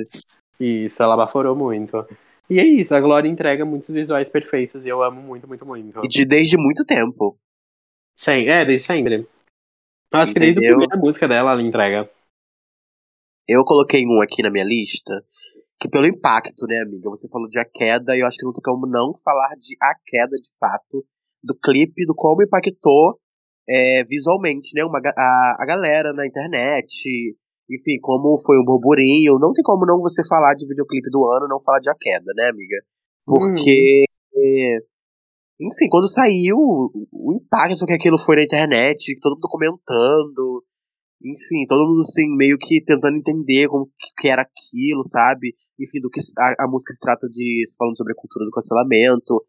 Isso, 0.58 1.00
ela 1.00 1.16
baforou 1.16 1.54
muito. 1.54 2.04
E 2.50 2.58
é 2.58 2.64
isso, 2.64 2.92
a 2.92 3.00
Glória 3.00 3.28
entrega 3.28 3.64
muitos 3.64 3.88
visuais 3.88 4.28
perfeitos 4.28 4.84
e 4.84 4.88
eu 4.88 5.00
amo 5.00 5.22
muito, 5.22 5.46
muito, 5.46 5.64
muito. 5.64 6.00
E 6.04 6.08
de, 6.08 6.24
desde 6.24 6.56
muito 6.56 6.84
tempo. 6.84 7.38
Sim, 8.18 8.48
é, 8.48 8.64
desde 8.64 8.84
sempre. 8.84 9.28
Eu 10.12 10.18
acho 10.18 10.32
que 10.32 10.40
desde 10.40 10.58
a 10.58 10.60
Entendeu? 10.60 10.78
primeira 10.78 10.96
música 10.96 11.28
dela 11.28 11.52
ela 11.52 11.62
entrega. 11.62 12.10
Eu 13.46 13.64
coloquei 13.64 14.04
um 14.04 14.20
aqui 14.20 14.42
na 14.42 14.50
minha 14.50 14.64
lista, 14.64 15.24
que 15.80 15.88
pelo 15.88 16.06
impacto, 16.06 16.66
né, 16.68 16.78
amiga? 16.80 17.08
Você 17.08 17.28
falou 17.28 17.48
de 17.48 17.58
A 17.58 17.64
Queda, 17.64 18.14
e 18.14 18.20
eu 18.20 18.26
acho 18.26 18.36
que 18.36 18.44
não 18.44 18.52
tem 18.52 18.62
como 18.62 18.86
não 18.86 19.12
falar 19.24 19.54
de 19.58 19.74
A 19.80 19.94
Queda, 20.06 20.36
de 20.36 20.58
fato, 20.58 21.04
do 21.42 21.58
clipe, 21.58 22.04
do 22.04 22.14
como 22.14 22.42
impactou 22.42 23.18
é, 23.66 24.04
visualmente, 24.04 24.72
né? 24.74 24.84
Uma, 24.84 25.00
a, 25.16 25.56
a 25.58 25.66
galera 25.66 26.12
na 26.12 26.26
internet, 26.26 27.08
enfim, 27.70 27.98
como 28.02 28.38
foi 28.44 28.60
um 28.60 28.64
burburinho. 28.64 29.38
Não 29.38 29.54
tem 29.54 29.62
como 29.62 29.86
não 29.86 30.02
você 30.02 30.26
falar 30.28 30.54
de 30.54 30.68
videoclipe 30.68 31.08
do 31.10 31.24
ano, 31.24 31.48
não 31.48 31.62
falar 31.62 31.80
de 31.80 31.88
A 31.88 31.94
Queda, 31.98 32.30
né, 32.36 32.48
amiga? 32.48 32.76
Porque, 33.24 34.04
é, 34.36 34.76
enfim, 35.60 35.88
quando 35.88 36.08
saiu, 36.08 36.56
o 36.58 37.32
impacto 37.34 37.86
que 37.86 37.94
aquilo 37.94 38.18
foi 38.18 38.36
na 38.36 38.42
internet, 38.42 39.18
todo 39.18 39.32
mundo 39.32 39.48
comentando, 39.48 40.64
enfim, 41.22 41.66
todo 41.68 41.86
mundo 41.86 42.00
assim, 42.00 42.24
meio 42.36 42.56
que 42.58 42.82
tentando 42.82 43.16
entender 43.16 43.68
como 43.68 43.90
que, 44.18 44.28
era 44.28 44.42
aquilo, 44.42 45.04
sabe? 45.04 45.52
Enfim, 45.78 46.00
do 46.00 46.08
que 46.08 46.20
a, 46.38 46.64
a 46.64 46.68
música 46.68 46.92
se 46.92 47.00
trata 47.00 47.28
de. 47.28 47.64
falando 47.78 47.96
sobre 47.96 48.12
a 48.12 48.16
cultura 48.16 48.44
do 48.44 48.50
cancelamento. 48.50 49.42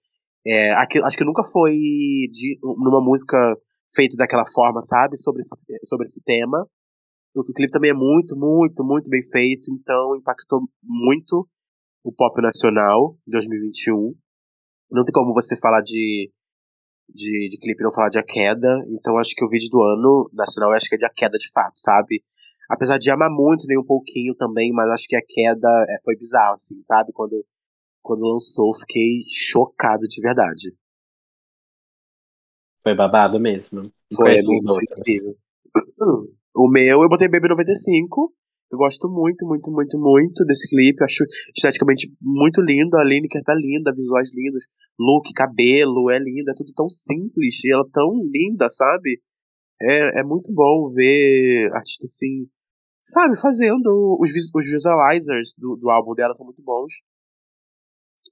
É, 0.45 0.71
acho 0.73 1.17
que 1.17 1.23
nunca 1.23 1.43
foi 1.43 1.71
de, 2.31 2.59
numa 2.61 3.01
música 3.03 3.37
feita 3.93 4.15
daquela 4.17 4.43
forma, 4.53 4.81
sabe? 4.81 5.17
Sobre 5.17 5.41
esse, 5.41 5.55
sobre 5.85 6.05
esse 6.05 6.21
tema. 6.23 6.67
O 7.33 7.43
clipe 7.43 7.71
também 7.71 7.91
é 7.91 7.93
muito, 7.93 8.35
muito, 8.35 8.83
muito 8.83 9.09
bem 9.09 9.21
feito, 9.23 9.71
então 9.71 10.17
impactou 10.17 10.59
muito 10.83 11.47
o 12.03 12.11
pop 12.11 12.41
nacional 12.41 13.17
em 13.25 13.31
2021. 13.31 14.13
Não 14.91 15.05
tem 15.05 15.13
como 15.13 15.33
você 15.33 15.55
falar 15.57 15.81
de 15.81 16.29
de, 17.13 17.49
de 17.49 17.57
clipe 17.57 17.83
não 17.83 17.93
falar 17.93 18.09
de 18.09 18.19
A 18.19 18.23
Queda. 18.23 18.69
Então 18.89 19.17
acho 19.17 19.33
que 19.35 19.45
o 19.45 19.49
vídeo 19.49 19.69
do 19.69 19.81
ano 19.81 20.29
nacional 20.33 20.71
acho 20.73 20.89
que 20.89 20.95
é 20.95 20.97
de 20.97 21.05
A 21.05 21.09
Queda 21.09 21.37
de 21.37 21.51
fato, 21.51 21.73
sabe? 21.75 22.23
Apesar 22.69 22.97
de 22.97 23.11
amar 23.11 23.29
muito, 23.29 23.65
nem 23.67 23.77
um 23.77 23.85
pouquinho 23.85 24.33
também, 24.35 24.71
mas 24.73 24.89
acho 24.91 25.07
que 25.07 25.15
A 25.15 25.21
Queda 25.21 25.67
é, 25.67 25.97
foi 26.03 26.15
bizarro, 26.15 26.53
assim, 26.53 26.81
sabe? 26.81 27.11
Quando, 27.13 27.45
quando 28.01 28.21
lançou, 28.21 28.73
fiquei 28.73 29.23
chocado 29.27 30.07
de 30.07 30.21
verdade. 30.21 30.73
Foi 32.81 32.95
babado 32.95 33.39
mesmo. 33.39 33.91
Foi, 34.15 34.41
foi 34.41 34.55
outros. 34.55 34.77
incrível. 34.97 35.35
O 36.53 36.69
meu, 36.69 37.01
eu 37.01 37.07
botei 37.07 37.29
Baby 37.29 37.47
95. 37.47 38.33
Eu 38.71 38.77
gosto 38.77 39.09
muito, 39.09 39.45
muito, 39.45 39.69
muito, 39.69 39.99
muito 39.99 40.45
desse 40.45 40.69
clipe. 40.69 41.03
Acho 41.03 41.25
esteticamente 41.53 42.09
muito 42.21 42.61
lindo. 42.61 42.95
A 42.95 43.03
Lineker 43.03 43.43
tá 43.43 43.53
linda, 43.53 43.93
visuais 43.93 44.29
lindos. 44.33 44.63
Look, 44.97 45.33
cabelo, 45.35 46.09
é 46.09 46.17
linda. 46.17 46.51
É 46.51 46.55
tudo 46.55 46.71
tão 46.73 46.89
simples. 46.89 47.61
E 47.65 47.73
ela 47.73 47.83
tão 47.91 48.09
linda, 48.31 48.69
sabe? 48.69 49.21
É, 49.81 50.21
é 50.21 50.23
muito 50.23 50.53
bom 50.53 50.89
ver 50.89 51.69
artista 51.73 52.05
assim, 52.05 52.47
sabe? 53.03 53.37
Fazendo. 53.37 54.17
Os, 54.21 54.31
os 54.55 54.65
visualizers 54.71 55.53
do, 55.57 55.75
do 55.75 55.89
álbum 55.89 56.13
dela 56.13 56.33
são 56.33 56.45
muito 56.45 56.63
bons. 56.63 56.93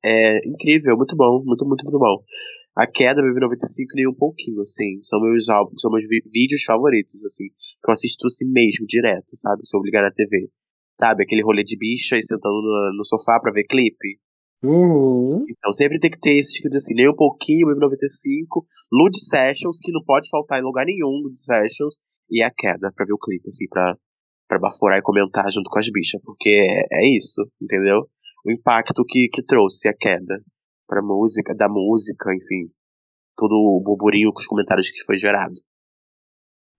É 0.03 0.47
incrível, 0.47 0.95
muito 0.95 1.15
bom, 1.15 1.43
muito, 1.45 1.65
muito, 1.65 1.83
muito 1.83 1.99
bom. 1.99 2.23
A 2.77 2.87
queda 2.87 3.21
Baby 3.21 3.41
95 3.41 3.91
nem 3.95 4.07
um 4.07 4.15
pouquinho, 4.15 4.61
assim. 4.61 5.03
São 5.03 5.19
meus 5.21 5.49
álbuns, 5.49 5.81
são 5.81 5.91
meus 5.91 6.05
vídeos 6.31 6.63
favoritos, 6.63 7.21
assim. 7.25 7.47
Que 7.83 7.89
eu 7.89 7.93
assisto 7.93 8.25
assim 8.27 8.49
mesmo, 8.49 8.85
direto, 8.87 9.35
sabe? 9.35 9.65
Se 9.65 9.75
eu 9.75 9.81
ligar 9.81 10.01
na 10.01 10.11
TV. 10.11 10.49
Sabe? 10.97 11.23
Aquele 11.23 11.43
rolê 11.43 11.63
de 11.63 11.77
bicha 11.77 12.17
e 12.17 12.23
sentando 12.23 12.61
no, 12.61 12.97
no 12.97 13.05
sofá 13.05 13.39
pra 13.41 13.51
ver 13.51 13.65
clipe. 13.65 14.19
Uhum. 14.63 15.45
Então 15.49 15.71
sempre 15.71 15.99
tem 15.99 16.11
que 16.11 16.19
ter 16.19 16.37
esses 16.37 16.59
clipes 16.59 16.83
assim, 16.83 16.93
nem 16.93 17.09
um 17.09 17.15
pouquinho, 17.15 17.67
Baby 17.67 17.81
95. 17.81 18.63
Lude 18.91 19.19
Sessions, 19.19 19.79
que 19.81 19.91
não 19.91 20.03
pode 20.05 20.29
faltar 20.29 20.59
em 20.59 20.63
lugar 20.63 20.85
nenhum, 20.85 21.23
Lude 21.23 21.39
Sessions. 21.41 21.95
E 22.31 22.41
a 22.41 22.49
queda, 22.49 22.91
pra 22.95 23.05
ver 23.05 23.13
o 23.13 23.17
clipe, 23.17 23.47
assim, 23.49 23.67
pra, 23.67 23.97
pra 24.47 24.59
baforar 24.59 24.99
e 24.99 25.01
comentar 25.01 25.51
junto 25.51 25.69
com 25.69 25.79
as 25.79 25.89
bichas. 25.89 26.21
Porque 26.23 26.49
é, 26.49 27.03
é 27.03 27.17
isso, 27.17 27.45
entendeu? 27.61 28.07
O 28.45 28.51
impacto 28.51 29.03
que, 29.07 29.27
que 29.27 29.43
trouxe 29.43 29.87
a 29.87 29.93
queda 29.93 30.43
pra 30.87 31.01
música, 31.01 31.55
da 31.55 31.67
música, 31.69 32.33
enfim. 32.33 32.71
Todo 33.35 33.53
o 33.53 33.81
burburinho 33.83 34.31
com 34.33 34.39
os 34.39 34.47
comentários 34.47 34.89
que 34.89 35.03
foi 35.03 35.17
gerado. 35.17 35.53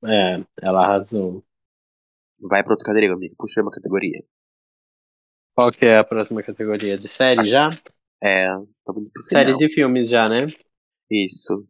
É, 0.05 0.43
ela 0.63 0.85
arrasou. 0.85 1.45
Vai 2.41 2.63
pra 2.63 2.73
outra 2.73 2.87
cadeira, 2.87 3.13
amigo. 3.15 3.35
Puxa 3.39 3.61
uma 3.61 3.71
categoria. 3.71 4.23
Qual 5.55 5.71
que 5.71 5.85
é 5.85 5.99
a 5.99 6.05
próxima 6.05 6.43
categoria? 6.43 6.97
De 6.97 7.09
séries 7.09 7.41
Acho- 7.41 7.51
já? 7.51 7.71
É, 8.23 8.47
estamos 8.47 9.03
indo 9.03 9.11
pro 9.13 9.23
final. 9.29 9.45
Séries 9.45 9.61
e 9.61 9.75
filmes 9.75 10.09
já, 10.09 10.29
né? 10.29 10.47
Isso. 11.11 11.67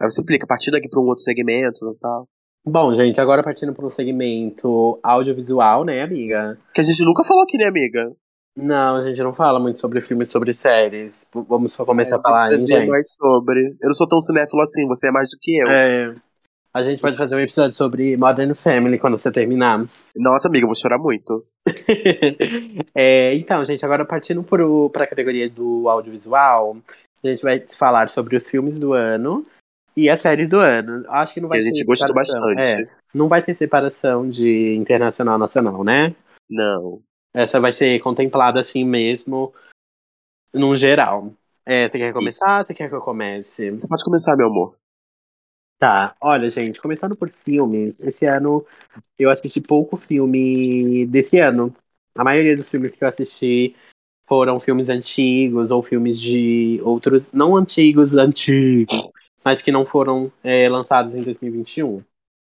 Aí 0.00 0.10
você 0.10 0.20
explica, 0.20 0.44
a 0.44 0.48
partir 0.48 0.70
daqui 0.70 0.88
pra 0.88 1.00
um 1.00 1.04
outro 1.06 1.22
segmento 1.22 1.78
e 1.90 1.98
tal. 1.98 2.28
Bom, 2.64 2.94
gente, 2.94 3.20
agora 3.20 3.42
partindo 3.42 3.72
para 3.74 3.86
um 3.86 3.90
segmento 3.90 4.98
audiovisual, 5.02 5.84
né, 5.84 6.02
amiga? 6.02 6.58
Que 6.74 6.80
a 6.80 6.84
gente 6.84 7.02
nunca 7.04 7.24
falou 7.24 7.42
aqui, 7.42 7.56
né, 7.56 7.66
amiga? 7.66 8.14
Não, 8.56 8.96
a 8.96 9.02
gente 9.02 9.22
não 9.22 9.34
fala 9.34 9.60
muito 9.60 9.78
sobre 9.78 10.00
filmes 10.00 10.28
e 10.28 10.30
sobre 10.32 10.52
séries. 10.52 11.26
Vamos 11.32 11.72
só 11.72 11.84
começar 11.84 12.16
É, 12.16 12.18
a 12.18 12.22
falar, 12.22 12.48
dizer 12.50 12.78
gente? 12.78 12.88
mais 12.88 13.14
sobre. 13.14 13.60
Eu 13.80 13.86
não 13.88 13.94
sou 13.94 14.08
tão 14.08 14.20
cinéfilo 14.20 14.62
assim, 14.62 14.86
você 14.86 15.08
é 15.08 15.12
mais 15.12 15.30
do 15.30 15.38
que 15.40 15.56
eu. 15.58 15.70
É, 15.70 16.14
a 16.74 16.82
gente 16.82 17.00
pode 17.00 17.16
fazer 17.16 17.34
um 17.34 17.40
episódio 17.40 17.74
sobre 17.74 18.16
Modern 18.16 18.54
Family 18.54 18.98
quando 18.98 19.16
você 19.16 19.30
terminar. 19.30 19.82
Nossa, 20.16 20.48
amiga, 20.48 20.64
eu 20.64 20.68
vou 20.68 20.76
chorar 20.76 20.98
muito. 20.98 21.44
É, 22.94 23.34
então, 23.34 23.64
gente, 23.64 23.84
agora 23.84 24.04
partindo 24.04 24.42
para 24.42 25.04
a 25.04 25.06
categoria 25.06 25.48
do 25.48 25.88
audiovisual, 25.88 26.76
a 27.22 27.28
gente 27.28 27.42
vai 27.42 27.62
falar 27.76 28.08
sobre 28.08 28.36
os 28.36 28.48
filmes 28.48 28.78
do 28.78 28.92
ano 28.92 29.46
e 29.96 30.08
as 30.08 30.20
séries 30.20 30.48
do 30.48 30.58
ano. 30.58 31.04
Acho 31.08 31.34
que 31.34 31.40
não 31.40 31.48
vai 31.48 31.58
a 31.58 31.62
gente 31.62 31.78
ter 31.78 31.84
gostou 31.84 32.14
bastante. 32.14 32.82
É, 32.82 32.88
não 33.14 33.28
vai 33.28 33.42
ter 33.42 33.54
separação 33.54 34.28
de 34.28 34.74
internacional 34.74 35.38
nacional, 35.38 35.84
né? 35.84 36.14
Não. 36.48 37.00
Essa 37.32 37.60
vai 37.60 37.72
ser 37.72 38.00
contemplada 38.00 38.60
assim 38.60 38.84
mesmo, 38.84 39.52
num 40.52 40.74
geral. 40.74 41.32
É, 41.64 41.88
você 41.88 41.98
quer 41.98 42.12
começar? 42.12 42.66
Você 42.66 42.74
quer 42.74 42.88
que 42.88 42.94
eu 42.94 43.00
comece? 43.00 43.70
Você 43.70 43.86
pode 43.86 44.04
começar, 44.04 44.36
meu 44.36 44.48
amor. 44.48 44.76
Tá, 45.78 46.14
olha, 46.20 46.50
gente, 46.50 46.80
começando 46.80 47.16
por 47.16 47.30
filmes, 47.30 47.98
esse 48.00 48.26
ano 48.26 48.66
eu 49.18 49.30
assisti 49.30 49.62
pouco 49.62 49.96
filme 49.96 51.06
desse 51.06 51.38
ano. 51.38 51.74
A 52.14 52.22
maioria 52.22 52.54
dos 52.54 52.68
filmes 52.70 52.96
que 52.96 53.02
eu 53.02 53.08
assisti 53.08 53.74
foram 54.26 54.60
filmes 54.60 54.90
antigos 54.90 55.70
ou 55.70 55.82
filmes 55.82 56.20
de 56.20 56.80
outros, 56.84 57.30
não 57.32 57.56
antigos, 57.56 58.14
antigos, 58.14 59.10
mas 59.42 59.62
que 59.62 59.72
não 59.72 59.86
foram 59.86 60.30
é, 60.44 60.68
lançados 60.68 61.14
em 61.14 61.22
2021. 61.22 62.02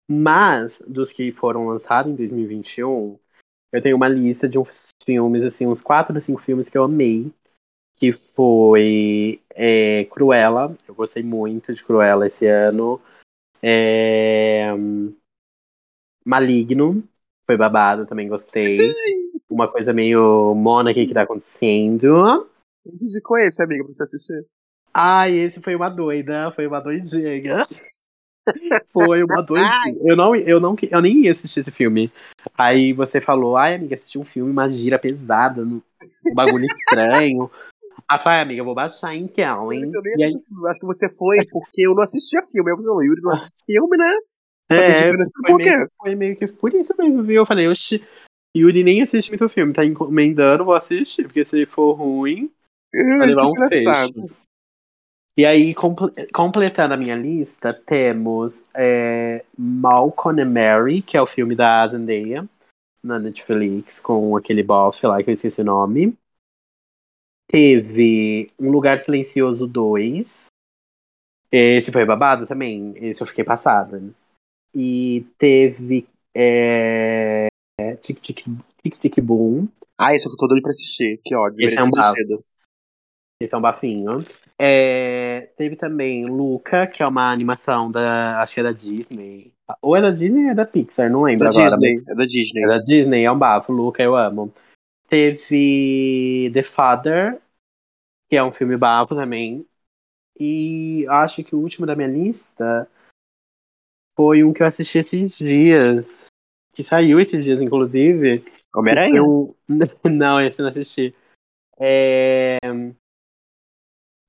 Mas, 0.07 0.83
dos 0.87 1.11
que 1.11 1.31
foram 1.31 1.65
lançados 1.65 2.11
em 2.11 2.15
2021, 2.15 3.17
eu 3.75 3.81
tenho 3.81 3.95
uma 3.95 4.07
lista 4.07 4.47
de 4.47 4.57
uns 4.57 4.87
filmes, 5.03 5.43
assim, 5.43 5.67
uns 5.67 5.81
quatro 5.81 6.15
ou 6.15 6.21
cinco 6.21 6.41
filmes 6.41 6.69
que 6.69 6.77
eu 6.77 6.83
amei. 6.83 7.31
Que 7.97 8.11
foi 8.11 9.41
é, 9.49 10.05
Cruella. 10.05 10.75
Eu 10.87 10.95
gostei 10.95 11.23
muito 11.23 11.73
de 11.73 11.83
Cruella 11.83 12.25
esse 12.25 12.47
ano. 12.47 13.01
É, 13.61 14.67
Maligno. 16.23 17.03
Foi 17.45 17.57
babado, 17.57 18.05
também 18.05 18.27
gostei. 18.27 18.79
Uma 19.49 19.71
coisa 19.71 19.93
meio 19.93 20.55
Monarchy 20.55 21.05
que 21.05 21.13
tá 21.13 21.21
acontecendo. 21.21 22.49
Indicou 22.85 23.37
esse, 23.37 23.61
amiga, 23.61 23.83
pra 23.83 23.93
você 23.93 24.03
assistir. 24.03 24.45
Ai, 24.93 25.33
esse 25.33 25.61
foi 25.61 25.75
uma 25.75 25.89
doida, 25.89 26.51
foi 26.51 26.65
uma 26.65 26.79
doidinha. 26.79 27.63
Foi 28.91 29.23
uma 29.23 29.41
doidinha. 29.41 29.97
Eu 30.01 30.15
não, 30.15 30.35
eu 30.35 30.59
não, 30.59 30.75
eu 30.89 31.01
nem 31.01 31.23
ia 31.23 31.31
assistir 31.31 31.61
esse 31.61 31.71
filme. 31.71 32.11
Aí 32.57 32.93
você 32.93 33.19
falou, 33.19 33.57
ai, 33.57 33.75
amiga, 33.75 33.95
assisti 33.95 34.17
um 34.17 34.25
filme, 34.25 34.51
uma 34.51 34.67
gira 34.69 34.99
pesada, 34.99 35.61
um 35.61 35.81
bagulho 36.33 36.65
estranho. 36.65 37.49
Ah, 38.07 38.19
pai, 38.19 38.41
amiga, 38.41 38.61
eu 38.61 38.65
vou 38.65 38.75
baixar 38.75 39.15
então, 39.15 39.71
hein? 39.73 39.81
Eu 39.91 40.01
nem 40.01 40.13
aí- 40.13 40.23
assisti 40.25 40.47
filme. 40.47 40.69
Acho 40.69 40.79
que 40.79 40.85
você 40.85 41.09
foi 41.17 41.37
porque 41.49 41.81
eu 41.87 41.95
não 41.95 42.03
assistia 42.03 42.41
filme. 42.51 42.69
Aí 42.69 42.73
eu 42.77 42.83
falei, 42.83 43.07
Yuri 43.07 43.21
não 43.21 43.31
assiste 43.31 43.65
filme, 43.65 43.97
né? 43.97 44.13
Tá 44.67 44.75
É, 44.75 45.11
foi 45.11 45.17
por 45.45 45.57
quê? 45.57 45.69
meio, 45.77 45.89
foi 45.97 46.15
meio 46.15 46.35
que 46.35 46.47
por 46.47 46.73
isso 46.73 46.93
mesmo, 46.97 47.23
viu? 47.23 47.37
Eu 47.41 47.45
falei, 47.45 47.67
oxi, 47.67 48.03
Yuri 48.55 48.83
nem 48.83 49.01
assiste 49.03 49.29
muito 49.29 49.47
filme, 49.49 49.73
tá 49.73 49.83
encomendando, 49.85 50.65
vou 50.65 50.73
assistir, 50.73 51.23
porque 51.23 51.45
se 51.45 51.65
for 51.65 51.93
ruim, 51.93 52.49
vai 52.93 53.19
Ai, 53.21 53.27
levar 53.29 53.41
que 53.41 53.47
um 53.47 53.49
engraçado. 53.51 54.13
peixe. 54.13 54.35
E 55.37 55.45
aí, 55.45 55.73
comple- 55.75 56.13
completando 56.33 56.93
a 56.93 56.97
minha 56.97 57.15
lista, 57.15 57.73
temos 57.73 58.63
é, 58.75 59.43
Malcolm 59.57 60.41
and 60.41 60.49
Mary, 60.49 61.01
que 61.01 61.17
é 61.17 61.21
o 61.21 61.27
filme 61.27 61.55
da 61.55 61.85
Zendaya, 61.87 62.47
na 63.03 63.19
Netflix, 63.19 63.99
com 63.99 64.35
aquele 64.37 64.63
bofe 64.63 65.05
lá 65.05 65.21
que 65.21 65.29
eu 65.29 65.33
esqueci 65.33 65.61
o 65.61 65.65
nome. 65.65 66.17
Teve 67.51 68.47
Um 68.59 68.71
Lugar 68.71 68.99
Silencioso 68.99 69.67
2. 69.67 70.47
Esse 71.51 71.91
foi 71.91 72.05
babado 72.05 72.47
também. 72.47 72.93
Esse 72.95 73.21
eu 73.21 73.27
fiquei 73.27 73.43
passada. 73.43 74.01
E 74.73 75.25
teve 75.37 76.07
é, 76.33 77.47
Tic 77.99 78.19
Tic 78.19 78.45
Tic 78.81 78.97
Tic 78.97 79.19
Boom. 79.21 79.67
Ah, 79.97 80.13
esse 80.13 80.25
é 80.25 80.29
que 80.29 80.33
eu 80.33 80.37
tô 80.37 80.47
doido 80.47 80.63
pra 80.63 80.71
assistir. 80.71 81.19
Que 81.23 81.35
ódio, 81.35 81.65
Esse 81.65 81.77
é 81.77 81.83
um. 81.83 81.89
Esse 83.41 83.53
é 83.53 83.57
um 83.57 83.61
bafinho. 83.61 84.17
É, 84.57 85.49
teve 85.57 85.75
também 85.75 86.25
Luca, 86.25 86.87
que 86.87 87.03
é 87.03 87.07
uma 87.07 87.31
animação 87.31 87.91
da. 87.91 88.41
Acho 88.41 88.53
que 88.53 88.59
é 88.61 88.63
da 88.63 88.71
Disney. 88.71 89.53
Ou 89.81 89.95
é 89.95 90.01
da 90.01 90.11
Disney 90.11 90.45
ou 90.45 90.51
é 90.51 90.55
da 90.55 90.65
Pixar, 90.65 91.09
não 91.09 91.23
lembro 91.23 91.43
Da 91.43 91.49
agora. 91.49 91.69
Disney, 91.69 92.03
é 92.07 92.15
da 92.15 92.25
Disney. 92.25 92.63
É 92.63 92.67
da 92.67 92.77
Disney, 92.77 93.23
é 93.25 93.31
um 93.31 93.37
bafo. 93.37 93.73
Luca, 93.73 94.01
eu 94.01 94.15
amo. 94.15 94.51
Teve 95.09 96.49
The 96.53 96.63
Father, 96.63 97.41
que 98.29 98.37
é 98.37 98.43
um 98.43 98.51
filme 98.51 98.77
bafo 98.77 99.15
também. 99.15 99.65
E 100.39 101.05
acho 101.09 101.43
que 101.43 101.55
o 101.55 101.59
último 101.59 101.85
da 101.85 101.95
minha 101.95 102.07
lista 102.07 102.89
foi 104.15 104.43
um 104.43 104.53
que 104.53 104.63
eu 104.63 104.67
assisti 104.67 104.97
esses 104.97 105.37
dias. 105.37 106.27
Que 106.73 106.83
saiu 106.83 107.19
esses 107.19 107.43
dias, 107.43 107.61
inclusive. 107.61 108.45
Homem-Aranha? 108.75 109.17
Eu... 109.17 109.55
Não, 110.03 110.41
esse 110.41 110.59
eu 110.59 110.63
não 110.63 110.69
assisti. 110.69 111.15
É... 111.79 112.57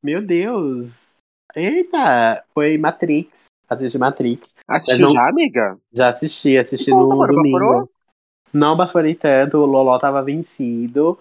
Meu 0.06 0.22
Deus. 0.22 1.16
Eita, 1.52 2.44
foi 2.54 2.78
Matrix. 2.78 3.46
Assisti 3.68 3.98
Matrix. 3.98 4.54
Assistiu 4.68 5.08
já, 5.08 5.28
amiga? 5.28 5.76
Já 5.92 6.10
assisti, 6.10 6.56
assisti 6.56 6.92
Conta, 6.92 7.02
no 7.02 7.08
mano, 7.18 7.34
domingo. 7.34 7.58
baforou? 7.58 7.90
Não 8.52 8.76
baforei 8.76 9.16
tanto, 9.16 9.58
o 9.58 9.66
Loló 9.66 9.98
tava 9.98 10.22
vencido. 10.22 11.18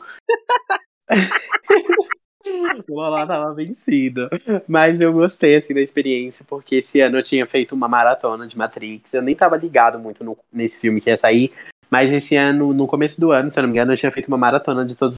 o 2.87 2.93
Loló 2.93 3.25
tava 3.25 3.55
vencido. 3.55 4.29
Mas 4.67 5.01
eu 5.01 5.11
gostei, 5.11 5.55
assim, 5.55 5.73
da 5.73 5.81
experiência, 5.81 6.45
porque 6.47 6.75
esse 6.75 7.01
ano 7.01 7.17
eu 7.17 7.23
tinha 7.23 7.47
feito 7.47 7.73
uma 7.73 7.87
maratona 7.87 8.47
de 8.47 8.55
Matrix. 8.55 9.11
Eu 9.15 9.23
nem 9.23 9.35
tava 9.35 9.57
ligado 9.57 9.97
muito 9.97 10.23
no- 10.23 10.37
nesse 10.53 10.77
filme 10.77 11.01
que 11.01 11.09
ia 11.09 11.17
sair. 11.17 11.51
Mas 11.89 12.11
esse 12.11 12.35
ano, 12.35 12.71
no 12.71 12.85
começo 12.85 13.19
do 13.19 13.31
ano, 13.31 13.49
se 13.49 13.57
eu 13.57 13.63
não 13.63 13.69
me 13.69 13.73
engano, 13.73 13.93
eu 13.93 13.97
tinha 13.97 14.11
feito 14.11 14.27
uma 14.27 14.37
maratona 14.37 14.85
de 14.85 14.95
todos 14.95 15.15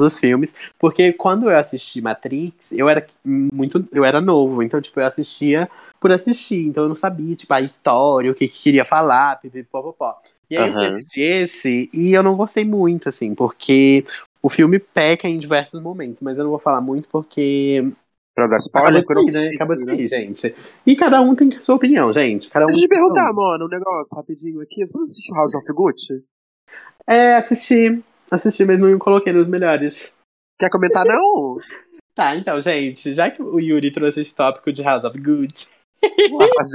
os 0.00 0.18
filmes, 0.18 0.54
porque 0.78 1.12
quando 1.12 1.50
eu 1.50 1.58
assisti 1.58 2.00
Matrix, 2.00 2.70
eu 2.70 2.88
era 2.88 3.04
muito, 3.24 3.84
eu 3.90 4.04
era 4.04 4.20
novo, 4.20 4.62
então 4.62 4.80
tipo 4.80 5.00
eu 5.00 5.06
assistia 5.06 5.68
por 6.00 6.12
assistir, 6.12 6.66
então 6.66 6.84
eu 6.84 6.88
não 6.88 6.94
sabia 6.96 7.34
tipo 7.34 7.52
a 7.52 7.60
história, 7.60 8.30
o 8.30 8.34
que, 8.34 8.46
que 8.46 8.62
queria 8.62 8.84
falar, 8.84 9.40
pipipopopó. 9.40 10.16
E 10.48 10.56
aí 10.56 10.68
eu 10.68 10.72
Aham. 10.72 10.96
assisti 10.96 11.20
esse 11.20 11.90
e 11.92 12.12
eu 12.12 12.22
não 12.22 12.36
gostei 12.36 12.64
muito 12.64 13.08
assim, 13.08 13.34
porque 13.34 14.04
o 14.40 14.48
filme 14.48 14.78
peca 14.78 15.28
em 15.28 15.36
diversos 15.36 15.82
momentos, 15.82 16.22
mas 16.22 16.38
eu 16.38 16.44
não 16.44 16.50
vou 16.50 16.60
falar 16.60 16.80
muito 16.80 17.08
porque 17.08 17.84
Pra 18.36 18.46
dar 18.46 18.58
spoiler, 18.58 19.02
eu 19.04 19.32
né? 19.32 19.48
Acaba 19.56 19.74
de 19.74 19.84
né? 19.84 20.06
gente. 20.06 20.54
E 20.86 20.94
cada 20.94 21.20
um 21.20 21.34
tem 21.34 21.48
a 21.56 21.60
sua 21.60 21.74
opinião, 21.74 22.12
gente. 22.12 22.48
Cada 22.48 22.66
um 22.66 22.68
Deixa 22.68 22.84
eu 22.84 22.88
te 22.88 22.94
perguntar, 22.94 23.32
mano, 23.34 23.64
um 23.64 23.68
negócio 23.68 24.16
rapidinho 24.16 24.60
aqui. 24.60 24.86
Você 24.86 24.96
não 24.96 25.02
assistiu 25.02 25.34
House 25.34 25.54
of 25.56 25.72
Gucci? 25.74 26.24
É, 27.04 27.34
assisti. 27.34 28.00
Assisti, 28.30 28.64
mas 28.64 28.78
não 28.78 28.98
coloquei 28.98 29.32
nos 29.32 29.48
melhores. 29.48 30.12
Quer 30.58 30.70
comentar, 30.70 31.04
não? 31.04 31.58
Tá, 32.14 32.34
então, 32.34 32.60
gente, 32.60 33.12
já 33.12 33.30
que 33.30 33.40
o 33.40 33.60
Yuri 33.60 33.92
trouxe 33.92 34.22
esse 34.22 34.34
tópico 34.34 34.72
de 34.72 34.82
House 34.82 35.04
of 35.04 35.16
Good, 35.16 35.68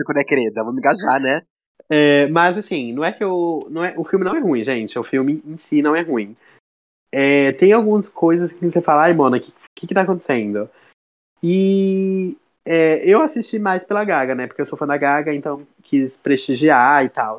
quando 0.06 0.18
é 0.18 0.24
querida, 0.24 0.62
vamos 0.64 0.76
me 0.76 0.80
engajar, 0.80 1.20
né? 1.20 1.42
é, 1.90 2.28
mas 2.28 2.58
assim, 2.58 2.94
não 2.94 3.04
é 3.04 3.12
que 3.12 3.24
o. 3.24 3.68
Não 3.70 3.84
é, 3.84 3.94
o 3.98 4.04
filme 4.04 4.26
não 4.26 4.36
é 4.36 4.40
ruim, 4.40 4.64
gente. 4.64 4.98
O 4.98 5.04
filme 5.04 5.42
em 5.46 5.58
si 5.58 5.82
não 5.82 5.96
é 5.96 6.02
ruim. 6.02 6.36
É, 7.12 7.52
tem 7.54 7.72
algumas 7.72 8.10
coisas 8.10 8.52
que 8.52 8.66
você 8.66 8.82
fala, 8.82 9.04
ai, 9.04 9.14
mano, 9.14 9.38
o 9.38 9.40
que, 9.40 9.54
que, 9.76 9.88
que 9.88 9.94
tá 9.94 10.02
acontecendo? 10.02 10.70
E 11.42 12.36
é, 12.66 13.08
eu 13.08 13.22
assisti 13.22 13.60
mais 13.60 13.84
pela 13.84 14.04
Gaga, 14.04 14.34
né? 14.34 14.48
Porque 14.48 14.62
eu 14.62 14.66
sou 14.66 14.78
fã 14.78 14.88
da 14.88 14.98
Gaga, 14.98 15.34
então 15.34 15.68
quis 15.84 16.18
prestigiar 16.18 17.06
e 17.06 17.10
tal. 17.10 17.38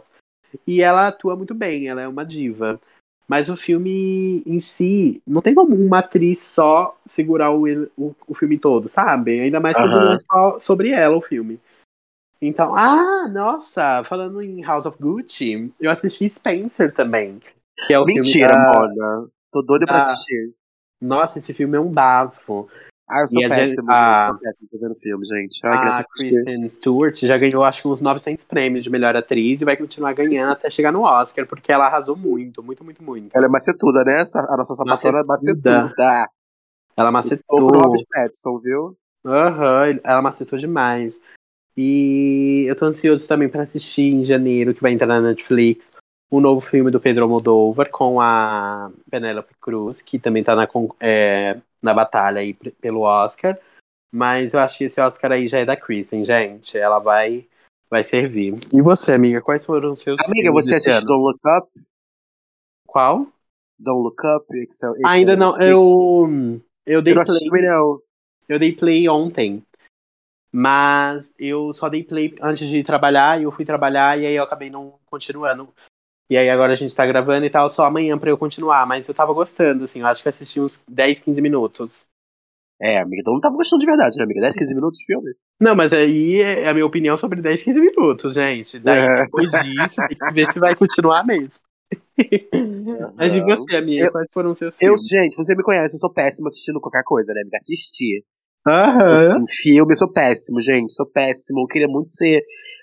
E 0.66 0.80
ela 0.80 1.08
atua 1.08 1.34
muito 1.34 1.54
bem, 1.54 1.88
ela 1.88 2.02
é 2.02 2.06
uma 2.06 2.24
diva. 2.24 2.80
Mas 3.26 3.48
o 3.48 3.56
filme 3.56 4.42
em 4.44 4.60
si, 4.60 5.22
não 5.26 5.40
tem 5.40 5.54
como 5.54 5.74
uma 5.74 5.98
atriz 5.98 6.46
só 6.46 6.96
segurar 7.06 7.50
o, 7.52 7.64
o, 7.96 8.14
o 8.28 8.34
filme 8.34 8.58
todo, 8.58 8.86
sabe? 8.86 9.40
Ainda 9.40 9.60
mais 9.60 9.76
é 9.76 10.18
só 10.30 10.58
sobre 10.58 10.90
ela 10.90 11.16
o 11.16 11.22
filme. 11.22 11.58
Então, 12.40 12.76
ah, 12.76 13.26
nossa, 13.28 14.04
falando 14.04 14.42
em 14.42 14.62
House 14.62 14.84
of 14.84 14.98
Gucci, 15.00 15.72
eu 15.80 15.90
assisti 15.90 16.28
Spencer 16.28 16.92
também. 16.92 17.40
Que 17.86 17.94
é 17.94 17.98
o 17.98 18.04
Mentira, 18.04 18.52
filme 18.52 18.64
da... 18.64 18.72
mona. 18.72 19.28
Tô 19.50 19.62
doido 19.62 19.86
pra 19.86 19.96
da- 19.96 20.02
assistir. 20.02 20.54
Nossa, 21.00 21.38
esse 21.38 21.54
filme 21.54 21.76
é 21.76 21.80
um 21.80 21.90
bafo. 21.90 22.68
Ah, 23.08 23.20
eu 23.20 23.28
sou 23.28 23.42
E 23.42 23.44
a 23.44 23.48
péssimo, 23.48 23.90
a- 23.90 24.26
gente. 24.28 24.38
Tô 24.38 24.44
péssimo 24.44 24.68
tô 24.70 24.78
vendo 24.78 24.94
filme, 24.94 25.24
gente. 25.26 25.60
Ai, 25.64 25.76
queria 25.76 25.90
a 25.92 25.96
tanto 25.96 26.06
assistir. 26.14 26.30
Kristen 26.44 26.68
Stewart 26.68 27.16
já 27.24 27.36
ganhou, 27.38 27.62
acho 27.64 27.82
que 27.82 27.88
uns 27.88 28.00
900 28.00 28.44
prêmios 28.44 28.82
de 28.82 28.90
melhor 28.90 29.14
atriz 29.14 29.60
e 29.60 29.64
vai 29.64 29.76
continuar 29.76 30.14
ganhando 30.14 30.52
até 30.52 30.70
chegar 30.70 30.90
no 30.90 31.02
Oscar, 31.02 31.46
porque 31.46 31.70
ela 31.70 31.86
arrasou 31.86 32.16
muito, 32.16 32.62
muito, 32.62 32.82
muito, 32.82 33.02
muito. 33.02 33.30
Ela 33.36 33.46
é 33.46 33.48
macetuda, 33.48 34.02
né? 34.04 34.24
A 34.48 34.56
nossa 34.56 34.74
sapatona 34.74 35.20
é 35.20 35.24
Macetuda. 35.24 35.82
macetuda. 35.82 36.28
Ela 36.96 37.10
macetou. 37.12 37.66
pro 37.68 37.80
Robert 37.80 38.02
Pattinson, 38.10 38.58
viu? 38.60 38.96
Aham, 39.26 40.00
ela 40.02 40.22
macetou 40.22 40.58
demais. 40.58 41.20
E 41.76 42.64
eu 42.68 42.76
tô 42.76 42.86
ansioso 42.86 43.26
também 43.26 43.48
pra 43.48 43.62
assistir 43.62 44.14
em 44.14 44.24
janeiro, 44.24 44.72
que 44.72 44.80
vai 44.80 44.92
entrar 44.92 45.06
na 45.08 45.20
Netflix, 45.20 45.90
o 46.36 46.40
novo 46.40 46.60
filme 46.60 46.90
do 46.90 47.00
Pedro 47.00 47.24
Almodóvar 47.24 47.88
com 47.90 48.20
a 48.20 48.90
Penélope 49.08 49.54
Cruz, 49.60 50.02
que 50.02 50.18
também 50.18 50.42
tá 50.42 50.56
na, 50.56 50.68
é, 50.98 51.60
na 51.80 51.94
batalha 51.94 52.40
aí 52.40 52.52
pelo 52.52 53.02
Oscar. 53.02 53.56
Mas 54.12 54.52
eu 54.52 54.60
acho 54.60 54.78
que 54.78 54.84
esse 54.84 55.00
Oscar 55.00 55.32
aí 55.32 55.46
já 55.46 55.60
é 55.60 55.64
da 55.64 55.76
Kristen, 55.76 56.24
gente. 56.24 56.76
Ela 56.76 56.98
vai, 56.98 57.46
vai 57.88 58.02
servir. 58.02 58.52
E 58.72 58.82
você, 58.82 59.12
amiga, 59.12 59.40
quais 59.40 59.64
foram 59.64 59.92
os 59.92 60.00
seus 60.00 60.20
Amiga, 60.20 60.50
você 60.50 60.74
assistiu 60.74 60.98
ano? 60.98 61.06
Don't 61.06 61.22
Look 61.22 61.58
Up? 61.58 61.86
Qual? 62.86 63.26
Don't 63.78 64.02
Look 64.02 64.20
Up? 64.24 64.46
É- 64.52 64.62
esse 64.62 65.06
Ainda 65.06 65.36
não, 65.36 65.52
Netflix. 65.52 65.86
eu, 65.86 66.60
eu 66.86 67.02
dei 67.02 67.12
Eu 67.12 67.16
não 67.16 67.24
play. 67.24 67.62
não. 67.62 68.00
Eu 68.48 68.58
dei 68.58 68.72
play 68.72 69.08
ontem. 69.08 69.62
Mas 70.52 71.32
eu 71.38 71.72
só 71.72 71.88
dei 71.88 72.04
play 72.04 72.34
antes 72.40 72.68
de 72.68 72.84
trabalhar 72.84 73.40
e 73.40 73.44
eu 73.44 73.50
fui 73.50 73.64
trabalhar 73.64 74.18
e 74.18 74.26
aí 74.26 74.34
eu 74.34 74.44
acabei 74.44 74.70
não 74.70 74.94
continuando. 75.06 75.68
E 76.30 76.36
aí 76.36 76.48
agora 76.48 76.72
a 76.72 76.76
gente 76.76 76.94
tá 76.94 77.04
gravando 77.06 77.44
e 77.44 77.50
tal, 77.50 77.68
só 77.68 77.84
amanhã 77.84 78.18
pra 78.18 78.30
eu 78.30 78.38
continuar. 78.38 78.86
Mas 78.86 79.06
eu 79.08 79.14
tava 79.14 79.32
gostando, 79.32 79.84
assim, 79.84 80.00
eu 80.00 80.06
acho 80.06 80.22
que 80.22 80.28
eu 80.28 80.30
assisti 80.30 80.60
uns 80.60 80.82
10, 80.88 81.20
15 81.20 81.40
minutos. 81.42 82.06
É, 82.80 82.98
amiga, 82.98 83.20
então 83.20 83.34
não 83.34 83.40
tava 83.40 83.56
gostando 83.56 83.80
de 83.80 83.86
verdade, 83.86 84.16
né, 84.18 84.24
amiga? 84.24 84.40
10, 84.40 84.56
15 84.56 84.74
minutos 84.74 84.98
de 84.98 85.06
filme? 85.06 85.34
Não, 85.60 85.76
mas 85.76 85.92
aí 85.92 86.40
é 86.42 86.68
a 86.68 86.74
minha 86.74 86.84
opinião 86.84 87.16
sobre 87.16 87.40
10, 87.40 87.62
15 87.62 87.80
minutos, 87.80 88.34
gente. 88.34 88.78
Daí 88.80 88.98
É. 89.00 89.24
depois 89.24 89.50
disso, 89.50 89.96
tem 90.08 90.18
que 90.18 90.32
ver 90.34 90.50
se 90.52 90.58
vai 90.58 90.74
continuar 90.74 91.24
mesmo. 91.26 91.62
Mas 93.16 93.32
e 93.34 93.40
você, 93.40 93.76
amiga? 93.76 94.06
Eu- 94.06 94.12
quais 94.12 94.28
foram 94.32 94.50
os 94.50 94.58
seus 94.58 94.74
Eu, 94.80 94.88
filmes? 94.98 95.06
gente, 95.08 95.36
você 95.36 95.54
me 95.54 95.62
conhece, 95.62 95.94
eu 95.94 95.98
sou 95.98 96.12
péssimo 96.12 96.48
assistindo 96.48 96.80
qualquer 96.80 97.02
coisa, 97.04 97.32
né, 97.32 97.42
amiga? 97.42 97.58
Assistir. 97.58 98.24
Aham. 98.66 99.42
Em 99.42 99.44
filme, 99.48 99.92
eu 99.92 99.96
sou 99.96 100.10
péssimo, 100.10 100.60
gente. 100.60 100.92
Sou 100.94 101.06
péssimo. 101.06 101.60
Eu 101.60 101.66
queria 101.66 101.88
muito 101.88 102.10
ser, 102.12 102.40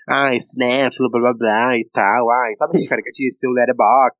ai, 0.08 0.40
cinéfilo, 0.40 1.10
blá 1.10 1.20
blá 1.20 1.34
blá 1.34 1.76
e 1.78 1.84
tal. 1.92 2.30
Ai, 2.30 2.54
sabe 2.56 2.76
essas 2.76 2.86
caricatinhas? 2.88 3.38
Ter 3.38 3.48
o 3.48 3.52
letterbox. 3.52 4.16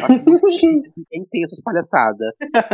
Eu 0.00 0.04
Acho 0.04 0.24
muito 0.24 0.48
chique, 0.52 1.06
quem 1.10 1.24
tem 1.30 1.44
essas 1.44 1.62
palhaçadas. 1.62 2.28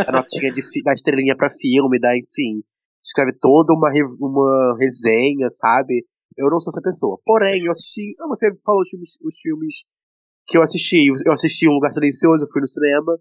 A 0.09 0.13
notinha 0.13 0.53
de, 0.53 0.61
da 0.85 0.93
estrelinha 0.95 1.37
pra 1.37 1.51
filme, 1.51 1.99
da, 2.01 2.17
enfim. 2.17 2.63
Escreve 3.05 3.33
toda 3.39 3.75
uma, 3.75 3.91
re- 3.91 4.03
uma 4.21 4.77
resenha, 4.81 5.49
sabe? 5.51 6.07
Eu 6.37 6.49
não 6.51 6.59
sou 6.59 6.71
essa 6.71 6.81
pessoa. 6.81 7.19
Porém, 7.25 7.63
eu 7.65 7.73
assisti. 7.73 8.15
ah, 8.21 8.27
Você 8.29 8.51
falou 8.65 8.81
os 8.81 8.89
filmes, 8.89 9.11
os 9.23 9.37
filmes 9.41 9.85
que 10.47 10.57
eu 10.57 10.63
assisti. 10.63 11.07
Eu 11.27 11.33
assisti 11.33 11.69
Um 11.69 11.73
Lugar 11.73 11.93
Silencioso, 11.93 12.45
eu 12.45 12.49
fui 12.51 12.63
no 12.63 12.69
cinema. 12.69 13.19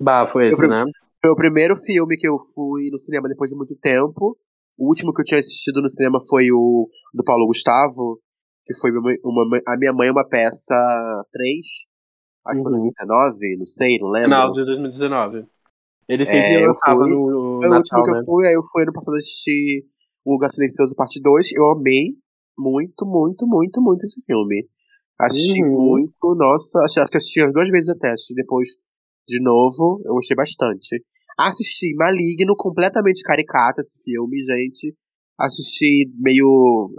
Bah, 0.00 0.26
foi 0.26 0.48
esse, 0.48 0.64
Eu- 0.64 0.68
né? 0.68 0.84
Foi 1.24 1.30
o 1.30 1.36
primeiro 1.36 1.76
filme 1.76 2.16
que 2.16 2.26
eu 2.26 2.36
fui 2.52 2.90
no 2.90 2.98
cinema 2.98 3.28
depois 3.28 3.48
de 3.48 3.56
muito 3.56 3.76
tempo. 3.76 4.36
O 4.76 4.88
último 4.88 5.12
que 5.12 5.22
eu 5.22 5.24
tinha 5.24 5.38
assistido 5.38 5.80
no 5.80 5.88
cinema 5.88 6.18
foi 6.28 6.50
o 6.50 6.88
do 7.14 7.22
Paulo 7.24 7.46
Gustavo, 7.46 8.18
que 8.66 8.74
foi 8.74 8.90
uma, 8.90 9.12
uma- 9.24 9.60
A 9.68 9.76
Minha 9.78 9.92
Mãe 9.92 10.08
é 10.08 10.10
uma 10.10 10.26
Peça 10.28 10.74
3. 11.30 11.86
Acho 12.44 12.56
que 12.58 12.62
foi 12.64 12.72
Uhum. 12.72 12.90
2019, 12.90 13.56
não 13.56 13.66
sei, 13.66 13.98
não 14.00 14.08
lembro. 14.10 14.26
Final 14.30 14.52
de 14.52 14.64
2019. 14.64 15.46
Ele 16.08 16.26
É, 16.26 16.26
sempre 16.26 16.54
eu 16.64 16.66
lançava 16.66 16.98
fui- 16.98 17.10
no, 17.12 17.30
Foi 17.60 17.68
o 17.68 17.70
Natal, 17.70 17.78
último 17.78 18.02
que 18.02 18.10
né? 18.10 18.18
eu 18.18 18.24
fui, 18.24 18.46
aí 18.48 18.54
eu 18.54 18.62
fui 18.72 18.82
ano 18.82 18.92
passado 18.92 19.14
assistir 19.14 19.86
O 20.24 20.32
Lugar 20.32 20.50
Silencioso 20.50 20.94
Parte 20.96 21.20
2. 21.22 21.52
Eu 21.52 21.70
amei 21.70 22.16
muito, 22.58 23.06
muito, 23.06 23.46
muito, 23.46 23.80
muito 23.80 24.02
esse 24.02 24.20
filme. 24.26 24.66
Assisti 25.20 25.62
Uhum. 25.62 25.70
muito, 25.70 26.34
nossa, 26.34 26.80
acho, 26.84 26.98
acho 26.98 27.10
que 27.12 27.16
assisti 27.18 27.40
as 27.42 27.52
duas 27.52 27.68
vezes 27.68 27.90
até, 27.90 28.10
assisti 28.10 28.34
depois 28.34 28.70
de 29.28 29.40
novo, 29.40 30.02
eu 30.04 30.14
gostei 30.14 30.34
bastante. 30.36 30.98
Assisti 31.38 31.94
Maligno, 31.94 32.54
completamente 32.56 33.22
caricato 33.22 33.80
esse 33.80 34.02
filme, 34.04 34.42
gente. 34.42 34.94
Assisti 35.38 36.10
meio 36.18 36.90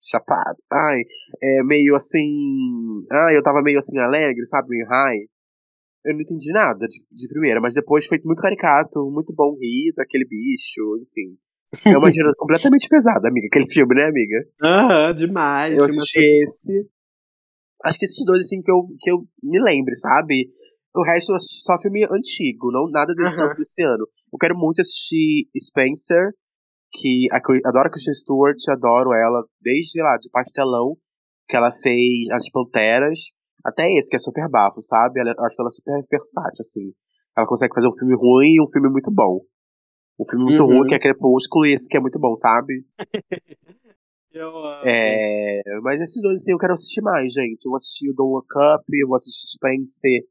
chapado. 0.00 0.56
Ai, 0.72 1.00
é 1.42 1.62
meio 1.64 1.94
assim. 1.96 3.04
Ai, 3.12 3.36
eu 3.36 3.42
tava 3.42 3.62
meio 3.62 3.78
assim 3.78 3.98
alegre, 3.98 4.46
sabe? 4.46 4.68
Meio 4.68 4.86
high. 4.86 5.18
Eu 6.04 6.14
não 6.14 6.20
entendi 6.20 6.52
nada 6.52 6.86
de, 6.86 7.04
de 7.10 7.28
primeira, 7.28 7.60
mas 7.60 7.74
depois 7.74 8.06
foi 8.06 8.18
muito 8.24 8.40
caricato, 8.40 9.10
muito 9.10 9.34
bom 9.34 9.56
rir 9.60 9.92
daquele 9.96 10.24
bicho, 10.24 10.96
enfim. 11.02 11.36
É 11.84 11.98
uma 11.98 12.10
gira 12.10 12.30
completamente 12.38 12.88
pesada, 12.88 13.28
amiga, 13.28 13.46
aquele 13.46 13.70
filme, 13.70 13.94
né, 13.94 14.04
amiga? 14.04 14.48
Aham, 14.62 15.14
demais. 15.14 15.76
Eu 15.76 15.84
assisti 15.84 16.18
esse. 16.18 16.88
Acho 17.84 17.98
que 17.98 18.06
esses 18.06 18.24
dois, 18.24 18.40
assim, 18.40 18.60
que 18.62 18.70
eu, 18.70 18.88
que 19.00 19.10
eu 19.10 19.18
me 19.42 19.60
lembre, 19.60 19.94
sabe? 19.96 20.48
O 20.98 21.04
resto 21.04 21.30
eu 21.30 21.36
assisti 21.36 21.62
só 21.62 21.78
filme 21.78 22.04
antigo, 22.10 22.72
não 22.72 22.90
nada 22.90 23.14
tanto 23.14 23.54
desse 23.54 23.82
ano. 23.84 24.04
Eu 24.32 24.38
quero 24.38 24.58
muito 24.58 24.80
assistir 24.80 25.48
Spencer, 25.56 26.34
que 26.92 27.28
adoro 27.64 27.86
a 27.86 27.90
Kristen 27.90 28.14
Stewart, 28.14 28.56
adoro 28.68 29.14
ela 29.14 29.44
desde, 29.60 29.92
sei 29.92 30.02
lá, 30.02 30.16
de 30.18 30.28
pastelão, 30.30 30.96
que 31.48 31.56
ela 31.56 31.70
fez 31.70 32.28
As 32.32 32.50
Panteras, 32.50 33.30
até 33.64 33.86
esse, 33.98 34.10
que 34.10 34.16
é 34.16 34.18
super 34.18 34.48
bafo, 34.50 34.80
sabe? 34.82 35.20
Ela, 35.20 35.34
eu 35.36 35.44
acho 35.44 35.54
que 35.54 35.62
ela 35.62 35.68
é 35.68 35.70
super 35.70 36.02
versátil, 36.10 36.60
assim. 36.60 36.92
Ela 37.36 37.46
consegue 37.46 37.74
fazer 37.74 37.88
um 37.88 37.96
filme 37.96 38.16
ruim 38.16 38.54
e 38.54 38.62
um 38.62 38.68
filme 38.68 38.90
muito 38.90 39.12
bom. 39.12 39.40
Um 40.18 40.26
filme 40.28 40.44
muito 40.46 40.62
Uhum. 40.64 40.78
ruim, 40.78 40.88
que 40.88 40.94
é 40.94 40.98
Crepúsculo, 40.98 41.64
e 41.64 41.74
esse 41.74 41.88
que 41.88 41.96
é 41.96 42.00
muito 42.00 42.18
bom, 42.18 42.34
sabe? 42.34 42.84
Eu 44.32 44.48
amo. 44.48 44.82
É, 44.84 45.60
mas 45.82 46.00
esses 46.00 46.22
dois, 46.22 46.36
assim, 46.36 46.52
eu 46.52 46.58
quero 46.58 46.74
assistir 46.74 47.00
mais, 47.00 47.32
gente. 47.32 47.64
Eu 47.64 47.70
vou 47.70 47.76
assistir 47.76 48.10
o 48.10 48.14
Don't 48.14 48.30
Look 48.30 48.46
Up, 48.74 48.84
eu 48.92 49.08
vou 49.08 49.16
assistir 49.16 49.46
Spencer. 49.56 50.22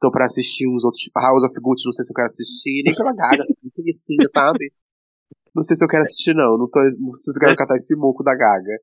Tô 0.00 0.10
pra 0.10 0.26
assistir 0.26 0.68
uns 0.68 0.84
outros. 0.84 1.10
House 1.16 1.44
of 1.44 1.60
Gucci, 1.60 1.86
não 1.86 1.92
sei 1.92 2.04
se 2.04 2.12
eu 2.12 2.14
quero 2.14 2.26
assistir. 2.26 2.82
Nem 2.84 2.94
pela 2.94 3.14
gaga, 3.14 3.42
assim, 3.42 3.68
preguicinha, 3.74 4.28
sabe? 4.28 4.72
Não 5.54 5.62
sei 5.62 5.76
se 5.76 5.84
eu 5.84 5.88
quero 5.88 6.02
assistir, 6.02 6.34
não. 6.34 6.58
Não, 6.58 6.68
tô, 6.68 6.80
não 7.00 7.12
sei 7.12 7.32
se 7.32 7.38
eu 7.38 7.40
quero 7.40 7.56
catar 7.56 7.76
esse 7.76 7.96
muco 7.96 8.22
da 8.22 8.36
gaga. 8.36 8.76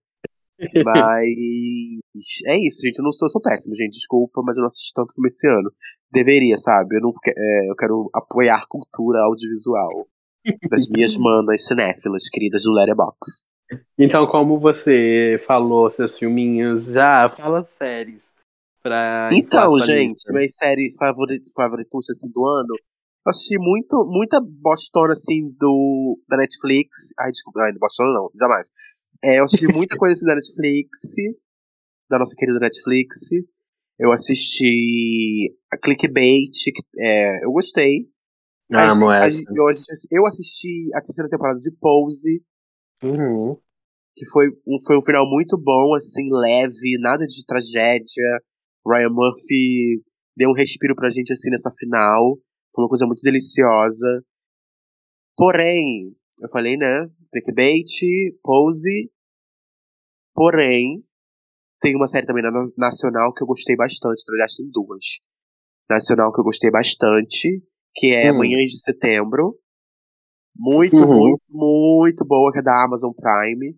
Mas. 0.85 1.27
É 2.45 2.57
isso, 2.57 2.81
gente. 2.81 2.99
Eu 2.99 3.03
não 3.03 3.11
sou, 3.11 3.25
eu 3.25 3.31
sou 3.31 3.41
péssimo, 3.41 3.75
gente. 3.75 3.93
Desculpa, 3.93 4.41
mas 4.43 4.57
eu 4.57 4.61
não 4.61 4.67
assisti 4.67 4.93
tanto 4.93 5.13
filme 5.13 5.27
esse 5.27 5.47
ano. 5.47 5.71
Deveria, 6.11 6.57
sabe? 6.57 6.97
Eu, 6.97 7.01
não, 7.01 7.13
é, 7.27 7.71
eu 7.71 7.75
quero 7.75 8.09
apoiar 8.13 8.65
cultura 8.67 9.19
audiovisual. 9.21 10.07
Das 10.69 10.87
minhas 10.87 11.17
manas 11.17 11.65
cinéfilas, 11.65 12.29
queridas 12.29 12.63
do 12.63 12.71
Letterboxd. 12.71 13.45
Então, 13.97 14.25
como 14.27 14.59
você 14.59 15.41
falou 15.45 15.89
seus 15.89 16.17
filminhos, 16.17 16.87
já 16.87 17.29
fala 17.29 17.63
séries. 17.63 18.33
Pra 18.81 19.29
Então, 19.33 19.77
gente, 19.79 20.23
minhas 20.31 20.55
séries 20.55 20.95
favoritas, 20.97 21.51
favoritas 21.55 22.09
assim, 22.09 22.29
do 22.31 22.43
ano 22.45 22.73
Eu 23.25 23.29
assisti 23.29 23.57
muito, 23.59 24.03
muita 24.07 24.39
bostona, 24.41 25.13
assim, 25.13 25.51
do, 25.59 26.19
da 26.27 26.37
Netflix. 26.37 27.13
Ai, 27.19 27.31
desculpa, 27.31 27.61
ai, 27.61 27.71
bostona 27.79 28.11
não, 28.13 28.29
jamais. 28.39 28.67
É, 29.23 29.39
eu 29.39 29.43
assisti 29.45 29.67
muita 29.67 29.95
coisa 29.97 30.15
assim 30.15 30.25
da 30.25 30.35
Netflix, 30.35 30.99
da 32.09 32.17
nossa 32.19 32.35
querida 32.35 32.59
Netflix. 32.59 33.17
Eu 33.99 34.11
assisti 34.11 35.55
a 35.71 35.77
Clickbait, 35.77 36.49
que, 36.73 36.81
é, 36.99 37.45
eu 37.45 37.51
gostei. 37.51 38.09
Amo 38.73 39.11
A- 39.11 39.19
a- 39.25 39.27
essa. 39.27 39.43
eu, 39.55 39.67
assisti- 39.67 40.07
eu 40.11 40.25
assisti 40.25 40.89
a 40.95 41.01
terceira 41.01 41.29
temporada 41.29 41.59
de 41.59 41.71
Pose, 41.79 42.43
Uhum. 43.03 43.55
que 44.15 44.25
foi 44.31 44.47
um, 44.67 44.77
foi 44.87 44.97
um 44.97 45.01
final 45.03 45.29
muito 45.29 45.57
bom, 45.57 45.93
assim, 45.95 46.27
leve, 46.31 46.97
nada 46.99 47.27
de 47.27 47.45
tragédia. 47.45 48.41
Ryan 48.85 49.09
Murphy 49.09 50.03
deu 50.35 50.49
um 50.49 50.53
respiro 50.55 50.95
pra 50.95 51.09
gente, 51.09 51.31
assim, 51.33 51.49
nessa 51.49 51.69
final. 51.77 52.37
Foi 52.73 52.83
uma 52.83 52.89
coisa 52.89 53.05
muito 53.05 53.21
deliciosa. 53.21 54.23
Porém, 55.37 56.15
eu 56.39 56.49
falei, 56.49 56.77
né? 56.77 57.07
Clickbait, 57.31 57.85
Pose. 58.43 59.11
Porém, 60.33 61.03
tem 61.81 61.95
uma 61.95 62.07
série 62.07 62.25
também 62.25 62.43
na 62.43 62.51
nacional 62.77 63.33
que 63.33 63.43
eu 63.43 63.47
gostei 63.47 63.75
bastante. 63.75 64.23
Verdade, 64.29 64.57
tem 64.57 64.69
duas. 64.71 65.05
Nacional 65.89 66.31
que 66.31 66.39
eu 66.39 66.45
gostei 66.45 66.71
bastante, 66.71 67.61
que 67.93 68.13
é 68.13 68.31
Hum. 68.31 68.37
Manhãs 68.37 68.69
de 68.69 68.79
Setembro. 68.81 69.57
Muito, 70.55 71.03
Uhum. 71.03 71.07
muito, 71.07 71.41
muito 71.49 72.25
boa, 72.25 72.51
que 72.51 72.59
é 72.59 72.63
da 72.63 72.83
Amazon 72.83 73.11
Prime. 73.13 73.77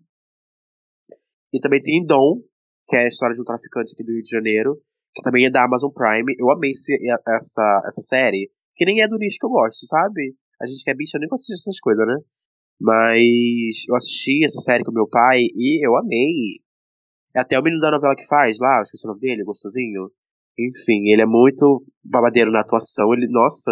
E 1.52 1.60
também 1.60 1.80
tem 1.80 2.04
Dom, 2.04 2.42
que 2.88 2.96
é 2.96 3.04
a 3.04 3.08
história 3.08 3.34
de 3.34 3.40
um 3.40 3.44
traficante 3.44 3.92
aqui 3.92 4.04
do 4.04 4.12
Rio 4.12 4.22
de 4.22 4.30
Janeiro, 4.30 4.80
que 5.14 5.22
também 5.22 5.46
é 5.46 5.50
da 5.50 5.64
Amazon 5.64 5.90
Prime. 5.92 6.34
Eu 6.38 6.50
amei 6.50 6.70
esse- 6.72 6.98
essa, 7.28 7.82
essa 7.86 8.02
série, 8.02 8.50
que 8.76 8.84
nem 8.84 9.00
é 9.00 9.08
do 9.08 9.18
nicho 9.18 9.38
que 9.40 9.46
eu 9.46 9.50
gosto, 9.50 9.86
sabe? 9.86 10.34
A 10.60 10.66
gente 10.66 10.82
que 10.84 10.90
é 10.90 10.94
bicha, 10.94 11.18
nem 11.18 11.28
gosto 11.28 11.48
dessas 11.50 11.78
coisas, 11.80 12.06
né? 12.06 12.16
Mas 12.80 13.84
eu 13.88 13.94
assisti 13.96 14.44
essa 14.44 14.60
série 14.60 14.84
com 14.84 14.92
meu 14.92 15.08
pai 15.08 15.40
e 15.54 15.86
eu 15.86 15.96
amei. 15.96 16.60
É 17.36 17.40
até 17.40 17.58
o 17.58 17.62
menino 17.62 17.80
da 17.80 17.90
novela 17.90 18.14
que 18.16 18.26
faz 18.26 18.58
lá, 18.60 18.82
esqueci 18.82 19.06
o 19.06 19.10
nome 19.10 19.20
dele, 19.20 19.44
gostosinho. 19.44 20.10
Enfim, 20.58 21.10
ele 21.10 21.22
é 21.22 21.26
muito 21.26 21.84
babadeiro 22.04 22.50
na 22.52 22.60
atuação. 22.60 23.12
Ele, 23.12 23.26
nossa, 23.30 23.70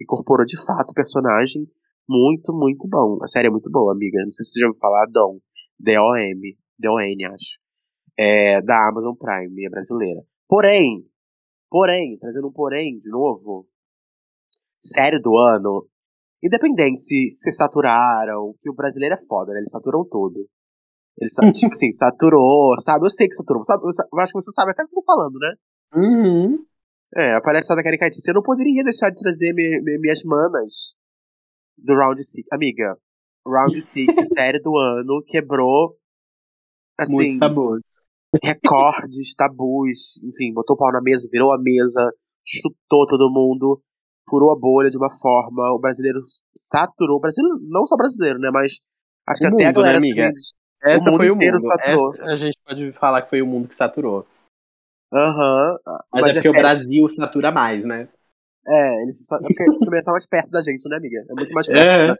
incorporou 0.00 0.46
de 0.46 0.56
fato 0.64 0.90
o 0.90 0.94
personagem. 0.94 1.66
Muito, 2.08 2.52
muito 2.54 2.88
bom. 2.88 3.18
A 3.22 3.26
série 3.28 3.48
é 3.48 3.50
muito 3.50 3.70
boa, 3.70 3.92
amiga. 3.92 4.18
Não 4.24 4.30
sei 4.30 4.44
se 4.44 4.52
você 4.52 4.60
já 4.60 4.66
ouviu 4.66 4.80
falar, 4.80 5.06
Dom. 5.12 5.38
D-O-M. 5.78 6.56
D-O-N, 6.78 7.24
acho. 7.26 7.58
É 8.18 8.62
da 8.62 8.88
Amazon 8.88 9.14
Prime, 9.16 9.66
é 9.66 9.70
brasileira. 9.70 10.22
Porém, 10.52 11.08
porém, 11.70 12.18
trazendo 12.18 12.48
um 12.48 12.52
porém 12.52 12.98
de 12.98 13.08
novo. 13.08 13.66
Série 14.78 15.18
do 15.18 15.34
ano. 15.34 15.88
Independente 16.44 17.00
se, 17.00 17.30
se 17.30 17.54
saturaram, 17.54 18.54
que 18.60 18.68
o 18.68 18.74
brasileiro 18.74 19.14
é 19.14 19.26
foda, 19.26 19.54
né? 19.54 19.60
Eles 19.60 19.70
saturam 19.70 20.06
tudo. 20.06 20.46
Eles, 21.18 21.32
tipo 21.58 21.72
assim, 21.72 21.90
saturou, 21.90 22.78
sabe? 22.82 23.06
Eu 23.06 23.10
sei 23.10 23.28
que 23.28 23.34
saturou. 23.34 23.62
Sabe, 23.62 23.82
eu, 23.82 24.18
acho 24.20 24.32
que 24.34 24.42
você 24.42 24.52
sabe 24.52 24.72
até 24.72 24.82
o 24.82 24.86
que 24.88 24.92
eu 24.92 25.02
tô 25.02 25.04
falando, 25.06 25.38
né? 25.38 25.54
Uhum. 25.94 26.66
É, 27.16 27.32
a 27.32 27.40
palhaçada 27.40 27.82
caricatice. 27.82 28.28
Eu 28.28 28.34
não 28.34 28.42
poderia 28.42 28.84
deixar 28.84 29.08
de 29.08 29.22
trazer 29.22 29.54
mi- 29.54 29.80
mi- 29.82 30.00
minhas 30.02 30.22
manas 30.22 30.94
do 31.78 31.94
Round 31.94 32.22
6. 32.22 32.44
Amiga, 32.52 32.98
Round 33.46 33.72
6, 33.80 34.06
série 34.34 34.60
do 34.60 34.76
ano, 34.76 35.24
quebrou, 35.26 35.96
assim, 37.00 37.14
Muito 37.14 37.38
sabor. 37.38 37.80
Recordes, 38.42 39.34
tabus, 39.34 40.20
enfim, 40.22 40.52
botou 40.54 40.74
o 40.74 40.78
pau 40.78 40.92
na 40.92 41.00
mesa, 41.02 41.28
virou 41.30 41.52
a 41.52 41.58
mesa, 41.60 42.00
chutou 42.46 43.06
todo 43.06 43.30
mundo, 43.32 43.80
furou 44.28 44.52
a 44.52 44.58
bolha 44.58 44.90
de 44.90 44.96
uma 44.96 45.08
forma. 45.10 45.72
O 45.74 45.80
brasileiro 45.80 46.20
saturou. 46.56 47.16
O 47.16 47.20
brasileiro, 47.20 47.58
não 47.68 47.84
só 47.86 47.96
brasileiro, 47.96 48.38
né? 48.38 48.50
Mas 48.52 48.76
acho 49.28 49.40
que 49.40 49.46
O 49.46 49.54
até 49.54 49.64
a 49.64 49.66
mundo, 49.66 49.66
né, 49.66 49.72
galera 49.72 49.98
amiga? 49.98 50.22
também- 50.26 50.34
Essa 50.84 51.10
mundo 51.10 51.16
foi 51.16 51.30
o 51.30 51.34
inteiro 51.34 51.54
mundo. 51.54 51.62
saturou. 51.66 52.14
Essa 52.14 52.24
a 52.24 52.36
gente 52.36 52.58
pode 52.64 52.92
falar 52.92 53.22
que 53.22 53.30
foi 53.30 53.42
o 53.42 53.46
mundo 53.46 53.68
que 53.68 53.74
saturou. 53.74 54.26
Aham. 55.12 55.76
Mas, 56.12 56.22
mas 56.22 56.30
é 56.30 56.34
porque 56.42 56.48
o 56.48 56.52
Brasil 56.60 57.08
satura 57.08 57.50
mais, 57.52 57.84
né? 57.84 58.08
É, 58.66 59.02
eles 59.02 59.20
é 59.30 59.38
porque 59.40 59.64
também 59.84 60.02
tá 60.02 60.12
mais 60.12 60.24
perto 60.26 60.48
da 60.50 60.62
gente, 60.62 60.88
né, 60.88 60.96
amiga? 60.96 61.16
É 61.30 61.34
muito 61.34 61.52
mais 61.52 61.66
perto 61.66 61.80
É. 61.80 62.06
da, 62.06 62.14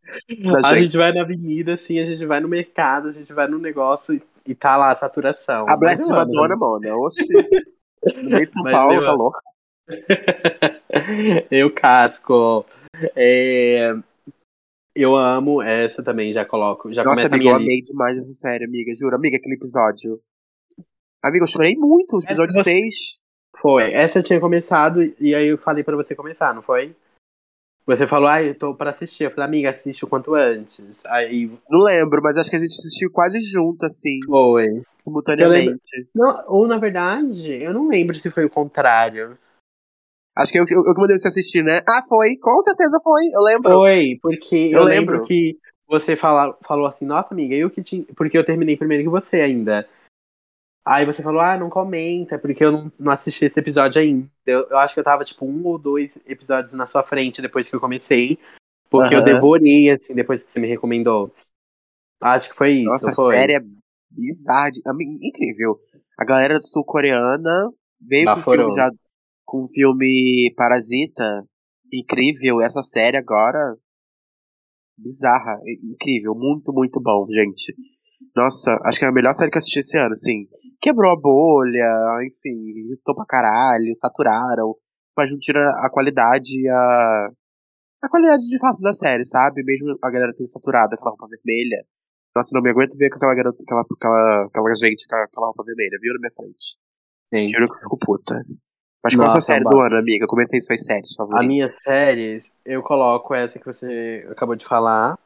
da 0.60 0.68
A 0.68 0.74
gente. 0.74 0.84
gente 0.84 0.96
vai 0.98 1.12
na 1.12 1.22
avenida, 1.22 1.74
assim, 1.74 2.00
a 2.00 2.04
gente 2.04 2.26
vai 2.26 2.40
no 2.40 2.48
mercado, 2.48 3.08
a 3.08 3.12
gente 3.12 3.32
vai 3.32 3.48
no 3.48 3.58
negócio 3.58 4.12
e, 4.14 4.22
e 4.46 4.54
tá 4.54 4.76
lá 4.76 4.90
a 4.90 4.96
saturação. 4.96 5.64
A 5.68 5.76
Mas 5.76 5.78
Bless 5.78 6.02
eu 6.02 6.06
de 6.08 6.12
amo, 6.14 6.20
Madonna, 6.20 6.56
mano. 6.56 6.98
Oxi. 7.06 7.22
No 8.16 8.30
meio 8.30 8.44
de 8.46 8.52
São 8.52 8.64
Mas 8.64 8.72
Paulo, 8.74 8.94
eu 8.96 9.04
tá 9.04 9.12
louco. 9.12 9.38
eu 11.50 11.72
casco. 11.72 12.66
É, 13.14 13.94
Eu 14.94 15.14
amo 15.16 15.62
essa 15.62 16.02
também, 16.02 16.32
já 16.32 16.44
coloco. 16.44 16.92
Já 16.92 17.02
Nossa, 17.04 17.26
amiga, 17.28 17.44
eu 17.44 17.56
lista. 17.56 17.62
amei 17.62 17.80
demais 17.80 18.18
essa 18.18 18.32
série, 18.32 18.64
amiga. 18.64 18.92
Juro, 18.94 19.14
amiga, 19.16 19.36
aquele 19.36 19.54
episódio. 19.54 20.20
Amiga, 21.22 21.44
eu 21.44 21.48
chorei 21.48 21.74
muito. 21.76 22.16
O 22.16 22.22
episódio 22.22 22.50
Essa 22.50 22.64
você- 22.64 22.70
6. 22.74 23.20
Foi. 23.58 23.92
Essa 23.92 24.20
tinha 24.22 24.40
começado 24.40 25.02
e 25.20 25.34
aí 25.34 25.46
eu 25.46 25.56
falei 25.56 25.84
pra 25.84 25.94
você 25.94 26.16
começar, 26.16 26.52
não 26.52 26.62
foi? 26.62 26.96
Você 27.84 28.06
falou, 28.06 28.28
ai, 28.28 28.50
eu 28.50 28.54
tô 28.54 28.74
pra 28.74 28.90
assistir. 28.90 29.24
Eu 29.24 29.30
falei, 29.30 29.46
amiga, 29.46 29.70
assiste 29.70 30.04
o 30.04 30.08
quanto 30.08 30.34
antes. 30.34 31.04
Aí 31.06 31.50
Não 31.68 31.80
lembro, 31.80 32.20
mas 32.22 32.36
acho 32.36 32.48
que 32.48 32.56
a 32.56 32.60
gente 32.60 32.72
assistiu 32.72 33.10
quase 33.10 33.40
junto, 33.40 33.84
assim, 33.84 34.20
foi. 34.26 34.82
simultaneamente. 35.04 36.08
Não, 36.14 36.44
ou 36.46 36.66
na 36.66 36.78
verdade, 36.78 37.52
eu 37.54 37.72
não 37.72 37.88
lembro 37.88 38.16
se 38.16 38.30
foi 38.30 38.44
o 38.44 38.50
contrário. 38.50 39.36
Acho 40.36 40.52
que 40.52 40.58
eu, 40.58 40.64
eu, 40.68 40.78
eu 40.86 40.94
que 40.94 41.00
mandei 41.00 41.18
você 41.18 41.28
assistir, 41.28 41.62
né? 41.62 41.80
Ah, 41.86 42.00
foi. 42.08 42.36
Com 42.36 42.62
certeza 42.62 42.98
foi. 43.02 43.22
Eu 43.32 43.42
lembro. 43.42 43.72
Foi, 43.72 44.18
porque 44.22 44.56
eu, 44.56 44.80
Eu 44.80 44.84
lembro. 44.84 45.14
lembro. 45.16 45.26
que 45.26 45.58
você 45.86 46.16
fala, 46.16 46.56
falou 46.62 46.86
assim, 46.86 47.04
nossa 47.04 47.34
amiga, 47.34 47.54
eu 47.54 47.68
que 47.68 47.82
tinha. 47.82 48.04
Porque 48.16 48.38
eu 48.38 48.44
terminei 48.44 48.76
primeiro 48.76 49.02
que 49.02 49.10
você 49.10 49.40
ainda. 49.40 49.86
Aí 50.84 51.06
você 51.06 51.22
falou, 51.22 51.40
ah, 51.40 51.56
não 51.56 51.70
comenta, 51.70 52.38
porque 52.38 52.64
eu 52.64 52.72
não, 52.72 52.92
não 52.98 53.12
assisti 53.12 53.44
esse 53.44 53.58
episódio 53.60 54.02
ainda. 54.02 54.28
Eu, 54.44 54.66
eu 54.68 54.76
acho 54.78 54.92
que 54.94 55.00
eu 55.00 55.04
tava, 55.04 55.22
tipo, 55.24 55.46
um 55.46 55.64
ou 55.64 55.78
dois 55.78 56.18
episódios 56.26 56.74
na 56.74 56.86
sua 56.86 57.04
frente 57.04 57.40
depois 57.40 57.68
que 57.68 57.74
eu 57.74 57.80
comecei. 57.80 58.38
Porque 58.90 59.14
eu 59.14 59.20
Aham. 59.20 59.24
devorei, 59.24 59.90
assim, 59.90 60.14
depois 60.14 60.42
que 60.42 60.50
você 60.50 60.58
me 60.60 60.68
recomendou. 60.68 61.32
Acho 62.20 62.50
que 62.50 62.56
foi 62.56 62.72
isso. 62.72 62.88
Nossa, 62.88 63.10
a 63.10 63.14
foi. 63.14 63.34
série 63.34 63.54
é 63.54 63.60
bizarra. 64.10 64.70
de- 64.70 64.82
amiga, 64.86 65.10
Incrível. 65.22 65.78
A 66.18 66.24
galera 66.24 66.60
sul-coreana 66.60 67.70
veio 68.08 68.34
com 68.34 68.40
filme 68.40 68.72
já. 68.74 68.90
Com 69.44 69.64
o 69.64 69.68
filme 69.68 70.52
Parasita. 70.56 71.46
Incrível. 71.92 72.60
Essa 72.60 72.82
série 72.82 73.16
agora. 73.16 73.76
Bizarra. 74.98 75.58
Incrível. 75.82 76.34
Muito, 76.34 76.72
muito 76.72 77.00
bom, 77.00 77.26
gente. 77.30 77.74
Nossa, 78.34 78.78
acho 78.84 78.98
que 78.98 79.04
é 79.04 79.08
a 79.08 79.12
melhor 79.12 79.32
série 79.34 79.50
que 79.50 79.56
eu 79.56 79.60
assisti 79.60 79.80
esse 79.80 79.96
ano, 79.98 80.12
assim. 80.12 80.46
Quebrou 80.80 81.12
a 81.12 81.20
bolha, 81.20 81.86
enfim, 82.26 82.56
irritou 82.86 83.14
pra 83.14 83.26
caralho, 83.26 83.94
saturaram. 83.94 84.74
Mas 85.16 85.30
não 85.30 85.38
tira 85.38 85.60
a 85.84 85.90
qualidade 85.90 86.50
e 86.60 86.68
a. 86.68 87.30
A 88.02 88.08
qualidade 88.08 88.42
de 88.48 88.58
fato 88.58 88.80
da 88.80 88.92
série, 88.92 89.24
sabe? 89.24 89.62
Mesmo 89.62 89.96
a 90.02 90.10
galera 90.10 90.34
ter 90.34 90.46
saturado 90.46 90.94
aquela 90.94 91.10
roupa 91.10 91.26
vermelha. 91.30 91.84
Nossa, 92.34 92.50
não 92.54 92.62
me 92.62 92.70
aguento 92.70 92.96
ver 92.98 93.10
com 93.10 93.16
aquela 93.16 93.34
garota, 93.34 93.62
aquela, 93.62 93.82
aquela, 93.82 94.46
aquela 94.46 94.74
gente 94.74 95.06
com 95.06 95.14
aquela 95.14 95.46
roupa 95.46 95.62
vermelha, 95.64 95.98
viu? 96.00 96.12
Na 96.14 96.20
minha 96.20 96.32
frente. 96.34 96.78
Sim. 97.32 97.46
Juro 97.46 97.68
que 97.68 97.74
eu 97.74 97.78
fico 97.78 97.98
puta. 97.98 98.42
Mas 99.04 99.16
qual 99.16 99.26
a 99.26 99.30
sua 99.30 99.38
Nossa, 99.38 99.52
série 99.52 99.64
do 99.64 99.78
ano, 99.80 99.96
amiga? 99.96 100.26
Comentei 100.28 100.60
suas 100.60 100.84
séries, 100.84 101.16
por 101.16 101.26
favor. 101.26 101.40
As 101.40 101.46
minhas 101.46 101.82
séries, 101.82 102.52
eu 102.64 102.82
coloco 102.82 103.34
essa 103.34 103.58
que 103.58 103.66
você 103.66 104.24
acabou 104.30 104.54
de 104.54 104.64
falar. 104.64 105.18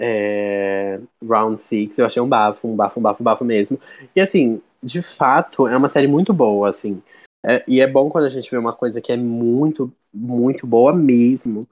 É, 0.00 0.98
Round 1.22 1.60
Six, 1.60 1.98
eu 1.98 2.06
achei 2.06 2.20
um 2.22 2.28
bafo, 2.28 2.66
um 2.66 2.74
bafo, 2.74 2.98
um 2.98 3.02
bafo, 3.02 3.22
um 3.22 3.24
bafo 3.24 3.44
mesmo. 3.44 3.78
E 4.16 4.20
assim, 4.20 4.62
de 4.82 5.02
fato, 5.02 5.68
é 5.68 5.76
uma 5.76 5.88
série 5.88 6.06
muito 6.06 6.32
boa, 6.32 6.68
assim. 6.68 7.02
É, 7.44 7.62
e 7.68 7.80
é 7.80 7.86
bom 7.86 8.08
quando 8.08 8.24
a 8.24 8.30
gente 8.30 8.50
vê 8.50 8.56
uma 8.56 8.72
coisa 8.72 9.00
que 9.00 9.12
é 9.12 9.16
muito, 9.16 9.92
muito 10.12 10.66
boa 10.66 10.94
mesmo, 10.94 11.68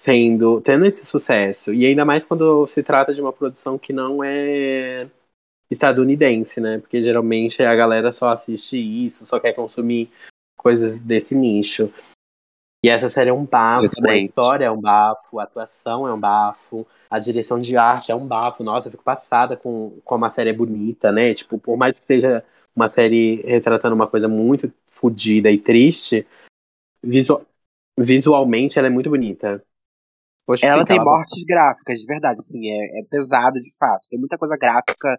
sendo, 0.00 0.60
tendo 0.60 0.84
esse 0.84 1.06
sucesso. 1.06 1.72
E 1.72 1.86
ainda 1.86 2.04
mais 2.04 2.24
quando 2.24 2.66
se 2.66 2.82
trata 2.82 3.14
de 3.14 3.20
uma 3.20 3.32
produção 3.32 3.78
que 3.78 3.92
não 3.92 4.22
é 4.22 5.08
estadunidense, 5.70 6.60
né? 6.60 6.78
Porque 6.78 7.02
geralmente 7.02 7.62
a 7.62 7.74
galera 7.74 8.12
só 8.12 8.28
assiste 8.28 8.76
isso, 8.76 9.26
só 9.26 9.40
quer 9.40 9.54
consumir 9.54 10.10
coisas 10.56 10.98
desse 10.98 11.34
nicho. 11.34 11.90
E 12.84 12.88
essa 12.90 13.08
série 13.08 13.30
é 13.30 13.32
um 13.32 13.46
bafo, 13.46 14.10
a 14.10 14.14
Exatamente. 14.14 14.24
história 14.24 14.66
é 14.66 14.70
um 14.70 14.80
bafo, 14.80 15.38
a 15.40 15.44
atuação 15.44 16.06
é 16.06 16.12
um 16.12 16.20
bafo, 16.20 16.86
a 17.10 17.18
direção 17.18 17.58
de 17.58 17.76
arte 17.78 18.12
é 18.12 18.14
um 18.14 18.26
bafo. 18.26 18.62
Nossa, 18.62 18.88
eu 18.88 18.92
fico 18.92 19.02
passada 19.02 19.56
com 19.56 19.98
como 20.04 20.26
a 20.26 20.28
série 20.28 20.50
é 20.50 20.52
bonita, 20.52 21.10
né? 21.10 21.32
Tipo, 21.34 21.58
por 21.58 21.76
mais 21.78 21.98
que 21.98 22.04
seja 22.04 22.44
uma 22.76 22.88
série 22.88 23.42
retratando 23.46 23.94
uma 23.94 24.06
coisa 24.06 24.28
muito 24.28 24.70
fodida 24.86 25.50
e 25.50 25.58
triste, 25.58 26.26
visu- 27.02 27.46
visualmente 27.98 28.78
ela 28.78 28.88
é 28.88 28.90
muito 28.90 29.10
bonita. 29.10 29.64
Poxa, 30.46 30.66
Ela 30.68 30.84
tem 30.84 30.98
mortes 31.02 31.44
gráficas, 31.44 32.00
de 32.00 32.06
verdade, 32.06 32.40
assim, 32.40 32.68
é, 32.68 33.00
é 33.00 33.04
pesado 33.10 33.58
de 33.60 33.76
fato. 33.78 34.08
Tem 34.10 34.18
muita 34.18 34.36
coisa 34.38 34.56
gráfica 34.56 35.18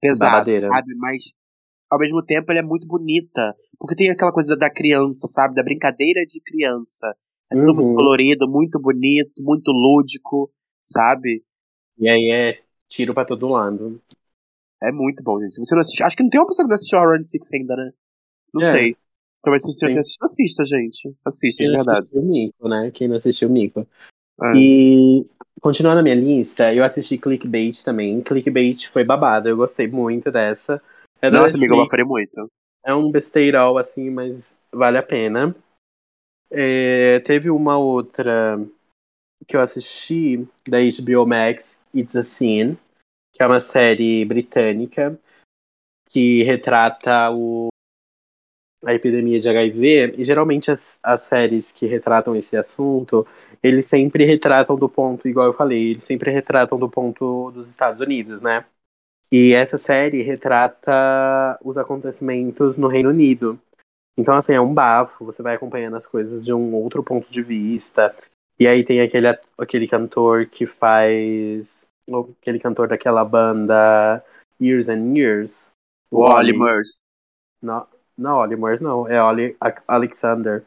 pesada, 0.00 0.48
Babadeira. 0.48 0.68
sabe? 0.70 0.94
Mas 0.96 1.24
ao 1.90 1.98
mesmo 1.98 2.22
tempo 2.24 2.50
ela 2.50 2.60
é 2.60 2.62
muito 2.62 2.86
bonita. 2.86 3.54
Porque 3.78 3.94
tem 3.94 4.10
aquela 4.10 4.32
coisa 4.32 4.56
da 4.56 4.70
criança, 4.70 5.26
sabe? 5.28 5.54
Da 5.54 5.62
brincadeira 5.62 6.24
de 6.26 6.40
criança. 6.40 7.14
É 7.52 7.56
tudo 7.56 7.74
muito 7.74 7.88
Uhum. 7.88 7.94
colorido, 7.94 8.48
muito 8.50 8.80
bonito, 8.80 9.42
muito 9.42 9.70
lúdico, 9.70 10.50
sabe? 10.84 11.44
E 11.98 12.08
aí 12.08 12.30
é 12.30 12.62
tiro 12.88 13.14
pra 13.14 13.24
todo 13.24 13.48
lado. 13.48 14.02
É 14.82 14.92
muito 14.92 15.22
bom, 15.22 15.40
gente. 15.40 15.54
Se 15.54 15.64
você 15.64 15.74
não 15.74 15.80
assistiu. 15.82 16.06
Acho 16.06 16.16
que 16.16 16.22
não 16.22 16.30
tem 16.30 16.40
uma 16.40 16.46
pessoa 16.46 16.64
que 16.64 16.68
não 16.68 16.74
assistiu 16.74 16.98
Horror 16.98 17.24
Six 17.24 17.48
ainda, 17.52 17.76
né? 17.76 17.90
Não 18.52 18.62
É. 18.62 18.70
sei. 18.70 18.90
Talvez 19.42 19.62
se 19.62 19.72
você 19.72 19.86
tenha 19.86 20.00
assistido, 20.00 20.24
assista, 20.24 20.64
gente. 20.64 21.14
Assista, 21.24 21.62
de 21.62 21.68
Quem 21.68 21.72
não 21.72 21.84
verdade. 21.84 21.98
assistiu 22.00 22.22
o 22.22 22.24
Mico, 22.24 22.68
né? 22.68 22.90
Quem 22.92 23.08
não 23.08 23.16
assistiu 23.16 23.48
o 23.48 23.52
Mico. 23.52 23.86
É. 24.42 24.56
E 24.56 25.26
continuando 25.60 26.00
a 26.00 26.02
minha 26.02 26.14
lista, 26.14 26.72
eu 26.74 26.82
assisti 26.82 27.18
Clickbait 27.18 27.82
também. 27.82 28.20
Clickbait 28.22 28.88
foi 28.88 29.04
babado, 29.04 29.48
eu 29.48 29.56
gostei 29.56 29.86
muito 29.86 30.30
dessa. 30.32 30.82
É 31.24 31.30
Nossa, 31.30 31.56
amiga, 31.56 31.74
eu 31.74 31.86
farei 31.86 32.04
muito. 32.04 32.50
É 32.84 32.94
um 32.94 33.10
besteirol, 33.10 33.78
assim, 33.78 34.10
mas 34.10 34.60
vale 34.70 34.98
a 34.98 35.02
pena. 35.02 35.56
É, 36.50 37.20
teve 37.20 37.48
uma 37.48 37.78
outra 37.78 38.58
que 39.48 39.56
eu 39.56 39.60
assisti 39.62 40.46
da 40.68 40.76
HBO 40.80 41.26
Max, 41.26 41.80
It's 41.94 42.14
a 42.14 42.22
Sin, 42.22 42.76
que 43.32 43.42
é 43.42 43.46
uma 43.46 43.62
série 43.62 44.22
britânica 44.26 45.18
que 46.10 46.42
retrata 46.42 47.30
o, 47.30 47.68
a 48.84 48.92
epidemia 48.92 49.40
de 49.40 49.48
HIV. 49.48 50.16
E 50.18 50.24
geralmente 50.24 50.70
as, 50.70 50.98
as 51.02 51.22
séries 51.22 51.72
que 51.72 51.86
retratam 51.86 52.36
esse 52.36 52.54
assunto, 52.54 53.26
eles 53.62 53.86
sempre 53.86 54.26
retratam 54.26 54.76
do 54.76 54.90
ponto, 54.90 55.26
igual 55.26 55.46
eu 55.46 55.54
falei, 55.54 55.92
eles 55.92 56.04
sempre 56.04 56.30
retratam 56.30 56.78
do 56.78 56.90
ponto 56.90 57.50
dos 57.50 57.70
Estados 57.70 57.98
Unidos, 57.98 58.42
né? 58.42 58.66
E 59.30 59.52
essa 59.52 59.78
série 59.78 60.22
retrata 60.22 61.58
os 61.62 61.76
acontecimentos 61.76 62.78
no 62.78 62.88
Reino 62.88 63.10
Unido. 63.10 63.58
Então, 64.16 64.36
assim, 64.36 64.54
é 64.54 64.60
um 64.60 64.72
bafo, 64.72 65.24
você 65.24 65.42
vai 65.42 65.56
acompanhando 65.56 65.96
as 65.96 66.06
coisas 66.06 66.44
de 66.44 66.52
um 66.52 66.74
outro 66.74 67.02
ponto 67.02 67.30
de 67.30 67.42
vista. 67.42 68.14
E 68.58 68.66
aí 68.66 68.84
tem 68.84 69.00
aquele, 69.00 69.26
aquele 69.58 69.88
cantor 69.88 70.46
que 70.46 70.66
faz. 70.66 71.86
Aquele 72.40 72.60
cantor 72.60 72.86
daquela 72.86 73.24
banda 73.24 74.22
Years 74.60 74.88
and 74.88 75.16
Years. 75.16 75.72
O 76.10 76.20
Ollie 76.20 76.52
Murs. 76.52 77.00
Não, 77.60 77.86
não 78.16 78.36
Ollie 78.36 78.56
Murs, 78.56 78.80
não. 78.80 79.08
É 79.08 79.20
Ollie 79.20 79.56
Alexander. 79.88 80.64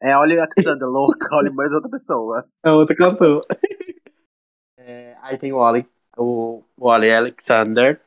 É 0.00 0.16
Ollie 0.16 0.38
Alexander, 0.38 0.86
louca. 0.88 1.34
Ollie 1.36 1.52
Murs 1.52 1.72
é 1.72 1.74
outra 1.74 1.90
pessoa. 1.90 2.44
É 2.64 2.72
outro 2.72 2.96
cantor. 2.96 3.44
É, 4.84 5.16
aí 5.22 5.38
tem 5.38 5.52
o 5.52 5.58
Ollie, 5.58 5.86
o, 6.16 6.62
o 6.76 6.90
Alexander. 6.90 8.00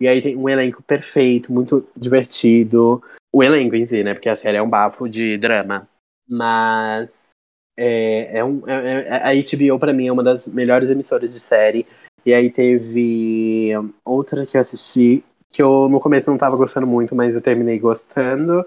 E 0.00 0.06
aí 0.06 0.22
tem 0.22 0.36
um 0.36 0.48
elenco 0.48 0.82
perfeito, 0.82 1.52
muito 1.52 1.86
divertido. 1.96 3.02
O 3.32 3.42
elenco 3.42 3.74
em 3.74 3.84
si, 3.84 4.04
né? 4.04 4.14
Porque 4.14 4.28
a 4.28 4.36
série 4.36 4.56
é 4.56 4.62
um 4.62 4.70
bafo 4.70 5.08
de 5.08 5.36
drama. 5.36 5.88
Mas 6.28 7.30
é, 7.76 8.38
é 8.38 8.44
um, 8.44 8.62
é- 8.68 9.06
é- 9.08 9.22
a 9.22 9.30
HBO, 9.30 9.78
pra 9.78 9.92
mim, 9.92 10.06
é 10.08 10.12
uma 10.12 10.22
das 10.22 10.46
melhores 10.48 10.90
emissoras 10.90 11.32
de 11.32 11.40
série. 11.40 11.86
E 12.24 12.32
aí 12.34 12.50
teve 12.50 13.70
outra 14.04 14.44
que 14.46 14.56
eu 14.56 14.60
assisti, 14.60 15.24
que 15.48 15.62
eu 15.62 15.88
no 15.88 16.00
começo 16.00 16.30
não 16.30 16.38
tava 16.38 16.56
gostando 16.56 16.86
muito, 16.86 17.14
mas 17.14 17.34
eu 17.34 17.42
terminei 17.42 17.78
gostando. 17.78 18.64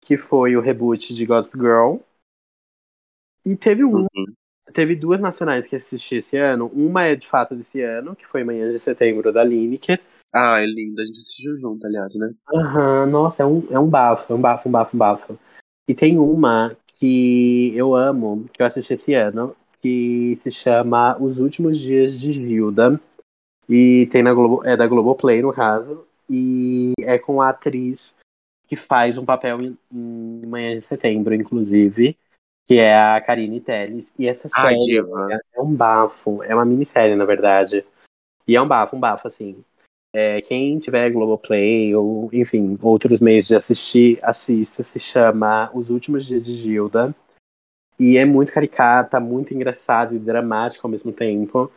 Que 0.00 0.16
foi 0.16 0.56
o 0.56 0.60
reboot 0.60 1.14
de 1.14 1.26
Gossip 1.26 1.56
Girl. 1.56 1.96
E 3.44 3.56
teve 3.56 3.84
um 3.84 4.02
Uhum. 4.02 4.34
Teve 4.72 4.94
duas 4.94 5.20
nacionais 5.20 5.66
que 5.66 5.76
assisti 5.76 6.16
esse 6.16 6.36
ano. 6.36 6.70
Uma 6.74 7.04
é 7.04 7.16
de 7.16 7.26
fato 7.26 7.54
desse 7.54 7.82
ano, 7.82 8.14
que 8.14 8.26
foi 8.26 8.44
Manhã 8.44 8.70
de 8.70 8.78
Setembro, 8.78 9.32
da 9.32 9.42
Lineker. 9.42 10.00
Ah, 10.32 10.60
é 10.60 10.66
lindo. 10.66 11.00
A 11.00 11.04
gente 11.04 11.18
assistiu 11.18 11.56
junto, 11.56 11.86
aliás, 11.86 12.14
né? 12.14 12.32
Aham, 12.54 13.06
nossa, 13.06 13.42
é 13.42 13.46
um, 13.46 13.66
é 13.70 13.78
um 13.78 13.88
bafo, 13.88 14.32
é 14.32 14.36
um 14.36 14.40
bafo, 14.40 14.68
um 14.68 14.72
bafo, 14.72 14.96
um 14.96 14.98
bafo. 14.98 15.38
E 15.88 15.94
tem 15.94 16.18
uma 16.18 16.76
que 16.98 17.72
eu 17.76 17.94
amo, 17.94 18.48
que 18.52 18.62
eu 18.62 18.66
assisti 18.66 18.94
esse 18.94 19.14
ano, 19.14 19.54
que 19.80 20.34
se 20.36 20.50
chama 20.50 21.20
Os 21.20 21.38
Últimos 21.38 21.78
Dias 21.78 22.18
de 22.18 22.32
Gilda. 22.32 23.00
E 23.68 24.06
tem 24.10 24.22
na 24.22 24.32
Globo, 24.32 24.64
é 24.64 24.76
da 24.76 24.86
Globoplay, 24.86 25.42
no 25.42 25.52
caso. 25.52 26.06
E 26.30 26.92
é 27.00 27.18
com 27.18 27.42
a 27.42 27.50
atriz 27.50 28.14
que 28.66 28.76
faz 28.76 29.18
um 29.18 29.24
papel 29.24 29.60
em, 29.60 29.78
em 29.92 30.46
Manhã 30.46 30.74
de 30.74 30.80
Setembro, 30.80 31.34
inclusive, 31.34 32.16
que 32.64 32.78
é 32.78 32.96
a 32.96 33.20
Karine 33.20 33.60
Telles. 33.60 34.12
E 34.18 34.26
essa 34.26 34.48
Ai, 34.54 34.72
série 34.72 34.78
diva. 34.80 35.28
é 35.54 35.60
um 35.60 35.74
bafo, 35.74 36.42
é 36.42 36.54
uma 36.54 36.64
minissérie, 36.64 37.16
na 37.16 37.24
verdade. 37.24 37.84
E 38.46 38.56
é 38.56 38.62
um 38.62 38.68
bafo, 38.68 38.96
um 38.96 39.00
bafo, 39.00 39.26
assim. 39.26 39.64
É, 40.14 40.42
quem 40.42 40.78
tiver 40.78 41.10
Globoplay 41.10 41.94
ou, 41.94 42.28
enfim, 42.32 42.78
outros 42.82 43.20
meios 43.20 43.46
de 43.46 43.54
assistir, 43.54 44.18
assista. 44.22 44.82
Se 44.82 45.00
chama 45.00 45.70
Os 45.74 45.90
Últimos 45.90 46.26
Dias 46.26 46.44
de 46.44 46.54
Gilda. 46.54 47.14
E 47.98 48.16
é 48.16 48.24
muito 48.24 48.52
caricata, 48.52 49.20
muito 49.20 49.54
engraçado 49.54 50.14
e 50.14 50.18
dramático 50.18 50.86
ao 50.86 50.90
mesmo 50.90 51.12
tempo. 51.12 51.70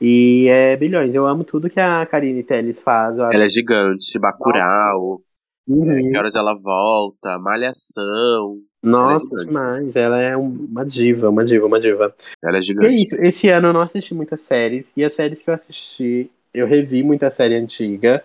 E 0.00 0.48
é 0.48 0.76
bilhões. 0.76 1.14
Eu 1.14 1.26
amo 1.26 1.44
tudo 1.44 1.70
que 1.70 1.78
a 1.78 2.04
Karine 2.04 2.42
Telles 2.42 2.82
faz. 2.82 3.18
Ela 3.18 3.44
é 3.44 3.48
gigante. 3.48 4.18
Bacurau. 4.18 5.22
Uhum. 5.66 6.08
Que 6.10 6.16
horas 6.18 6.34
ela 6.34 6.54
volta. 6.54 7.38
Malhação. 7.38 8.60
Nossa, 8.82 9.14
Ela 9.14 9.14
é 9.14 9.38
gigante. 9.38 9.46
demais. 9.46 9.96
Ela 9.96 10.20
é 10.20 10.36
um- 10.36 10.66
uma 10.70 10.84
diva, 10.84 11.30
uma 11.30 11.44
diva, 11.44 11.66
uma 11.66 11.78
diva. 11.80 12.14
Ela 12.42 12.56
é 12.56 12.58
E 12.58 12.58
é 12.58 12.62
gigante. 12.62 13.02
isso. 13.02 13.14
Esse 13.16 13.48
ano 13.48 13.68
eu 13.68 13.72
não 13.72 13.80
assisti 13.80 14.14
muitas 14.14 14.40
séries. 14.40 14.92
E 14.96 15.04
as 15.04 15.14
séries 15.14 15.42
que 15.42 15.50
eu 15.50 15.54
assisti, 15.54 16.30
eu 16.52 16.66
revi 16.66 17.02
muita 17.02 17.30
série 17.30 17.54
antiga. 17.54 18.24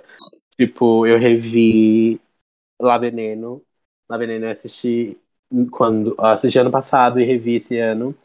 Tipo, 0.60 1.06
eu 1.06 1.20
revi 1.20 2.20
La 2.82 2.98
Veneno. 2.98 3.62
La 4.10 4.18
Veneno 4.18 4.46
eu 4.46 4.52
assisti 4.52 5.18
quando 5.72 6.16
assisti 6.18 6.58
ano 6.58 6.72
passado 6.72 7.20
e 7.20 7.24
revi 7.24 7.56
esse 7.56 7.80
ano. 7.80 8.16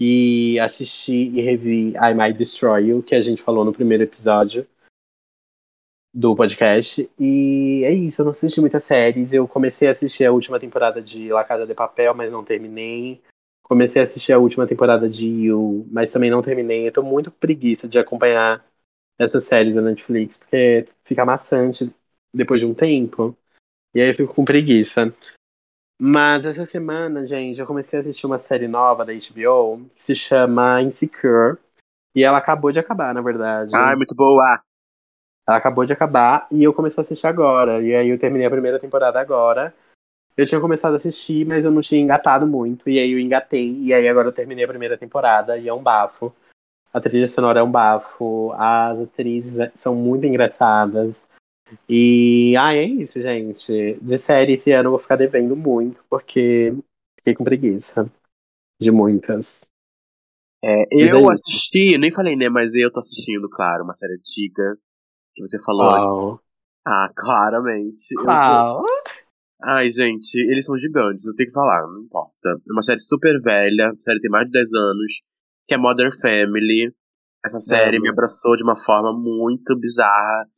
E 0.00 0.58
assisti 0.58 1.28
e 1.32 1.40
revi 1.40 1.90
I 1.90 2.12
Might 2.14 2.32
Destroy 2.36 2.88
You, 2.88 3.02
que 3.04 3.14
a 3.14 3.20
gente 3.20 3.40
falou 3.40 3.64
no 3.64 3.72
primeiro 3.72 4.02
episódio 4.02 4.66
do 6.12 6.36
podcast. 6.36 7.08
E 7.18 7.82
é 7.84 7.92
isso, 7.92 8.20
eu 8.20 8.24
não 8.24 8.30
assisti 8.30 8.60
muitas 8.60 8.84
séries. 8.84 9.32
Eu 9.32 9.48
comecei 9.48 9.88
a 9.88 9.92
assistir 9.92 10.24
a 10.24 10.32
última 10.32 10.60
temporada 10.60 11.00
de 11.00 11.32
La 11.32 11.44
Casa 11.44 11.66
de 11.66 11.74
Papel, 11.74 12.14
mas 12.14 12.30
não 12.30 12.44
terminei. 12.44 13.20
Comecei 13.62 14.00
a 14.00 14.04
assistir 14.04 14.32
a 14.32 14.38
última 14.38 14.66
temporada 14.66 15.08
de 15.08 15.26
You, 15.26 15.86
mas 15.90 16.10
também 16.10 16.30
não 16.30 16.42
terminei. 16.42 16.86
Eu 16.86 16.92
tô 16.92 17.02
muito 17.02 17.30
preguiça 17.30 17.88
de 17.88 17.98
acompanhar 17.98 18.64
essas 19.18 19.44
séries 19.44 19.74
da 19.74 19.80
Netflix, 19.80 20.36
porque 20.36 20.86
fica 21.04 21.24
maçante 21.24 21.90
depois 22.34 22.60
de 22.60 22.66
um 22.66 22.74
tempo. 22.74 23.36
E 23.94 24.00
aí 24.00 24.10
eu 24.10 24.14
fico 24.14 24.34
com 24.34 24.44
preguiça. 24.44 25.14
Mas 26.00 26.44
essa 26.44 26.66
semana, 26.66 27.26
gente, 27.26 27.60
eu 27.60 27.66
comecei 27.66 27.98
a 27.98 28.02
assistir 28.02 28.26
uma 28.26 28.38
série 28.38 28.66
nova 28.66 29.04
da 29.04 29.12
HBO 29.12 29.88
que 29.94 30.02
se 30.02 30.14
chama 30.14 30.82
Insecure. 30.82 31.58
E 32.14 32.24
ela 32.24 32.38
acabou 32.38 32.72
de 32.72 32.78
acabar, 32.78 33.14
na 33.14 33.22
verdade. 33.22 33.70
Ai, 33.74 33.96
muito 33.96 34.14
boa. 34.14 34.60
Ela 35.46 35.58
acabou 35.58 35.84
de 35.84 35.92
acabar 35.92 36.46
e 36.50 36.62
eu 36.62 36.72
comecei 36.72 37.00
a 37.00 37.02
assistir 37.02 37.26
agora. 37.26 37.82
E 37.82 37.94
aí 37.94 38.08
eu 38.08 38.18
terminei 38.18 38.46
a 38.46 38.50
primeira 38.50 38.78
temporada 38.78 39.20
agora. 39.20 39.74
Eu 40.36 40.46
tinha 40.46 40.60
começado 40.60 40.94
a 40.94 40.96
assistir, 40.96 41.44
mas 41.46 41.64
eu 41.64 41.70
não 41.70 41.80
tinha 41.80 42.00
engatado 42.00 42.46
muito. 42.46 42.88
E 42.88 42.98
aí 42.98 43.12
eu 43.12 43.18
engatei. 43.18 43.80
E 43.80 43.92
aí 43.92 44.08
agora 44.08 44.28
eu 44.28 44.32
terminei 44.32 44.64
a 44.64 44.68
primeira 44.68 44.96
temporada 44.96 45.58
e 45.58 45.68
é 45.68 45.74
um 45.74 45.82
bafo. 45.82 46.34
A 46.92 47.00
trilha 47.00 47.26
sonora 47.26 47.60
é 47.60 47.62
um 47.62 47.70
bafo. 47.70 48.52
As 48.52 49.00
atrizes 49.00 49.70
são 49.74 49.94
muito 49.94 50.26
engraçadas. 50.26 51.24
E 51.88 52.54
ah, 52.56 52.74
é 52.74 52.84
isso, 52.84 53.20
gente. 53.20 53.98
De 54.00 54.18
série 54.18 54.54
esse 54.54 54.72
ano 54.72 54.88
eu 54.88 54.90
vou 54.92 55.00
ficar 55.00 55.16
devendo 55.16 55.56
muito, 55.56 56.04
porque 56.08 56.74
fiquei 57.18 57.34
com 57.34 57.44
preguiça. 57.44 58.10
De 58.80 58.90
muitas. 58.90 59.66
É, 60.64 60.82
é 60.82 60.86
eu 60.92 61.28
assisti, 61.28 61.94
eu 61.94 61.98
nem 61.98 62.12
falei, 62.12 62.36
né? 62.36 62.48
Mas 62.48 62.74
eu 62.74 62.90
tô 62.90 63.00
assistindo, 63.00 63.48
claro, 63.50 63.84
uma 63.84 63.94
série 63.94 64.14
antiga. 64.14 64.78
Que 65.34 65.46
você 65.46 65.62
falou. 65.62 65.88
Qual? 65.88 66.40
Ah, 66.86 67.08
claramente. 67.16 68.14
Qual? 68.16 68.84
Ai, 69.64 69.90
gente, 69.90 70.34
eles 70.50 70.66
são 70.66 70.76
gigantes, 70.76 71.24
eu 71.24 71.34
tenho 71.36 71.48
que 71.48 71.54
falar, 71.54 71.86
não 71.86 72.02
importa. 72.02 72.48
É 72.48 72.72
uma 72.72 72.82
série 72.82 72.98
super 72.98 73.40
velha, 73.40 73.90
a 73.90 74.00
série 74.00 74.20
tem 74.20 74.30
mais 74.30 74.46
de 74.46 74.50
10 74.50 74.72
anos, 74.74 75.22
que 75.66 75.74
é 75.74 75.78
Modern 75.78 76.10
Family. 76.20 76.92
Essa 77.44 77.60
série 77.60 77.96
Amo. 77.96 78.02
me 78.02 78.08
abraçou 78.10 78.56
de 78.56 78.64
uma 78.64 78.76
forma 78.76 79.12
muito 79.12 79.78
bizarra. 79.78 80.48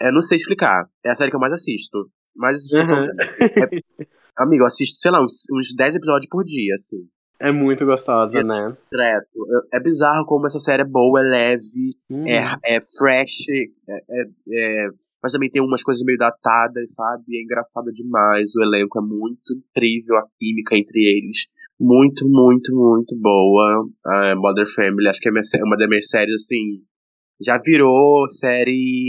Eu 0.00 0.12
não 0.12 0.22
sei 0.22 0.36
explicar. 0.36 0.88
É 1.04 1.10
a 1.10 1.14
série 1.14 1.30
que 1.30 1.36
eu 1.36 1.40
mais 1.40 1.52
assisto. 1.52 2.10
Mais 2.34 2.56
assisto 2.56 2.78
Uhum. 2.78 3.06
É- 3.06 4.06
amigo, 4.38 4.62
eu 4.62 4.66
assisto, 4.66 4.98
sei 4.98 5.10
lá, 5.10 5.22
uns, 5.22 5.44
uns 5.52 5.74
10 5.74 5.96
episódios 5.96 6.28
por 6.30 6.42
dia, 6.42 6.74
assim. 6.74 7.06
É 7.40 7.50
muito 7.50 7.86
gostosa, 7.86 8.42
né? 8.44 8.76
Direto. 8.92 9.26
É- 9.72 9.78
É 9.78 9.80
bizarro 9.80 10.26
como 10.26 10.46
essa 10.46 10.58
série 10.58 10.82
é 10.82 10.84
boa, 10.84 11.20
é 11.20 11.22
leve, 11.22 11.90
Hum. 12.10 12.24
é, 12.26 12.76
é 12.76 12.80
fresh, 12.98 13.48
é, 13.48 13.94
é- 14.10 14.84
é- 14.84 14.88
mas 15.22 15.32
também 15.32 15.48
tem 15.50 15.62
umas 15.62 15.82
coisas 15.82 16.02
meio 16.04 16.18
datadas, 16.18 16.92
sabe? 16.94 17.38
É 17.38 17.42
engraçado 17.42 17.90
demais. 17.92 18.50
O 18.54 18.62
elenco 18.62 18.98
é 18.98 19.02
muito 19.02 19.54
incrível, 19.54 20.16
a 20.18 20.26
química 20.38 20.76
entre 20.76 20.98
eles. 21.00 21.46
Muito, 21.80 22.28
muito, 22.28 22.74
muito 22.74 23.16
boa. 23.18 23.88
A 24.04 24.34
Mother 24.36 24.66
Family, 24.66 25.08
acho 25.08 25.18
que 25.20 25.28
é 25.30 25.64
uma 25.64 25.76
das 25.78 25.88
minhas 25.88 26.08
séries, 26.08 26.34
assim. 26.34 26.82
Já 27.40 27.56
virou 27.58 28.28
série 28.28 29.08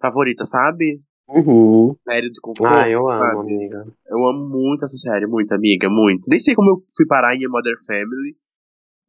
favorita, 0.00 0.44
sabe? 0.46 1.00
Uhum. 1.28 1.96
Série 2.08 2.30
do 2.30 2.40
conforto. 2.40 2.76
Ah, 2.76 2.88
eu 2.88 3.08
amo, 3.08 3.20
sabe? 3.20 3.40
amiga. 3.40 3.86
Eu 4.06 4.18
amo 4.26 4.48
muito 4.48 4.84
essa 4.84 4.96
série, 4.96 5.26
muito, 5.26 5.52
amiga, 5.52 5.88
muito. 5.88 6.28
Nem 6.28 6.38
sei 6.38 6.54
como 6.54 6.70
eu 6.70 6.84
fui 6.94 7.06
parar 7.06 7.34
em 7.34 7.44
A 7.44 7.48
Mother 7.48 7.74
Family 7.86 8.36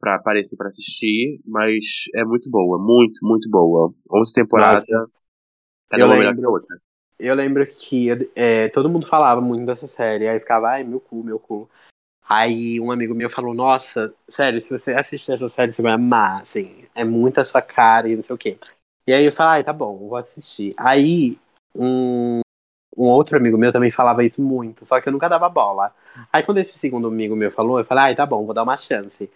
pra 0.00 0.14
aparecer 0.16 0.56
pra 0.56 0.68
assistir, 0.68 1.40
mas 1.44 2.04
é 2.14 2.24
muito 2.24 2.50
boa, 2.50 2.78
muito, 2.78 3.18
muito 3.22 3.48
boa. 3.50 3.92
11 4.12 4.32
temporadas, 4.34 4.84
Nossa. 4.88 5.10
cada 5.88 6.04
Eu 6.04 6.08
uma 6.08 6.16
melhor 6.16 6.34
que 6.34 6.44
a 6.44 6.48
outra. 6.48 6.76
Eu 7.18 7.34
lembro 7.34 7.66
que 7.66 8.08
é, 8.34 8.68
todo 8.68 8.90
mundo 8.90 9.06
falava 9.06 9.40
muito 9.40 9.64
dessa 9.64 9.86
série, 9.86 10.28
aí 10.28 10.38
ficava, 10.38 10.68
ai, 10.68 10.84
meu 10.84 11.00
cu, 11.00 11.22
meu 11.22 11.38
cu. 11.38 11.68
Aí 12.28 12.80
um 12.80 12.90
amigo 12.90 13.14
meu 13.14 13.30
falou, 13.30 13.54
nossa, 13.54 14.12
sério, 14.28 14.60
se 14.60 14.68
você 14.68 14.92
assistir 14.92 15.32
essa 15.32 15.48
série, 15.48 15.70
você 15.70 15.80
vai 15.80 15.92
amar, 15.92 16.42
assim, 16.42 16.84
é 16.94 17.04
muito 17.04 17.40
a 17.40 17.44
sua 17.44 17.62
cara 17.62 18.08
e 18.08 18.16
não 18.16 18.22
sei 18.22 18.34
o 18.34 18.38
quê. 18.38 18.58
E 19.06 19.12
aí 19.12 19.24
eu 19.24 19.32
falei, 19.32 19.58
ai, 19.58 19.64
tá 19.64 19.72
bom, 19.72 19.96
vou 19.96 20.16
assistir. 20.16 20.74
Aí 20.76 21.38
um, 21.78 22.40
um 22.96 23.04
outro 23.04 23.36
amigo 23.36 23.58
meu 23.58 23.70
também 23.72 23.90
falava 23.90 24.24
isso 24.24 24.42
muito, 24.42 24.84
só 24.84 25.00
que 25.00 25.08
eu 25.08 25.12
nunca 25.12 25.28
dava 25.28 25.48
bola. 25.48 25.94
Aí 26.32 26.42
quando 26.42 26.58
esse 26.58 26.78
segundo 26.78 27.08
amigo 27.08 27.36
meu 27.36 27.50
falou, 27.50 27.78
eu 27.78 27.84
falei, 27.84 28.04
ai, 28.04 28.16
tá 28.16 28.24
bom, 28.24 28.44
vou 28.44 28.54
dar 28.54 28.62
uma 28.62 28.76
chance. 28.76 29.30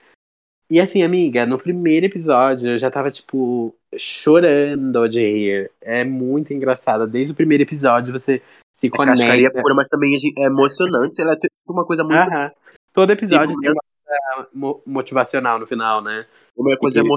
E 0.70 0.80
assim, 0.80 1.02
amiga, 1.02 1.44
no 1.44 1.58
primeiro 1.58 2.06
episódio 2.06 2.68
eu 2.70 2.78
já 2.78 2.90
tava, 2.90 3.10
tipo, 3.10 3.74
chorando 3.96 5.08
de 5.08 5.20
rir. 5.20 5.70
É 5.80 6.04
muito 6.04 6.54
engraçado. 6.54 7.06
Desde 7.08 7.32
o 7.32 7.34
primeiro 7.34 7.62
episódio 7.64 8.12
você 8.12 8.40
se 8.78 8.86
É 8.86 8.90
conecta. 8.90 9.20
cascaria 9.20 9.50
pura, 9.50 9.74
mas 9.74 9.88
também 9.88 10.14
é 10.38 10.44
emocionante. 10.44 11.20
Ela 11.20 11.36
tem 11.36 11.50
uma 11.68 11.84
coisa 11.84 12.04
muito. 12.04 12.16
Aham. 12.18 12.52
Todo 12.92 13.10
episódio 13.10 13.54
tem 13.60 13.72
uma 13.72 13.82
coisa 13.82 14.48
mo- 14.54 14.80
motivacional 14.86 15.58
no 15.58 15.66
final, 15.66 16.00
né? 16.02 16.24
Uma 16.56 16.76
coisa 16.76 17.02
que- 17.02 17.08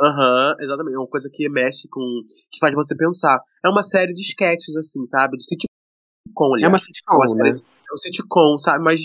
Aham, 0.00 0.54
exatamente. 0.60 0.94
É 0.94 0.98
uma 0.98 1.06
coisa 1.08 1.28
que 1.32 1.48
mexe 1.48 1.88
com. 1.88 2.00
que 2.50 2.58
faz 2.58 2.72
você 2.74 2.96
pensar. 2.96 3.38
É 3.64 3.68
uma 3.68 3.82
série 3.82 4.12
de 4.12 4.22
sketches, 4.22 4.74
assim, 4.76 5.04
sabe? 5.06 5.36
De 5.36 5.44
sitcom, 5.44 6.54
ali. 6.54 6.64
É 6.64 6.68
uma 6.68 6.68
É 6.68 6.68
uma 6.68 6.78
sitcom, 6.78 7.18
né? 7.36 7.52
série- 7.52 7.64
É 7.90 7.94
um 7.94 7.98
sitcom, 7.98 8.58
sabe? 8.58 8.84
Mas 8.84 9.00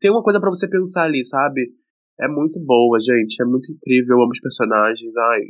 tem 0.00 0.10
uma 0.10 0.22
coisa 0.22 0.40
pra 0.40 0.50
você 0.50 0.68
pensar 0.68 1.04
ali, 1.04 1.24
sabe? 1.24 1.72
É 2.20 2.28
muito 2.28 2.60
boa, 2.60 2.98
gente. 3.00 3.42
É 3.42 3.44
muito 3.46 3.72
incrível. 3.72 4.16
Eu 4.16 4.22
amo 4.22 4.32
os 4.32 4.40
personagens. 4.40 5.12
Ai, 5.16 5.40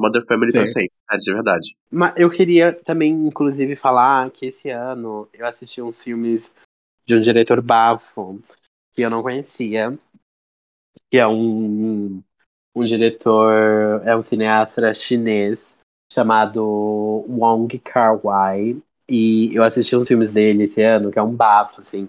Mother 0.00 0.24
Family 0.26 0.52
Sim. 0.52 0.66
sempre. 0.66 0.92
É, 1.10 1.16
de 1.18 1.32
verdade. 1.32 1.76
Mas 1.90 2.14
eu 2.16 2.30
queria 2.30 2.72
também, 2.72 3.12
inclusive, 3.12 3.76
falar 3.76 4.30
que 4.30 4.46
esse 4.46 4.70
ano 4.70 5.28
eu 5.32 5.46
assisti 5.46 5.80
uns 5.82 6.02
filmes 6.02 6.52
de 7.06 7.14
um 7.14 7.20
diretor 7.20 7.60
bafo 7.62 8.36
que 8.94 9.02
eu 9.02 9.10
não 9.10 9.22
conhecia. 9.22 9.98
Que 11.10 11.16
é 11.18 11.26
um, 11.26 12.22
um 12.78 12.84
diretor, 12.84 14.02
é 14.04 14.16
um 14.16 14.22
cineasta 14.22 14.92
chinês 14.94 15.76
chamado 16.12 16.64
Wong 17.28 17.78
Kar-wai. 17.78 18.80
E 19.08 19.54
eu 19.54 19.62
assisti 19.62 19.96
uns 19.96 20.06
filmes 20.06 20.30
dele 20.30 20.64
esse 20.64 20.82
ano, 20.82 21.10
que 21.10 21.18
é 21.18 21.22
um 21.22 21.34
bafo, 21.34 21.80
assim. 21.80 22.08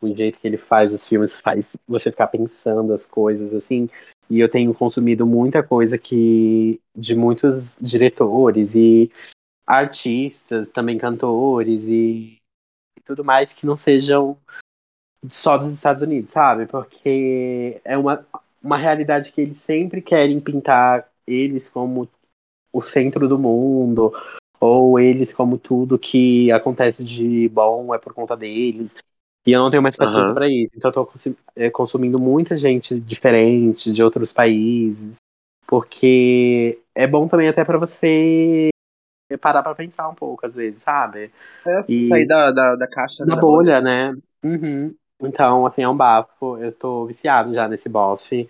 O 0.00 0.12
jeito 0.14 0.38
que 0.38 0.46
ele 0.46 0.56
faz 0.56 0.92
os 0.92 1.06
filmes 1.06 1.36
faz 1.36 1.72
você 1.86 2.10
ficar 2.10 2.28
pensando 2.28 2.92
as 2.92 3.04
coisas, 3.04 3.54
assim. 3.54 3.88
E 4.30 4.40
eu 4.40 4.48
tenho 4.48 4.74
consumido 4.74 5.26
muita 5.26 5.62
coisa 5.62 5.98
que 5.98 6.80
de 6.94 7.14
muitos 7.14 7.76
diretores 7.80 8.74
e 8.74 9.10
artistas, 9.66 10.68
também 10.68 10.98
cantores 10.98 11.86
e, 11.88 12.38
e 12.96 13.00
tudo 13.04 13.24
mais 13.24 13.52
que 13.52 13.66
não 13.66 13.76
sejam 13.76 14.36
só 15.28 15.58
dos 15.58 15.72
Estados 15.72 16.02
Unidos, 16.02 16.30
sabe? 16.30 16.66
Porque 16.66 17.80
é 17.84 17.96
uma, 17.98 18.26
uma 18.62 18.76
realidade 18.76 19.32
que 19.32 19.40
eles 19.40 19.58
sempre 19.58 20.02
querem 20.02 20.40
pintar 20.40 21.08
eles 21.26 21.68
como 21.68 22.08
o 22.72 22.82
centro 22.82 23.28
do 23.28 23.38
mundo, 23.38 24.12
ou 24.60 24.98
eles 24.98 25.32
como 25.32 25.58
tudo 25.58 25.98
que 25.98 26.50
acontece 26.52 27.04
de 27.04 27.48
bom 27.48 27.94
é 27.94 27.98
por 27.98 28.12
conta 28.14 28.36
deles. 28.36 28.94
E 29.46 29.52
eu 29.52 29.60
não 29.60 29.70
tenho 29.70 29.82
mais 29.82 29.96
paciência 29.96 30.32
Aham. 30.32 30.34
pra 30.34 30.48
isso. 30.48 30.70
Então 30.76 30.90
eu 30.90 30.94
tô 30.94 31.10
eh, 31.56 31.70
consumindo 31.70 32.18
muita 32.18 32.56
gente 32.56 32.98
diferente 33.00 33.92
de 33.92 34.02
outros 34.02 34.32
países. 34.32 35.16
Porque 35.66 36.80
é 36.94 37.06
bom 37.06 37.28
também 37.28 37.48
até 37.48 37.64
pra 37.64 37.78
você 37.78 38.70
parar 39.40 39.62
pra 39.62 39.74
pensar 39.74 40.08
um 40.08 40.14
pouco, 40.14 40.46
às 40.46 40.54
vezes, 40.54 40.82
sabe? 40.82 41.30
É 41.66 41.82
E- 41.88 42.08
sair 42.08 42.26
da, 42.26 42.50
da, 42.50 42.76
da 42.76 42.88
caixa. 42.88 43.24
Na 43.26 43.34
né? 43.36 43.40
bolha, 43.40 43.80
né? 43.80 44.12
Uhum. 44.42 44.94
Então, 45.20 45.66
assim, 45.66 45.82
é 45.82 45.88
um 45.88 45.96
bafo. 45.96 46.56
Eu 46.58 46.72
tô 46.72 47.06
viciado 47.06 47.52
já 47.54 47.68
nesse 47.68 47.88
bofe. 47.88 48.48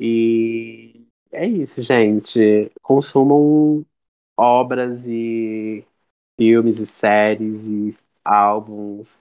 E 0.00 1.06
é 1.30 1.46
isso, 1.46 1.82
gente. 1.82 2.70
Consumam 2.82 3.84
obras 4.36 5.06
e 5.06 5.84
filmes 6.38 6.80
e 6.80 6.86
séries 6.86 7.68
e 7.68 7.88
álbuns 8.24 9.16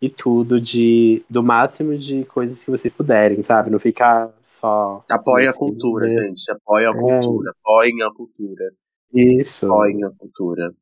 e 0.00 0.10
tudo 0.10 0.60
de 0.60 1.24
do 1.30 1.42
máximo 1.42 1.96
de 1.96 2.24
coisas 2.24 2.62
que 2.64 2.70
vocês 2.70 2.92
puderem, 2.92 3.42
sabe? 3.42 3.70
Não 3.70 3.78
ficar 3.78 4.32
só 4.44 5.04
Apoiem 5.08 5.46
a 5.46 5.50
nesse- 5.50 5.58
cultura, 5.58 6.06
né? 6.08 6.22
gente. 6.22 6.50
Apoiem 6.50 6.86
a 6.86 6.90
É. 6.90 6.92
cultura. 6.94 7.50
Apoiem 7.62 8.02
a 8.02 8.10
cultura. 8.12 8.64
Isso. 9.14 9.66
Apoiem 9.66 10.04
a 10.04 10.10
cultura. 10.10 10.74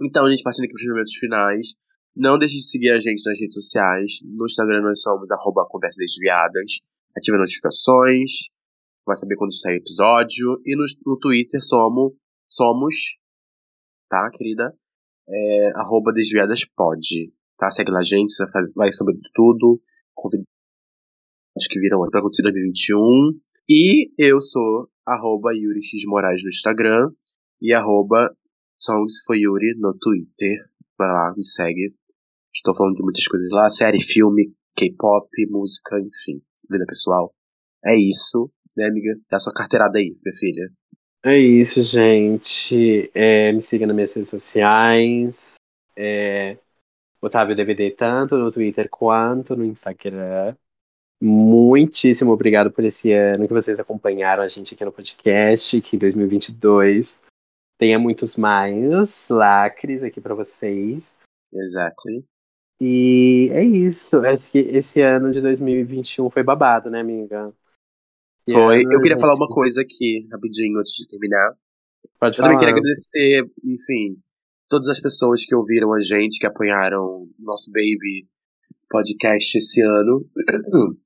Então, 0.00 0.26
a 0.26 0.30
gente 0.30 0.42
partindo 0.42 0.64
aqui 0.64 0.74
pros 0.74 0.86
momentos 0.88 1.14
finais. 1.14 1.74
Não 2.16 2.38
deixe 2.38 2.56
de 2.56 2.68
seguir 2.68 2.90
a 2.90 3.00
gente 3.00 3.22
nas 3.26 3.40
redes 3.40 3.54
sociais. 3.54 4.18
No 4.24 4.46
Instagram 4.46 4.82
nós 4.82 5.02
somos 5.02 5.28
Conversas 5.68 5.98
Desviadas. 5.98 6.80
Ative 7.16 7.36
notificações. 7.36 8.50
Vai 9.04 9.16
saber 9.16 9.36
quando 9.36 9.52
sair 9.52 9.76
episódio. 9.76 10.60
E 10.64 10.76
no, 10.76 10.84
no 11.04 11.18
Twitter 11.18 11.60
somos, 11.62 12.12
somos, 12.48 13.18
tá, 14.08 14.30
querida? 14.32 14.72
É, 15.28 15.72
arroba 15.74 16.12
Desviadaspod. 16.12 17.32
Tá? 17.58 17.70
Segue 17.70 17.90
lá 17.90 17.98
a 17.98 18.02
gente, 18.02 18.32
você 18.32 18.44
vai, 18.52 18.62
vai 18.76 18.92
saber 18.92 19.14
tudo. 19.34 19.80
Convidados 20.14 20.46
que 21.68 21.80
viram 21.80 21.98
pra 22.10 22.20
acontecer 22.20 22.42
em 22.42 22.52
2021. 22.52 23.40
E 23.68 24.12
eu 24.18 24.40
sou 24.40 24.88
arroba 25.06 25.52
Yuri 25.52 25.82
X 25.82 26.04
Moraes 26.06 26.42
no 26.42 26.48
Instagram 26.48 27.10
e 27.60 27.72
arroba 27.72 28.34
Songs 28.80 29.22
Yuri 29.30 29.74
no 29.78 29.94
Twitter. 29.98 30.70
Vai 30.96 31.08
lá, 31.08 31.34
me 31.36 31.44
segue. 31.44 31.94
Estou 32.54 32.74
falando 32.74 32.96
de 32.96 33.02
muitas 33.02 33.26
coisas 33.26 33.48
lá, 33.50 33.68
série, 33.68 34.00
filme, 34.00 34.54
K-pop, 34.76 35.28
música, 35.50 35.98
enfim, 35.98 36.40
vida 36.70 36.84
pessoal. 36.86 37.34
É 37.84 37.96
isso, 37.98 38.50
né, 38.76 38.86
amiga? 38.86 39.18
Dá 39.28 39.40
sua 39.40 39.52
carteirada 39.52 39.98
aí, 39.98 40.14
minha 40.24 40.36
filha. 40.38 40.72
É 41.24 41.36
isso, 41.36 41.82
gente. 41.82 43.10
É, 43.14 43.50
me 43.50 43.60
siga 43.60 43.86
nas 43.86 43.96
minhas 43.96 44.12
redes 44.12 44.30
sociais. 44.30 45.54
É, 45.96 46.58
Otávio 47.20 47.56
DVD 47.56 47.90
tanto 47.90 48.36
no 48.36 48.52
Twitter 48.52 48.88
quanto 48.88 49.56
no 49.56 49.64
Instagram. 49.64 50.54
Muitíssimo 51.20 52.32
obrigado 52.32 52.70
por 52.70 52.84
esse 52.84 53.10
ano 53.12 53.48
que 53.48 53.54
vocês 53.54 53.80
acompanharam 53.80 54.42
a 54.42 54.48
gente 54.48 54.74
aqui 54.74 54.84
no 54.84 54.92
podcast, 54.92 55.80
que 55.80 55.96
2022 55.96 57.18
tenha 57.78 57.98
muitos 57.98 58.36
mais 58.36 59.28
lacres 59.28 60.02
aqui 60.02 60.20
pra 60.20 60.34
vocês. 60.34 61.14
Exactly. 61.52 62.24
E 62.86 63.48
é 63.52 63.64
isso. 63.64 64.22
Esse, 64.26 64.58
esse 64.58 65.00
ano 65.00 65.32
de 65.32 65.40
2021 65.40 66.28
foi 66.28 66.42
babado, 66.42 66.90
né, 66.90 67.00
amiga? 67.00 67.50
Esse 68.46 68.58
Foi. 68.58 68.82
ano 68.82 68.92
Eu 68.92 69.00
queria 69.00 69.16
gente- 69.16 69.20
falar 69.22 69.34
uma 69.36 69.48
coisa 69.48 69.80
aqui, 69.80 70.26
rapidinho, 70.30 70.78
antes 70.78 70.92
de 70.92 71.06
terminar. 71.08 71.54
Pode 72.20 72.38
Eu 72.38 72.44
também 72.44 72.58
falar. 72.58 72.58
queria 72.58 72.74
agradecer, 72.74 73.42
enfim, 73.64 74.20
todas 74.68 74.88
as 74.88 75.00
pessoas 75.00 75.46
que 75.46 75.54
ouviram 75.54 75.94
a 75.94 76.02
gente, 76.02 76.38
que 76.38 76.46
apoiaram 76.46 77.00
o 77.02 77.28
nosso 77.38 77.70
Baby 77.72 78.28
podcast 78.90 79.56
esse 79.56 79.80
ano. 79.80 80.26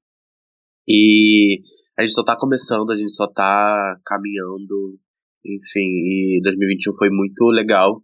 E 0.91 1.61
a 1.99 2.03
gente 2.03 2.14
só 2.14 2.24
tá 2.24 2.35
começando, 2.35 2.91
a 2.91 2.97
gente 2.97 3.14
só 3.14 3.26
tá 3.31 4.01
caminhando, 4.07 4.99
enfim, 5.45 5.85
e 5.87 6.41
2021 6.43 6.95
foi 6.95 7.11
muito 7.11 7.45
legal 7.51 8.03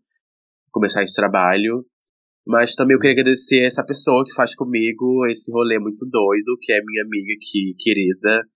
começar 0.70 1.02
esse 1.02 1.14
trabalho. 1.14 1.86
Mas 2.46 2.74
também 2.74 2.94
eu 2.94 3.00
queria 3.00 3.14
agradecer 3.14 3.60
essa 3.64 3.84
pessoa 3.84 4.24
que 4.24 4.34
faz 4.34 4.54
comigo 4.54 5.26
esse 5.26 5.50
rolê 5.52 5.78
muito 5.78 6.06
doido, 6.06 6.58
que 6.60 6.72
é 6.72 6.80
minha 6.84 7.02
amiga 7.02 7.34
que, 7.40 7.74
querida. 7.78 8.46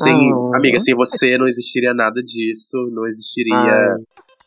Sem, 0.00 0.14
Ah. 0.14 0.56
amiga, 0.56 0.80
sem 0.80 0.94
você 0.94 1.36
não 1.38 1.46
existiria 1.46 1.92
nada 1.94 2.22
disso, 2.22 2.90
não 2.92 3.06
existiria 3.06 3.54
Ai, 3.56 3.96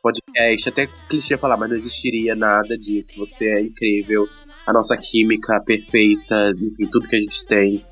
podcast, 0.02 0.70
até 0.70 0.88
clichê 1.10 1.38
falar, 1.38 1.58
mas 1.58 1.70
não 1.70 1.76
existiria 1.76 2.36
nada 2.36 2.78
disso. 2.78 3.18
Você 3.18 3.48
é 3.48 3.62
incrível, 3.62 4.28
a 4.66 4.74
nossa 4.74 4.96
química 4.98 5.60
perfeita, 5.66 6.52
enfim, 6.56 6.88
tudo 6.92 7.08
que 7.08 7.16
a 7.16 7.20
gente 7.20 7.46
tem, 7.46 7.84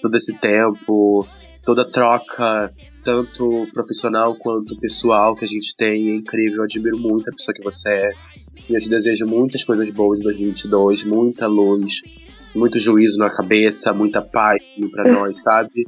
todo 0.00 0.14
esse 0.16 0.32
tempo, 0.34 1.26
toda 1.64 1.84
troca, 1.84 2.72
tanto 3.04 3.66
profissional 3.72 4.34
quanto 4.36 4.78
pessoal 4.80 5.34
que 5.34 5.44
a 5.44 5.48
gente 5.48 5.74
tem, 5.76 6.10
é 6.10 6.14
incrível. 6.14 6.58
Eu 6.58 6.64
admiro 6.64 6.98
muito 6.98 7.28
a 7.28 7.32
pessoa 7.32 7.54
que 7.54 7.62
você 7.62 7.90
é. 7.90 8.10
E 8.68 8.74
eu 8.74 8.80
te 8.80 8.88
desejo 8.88 9.26
muitas 9.26 9.64
coisas 9.64 9.88
boas 9.90 10.20
em 10.20 10.22
2022, 10.22 11.04
muita 11.04 11.46
luz, 11.46 12.00
muito 12.54 12.78
juízo 12.78 13.18
na 13.18 13.28
cabeça, 13.28 13.92
muita 13.92 14.22
paz 14.22 14.62
pra 14.90 15.10
nós, 15.10 15.42
sabe? 15.42 15.86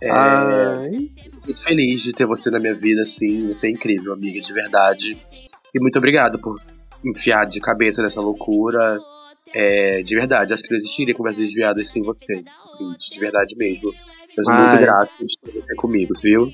É, 0.00 0.10
ai. 0.10 1.10
muito 1.44 1.62
feliz 1.62 2.02
de 2.02 2.12
ter 2.12 2.26
você 2.26 2.50
na 2.50 2.58
minha 2.58 2.74
vida, 2.74 3.02
assim. 3.02 3.48
Você 3.48 3.66
é 3.66 3.70
incrível, 3.70 4.12
amiga, 4.12 4.40
de 4.40 4.52
verdade. 4.52 5.16
E 5.74 5.80
muito 5.80 5.98
obrigado 5.98 6.38
por 6.38 6.54
enfiar 7.04 7.46
de 7.46 7.60
cabeça 7.60 8.02
nessa 8.02 8.20
loucura. 8.20 8.98
É, 9.52 10.02
de 10.02 10.14
verdade, 10.14 10.52
acho 10.52 10.62
que 10.62 10.70
não 10.70 10.76
existiria 10.76 11.14
conversas 11.14 11.44
desviadas 11.44 11.90
sem 11.90 12.02
você. 12.02 12.42
Assim, 12.68 12.92
de 12.98 13.20
verdade 13.20 13.56
mesmo. 13.56 13.92
Sou 14.34 14.52
muito 14.52 14.76
grato 14.78 15.12
por 15.18 15.62
ter 15.62 15.74
comigo, 15.76 16.12
viu? 16.20 16.50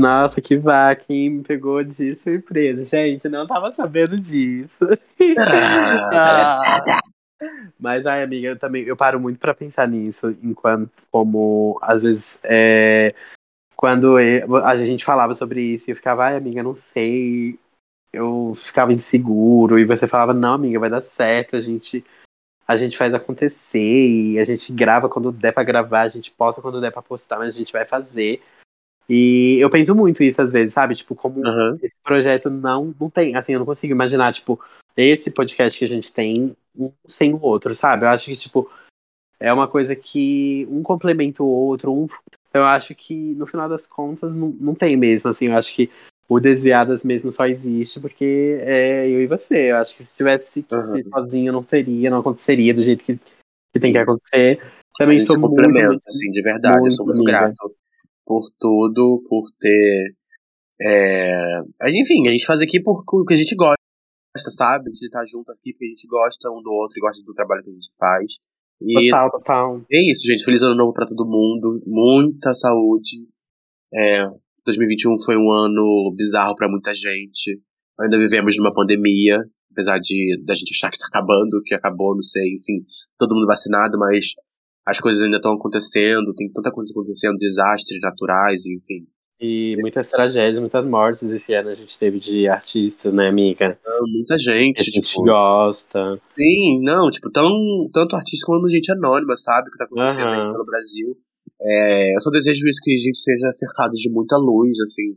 Nossa, 0.00 0.40
que 0.40 0.56
vaca, 0.56 1.04
hein? 1.10 1.30
Me 1.30 1.42
pegou 1.42 1.82
de 1.84 2.16
surpresa. 2.16 2.84
Gente, 2.84 3.28
não 3.28 3.46
tava 3.46 3.70
sabendo 3.72 4.18
disso. 4.18 4.86
Ah, 6.12 6.56
Ah. 6.90 7.00
Mas, 7.78 8.06
ai, 8.06 8.22
amiga, 8.22 8.48
eu 8.48 8.58
também 8.58 8.84
eu 8.84 8.96
paro 8.96 9.18
muito 9.18 9.38
pra 9.38 9.54
pensar 9.54 9.88
nisso, 9.88 10.36
enquanto, 10.42 10.90
como, 11.10 11.78
às 11.82 12.02
vezes, 12.02 12.38
é, 12.42 13.14
quando 13.74 14.20
eu- 14.20 14.56
a 14.56 14.76
gente 14.76 15.04
falava 15.04 15.32
sobre 15.32 15.62
isso 15.62 15.88
e 15.88 15.92
eu 15.92 15.96
ficava, 15.96 16.24
ai, 16.26 16.36
amiga, 16.36 16.62
não 16.62 16.74
sei, 16.74 17.58
eu 18.12 18.54
ficava 18.56 18.92
inseguro, 18.92 19.78
e 19.78 19.86
você 19.86 20.06
falava, 20.06 20.34
não, 20.34 20.52
amiga, 20.54 20.78
vai 20.78 20.90
dar 20.90 21.00
certo, 21.00 21.56
a 21.56 21.60
gente, 21.60 22.04
a 22.68 22.76
gente 22.76 22.98
faz 22.98 23.14
acontecer, 23.14 23.78
e 24.08 24.38
a 24.38 24.44
gente 24.44 24.70
grava 24.72 25.08
quando 25.08 25.32
der 25.32 25.52
pra 25.52 25.64
gravar, 25.64 26.02
a 26.02 26.08
gente 26.08 26.30
posta 26.30 26.60
quando 26.60 26.80
der 26.80 26.92
pra 26.92 27.00
postar, 27.00 27.38
mas 27.38 27.54
a 27.54 27.58
gente 27.58 27.72
vai 27.72 27.86
fazer. 27.86 28.42
E 29.12 29.58
eu 29.58 29.68
penso 29.68 29.92
muito 29.92 30.22
isso 30.22 30.40
às 30.40 30.52
vezes, 30.52 30.72
sabe? 30.72 30.94
Tipo, 30.94 31.16
como 31.16 31.44
Aham. 31.44 31.76
esse 31.82 31.96
projeto 32.04 32.48
não, 32.48 32.94
não 32.98 33.10
tem, 33.10 33.34
assim, 33.34 33.52
eu 33.52 33.58
não 33.58 33.66
consigo 33.66 33.92
imaginar, 33.92 34.32
tipo, 34.32 34.60
esse 34.96 35.32
podcast 35.32 35.76
que 35.76 35.84
a 35.84 35.88
gente 35.88 36.12
tem 36.12 36.54
um 36.78 36.92
sem 37.08 37.34
o 37.34 37.40
outro, 37.42 37.74
sabe? 37.74 38.04
Eu 38.04 38.10
acho 38.10 38.26
que, 38.26 38.36
tipo, 38.36 38.70
é 39.40 39.52
uma 39.52 39.66
coisa 39.66 39.96
que 39.96 40.64
um 40.70 40.80
complementa 40.80 41.42
o 41.42 41.46
outro, 41.46 41.92
um... 41.92 42.06
eu 42.54 42.62
acho 42.62 42.94
que, 42.94 43.34
no 43.34 43.48
final 43.48 43.68
das 43.68 43.84
contas, 43.84 44.32
não, 44.32 44.50
não 44.60 44.76
tem 44.76 44.96
mesmo, 44.96 45.28
assim, 45.28 45.48
eu 45.48 45.56
acho 45.56 45.74
que 45.74 45.90
o 46.28 46.38
Desviadas 46.38 47.02
mesmo 47.02 47.32
só 47.32 47.44
existe 47.46 47.98
porque 47.98 48.58
é 48.60 49.08
eu 49.08 49.20
e 49.20 49.26
você, 49.26 49.72
eu 49.72 49.78
acho 49.78 49.96
que 49.96 50.06
se 50.06 50.16
tivesse 50.16 50.62
ser 50.62 51.02
sozinho, 51.02 51.52
não 51.52 51.64
seria, 51.64 52.08
não 52.10 52.20
aconteceria 52.20 52.72
do 52.72 52.84
jeito 52.84 53.02
que, 53.02 53.14
que 53.16 53.80
tem 53.80 53.92
que 53.92 53.98
acontecer. 53.98 54.62
Também 54.96 55.18
sou 55.18 55.40
muito, 55.40 55.48
complementa, 55.50 55.88
muito 55.88 56.02
assim, 56.06 56.30
de 56.30 56.40
verdade. 56.40 56.86
eu 56.86 56.92
sou 56.92 57.06
muito 57.06 57.18
amiga. 57.18 57.32
grato 57.32 57.74
por 58.30 58.46
tudo, 58.60 59.20
por 59.28 59.50
ter. 59.58 60.14
É... 60.80 61.58
Enfim, 61.90 62.28
a 62.28 62.30
gente 62.30 62.46
faz 62.46 62.60
aqui 62.60 62.80
por 62.80 63.02
o 63.04 63.24
que 63.24 63.34
a 63.34 63.36
gente 63.36 63.56
gosta, 63.56 63.74
sabe? 64.56 64.88
A 64.88 64.94
gente 64.94 65.10
tá 65.10 65.24
junto 65.26 65.50
aqui 65.50 65.72
porque 65.72 65.86
a 65.86 65.88
gente 65.88 66.06
gosta 66.06 66.48
um 66.48 66.62
do 66.62 66.70
outro 66.70 66.96
e 66.96 67.00
gosta 67.00 67.24
do 67.24 67.34
trabalho 67.34 67.64
que 67.64 67.70
a 67.70 67.72
gente 67.72 67.90
faz. 67.98 68.38
E 68.80 69.10
Total, 69.10 69.30
total. 69.32 69.84
é 69.90 70.10
isso, 70.12 70.24
gente. 70.24 70.44
Feliz 70.44 70.62
ano 70.62 70.76
novo 70.76 70.92
pra 70.92 71.06
todo 71.06 71.26
mundo. 71.26 71.82
Muita 71.84 72.54
saúde. 72.54 73.26
É, 73.92 74.24
2021 74.64 75.18
foi 75.24 75.36
um 75.36 75.50
ano 75.50 76.14
bizarro 76.16 76.54
pra 76.54 76.68
muita 76.68 76.94
gente. 76.94 77.60
Ainda 78.00 78.16
vivemos 78.16 78.56
numa 78.56 78.72
pandemia, 78.72 79.42
apesar 79.72 79.98
de 79.98 80.40
da 80.46 80.54
gente 80.54 80.72
achar 80.72 80.88
que 80.88 80.98
tá 80.98 81.06
acabando, 81.08 81.60
que 81.64 81.74
acabou, 81.74 82.14
não 82.14 82.22
sei, 82.22 82.54
enfim, 82.54 82.82
todo 83.18 83.34
mundo 83.34 83.46
vacinado, 83.46 83.98
mas 83.98 84.34
as 84.90 84.98
coisas 84.98 85.22
ainda 85.22 85.36
estão 85.36 85.52
acontecendo, 85.52 86.34
tem 86.34 86.50
tanta 86.52 86.70
coisa 86.70 86.92
acontecendo, 86.92 87.36
desastres 87.36 88.00
naturais, 88.00 88.66
enfim. 88.66 89.06
E 89.40 89.74
muitas 89.80 90.10
tragédias, 90.10 90.60
muitas 90.60 90.84
mortes 90.84 91.22
esse 91.22 91.54
ano 91.54 91.70
a 91.70 91.74
gente 91.74 91.98
teve 91.98 92.18
de 92.18 92.46
artistas, 92.46 93.12
né, 93.14 93.28
amiga? 93.28 93.78
Então, 93.80 94.06
muita 94.12 94.34
Que 94.36 94.50
a 94.50 94.54
gente, 94.54 94.84
gente 94.84 95.00
tipo, 95.00 95.22
gosta. 95.24 96.20
Sim, 96.36 96.82
não, 96.82 97.10
tipo, 97.10 97.30
tão, 97.30 97.50
tanto 97.90 98.16
artista 98.16 98.44
como 98.44 98.68
gente 98.68 98.92
anônima, 98.92 99.34
sabe? 99.36 99.68
O 99.68 99.72
que 99.72 99.78
tá 99.78 99.84
acontecendo 99.84 100.28
aí 100.28 100.40
Aham. 100.40 100.52
pelo 100.52 100.66
Brasil. 100.66 101.16
É, 101.62 102.16
eu 102.16 102.20
só 102.20 102.30
desejo 102.30 102.66
isso 102.68 102.80
que 102.82 102.92
a 102.92 102.98
gente 102.98 103.18
seja 103.18 103.50
cercado 103.52 103.92
de 103.92 104.10
muita 104.10 104.36
luz, 104.36 104.78
assim, 104.80 105.16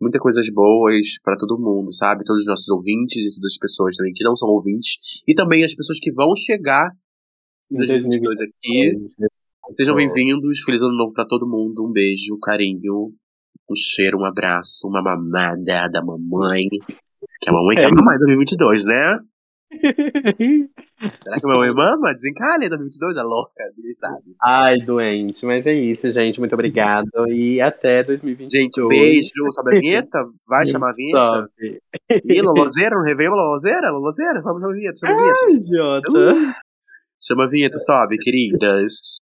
muitas 0.00 0.20
coisas 0.20 0.46
boas 0.52 1.06
pra 1.24 1.36
todo 1.36 1.58
mundo, 1.58 1.90
sabe? 1.94 2.24
Todos 2.24 2.42
os 2.42 2.46
nossos 2.46 2.68
ouvintes 2.68 3.24
e 3.24 3.34
todas 3.36 3.52
as 3.52 3.58
pessoas 3.58 3.96
também 3.96 4.12
que 4.12 4.24
não 4.24 4.36
são 4.36 4.48
ouvintes. 4.50 4.96
E 5.26 5.34
também 5.34 5.64
as 5.64 5.74
pessoas 5.74 5.98
que 5.98 6.12
vão 6.12 6.36
chegar 6.36 6.90
2022 7.76 8.40
aqui. 8.42 8.92
Sejam 9.76 9.94
bem-vindos, 9.94 10.60
feliz 10.60 10.82
ano 10.82 10.94
novo 10.96 11.12
pra 11.14 11.24
todo 11.24 11.48
mundo. 11.48 11.84
Um 11.86 11.92
beijo, 11.92 12.34
um 12.34 12.38
carinho, 12.40 13.12
um 13.70 13.74
cheiro, 13.74 14.18
um 14.18 14.24
abraço, 14.24 14.86
uma 14.86 15.02
mamada 15.02 15.88
da 15.90 16.02
mamãe. 16.04 16.64
Que 17.40 17.48
a 17.48 17.52
mamãe 17.52 17.76
quer 17.76 17.88
É. 17.88 17.94
mamar 17.94 18.14
em 18.16 18.18
2022, 18.18 18.84
né? 18.84 19.18
Será 21.24 21.36
que 21.36 21.46
a 21.46 21.48
mamãe 21.48 21.72
mama? 21.72 22.12
Desencalha 22.12 22.66
em 22.66 22.68
2022, 22.68 23.16
é 23.16 23.22
louca, 23.22 23.64
ninguém 23.76 23.94
sabe. 23.94 24.36
Ai, 24.42 24.78
doente. 24.80 25.44
Mas 25.46 25.66
é 25.66 25.72
isso, 25.72 26.10
gente. 26.10 26.38
Muito 26.38 26.52
obrigado. 26.52 27.08
E 27.28 27.60
até 27.60 28.04
2022. 28.04 28.52
Gente, 28.52 28.86
beijo. 28.86 29.30
Sobe 29.50 29.76
a 29.76 29.80
vinheta? 29.80 30.18
Vai 30.46 30.66
chamar 30.68 30.90
a 30.90 30.94
vinheta? 30.94 31.18
Sobe. 31.18 31.80
Ih, 32.26 32.42
Lolozeira, 32.42 32.94
não 32.96 33.02
Réveillon, 33.04 33.34
Lolozeira? 33.34 33.90
Lolozeira? 33.90 34.40
Vamos 34.44 34.60
na 34.60 34.68
vinheta, 34.72 34.98
chama 35.00 35.14
a 35.14 35.16
vinheta. 35.16 35.46
Ai, 35.46 35.52
idiota. 35.54 36.54
Chama 37.24 37.44
a 37.44 37.48
vinheta, 37.48 37.78
sobe, 37.78 38.18
queridas. 38.18 39.21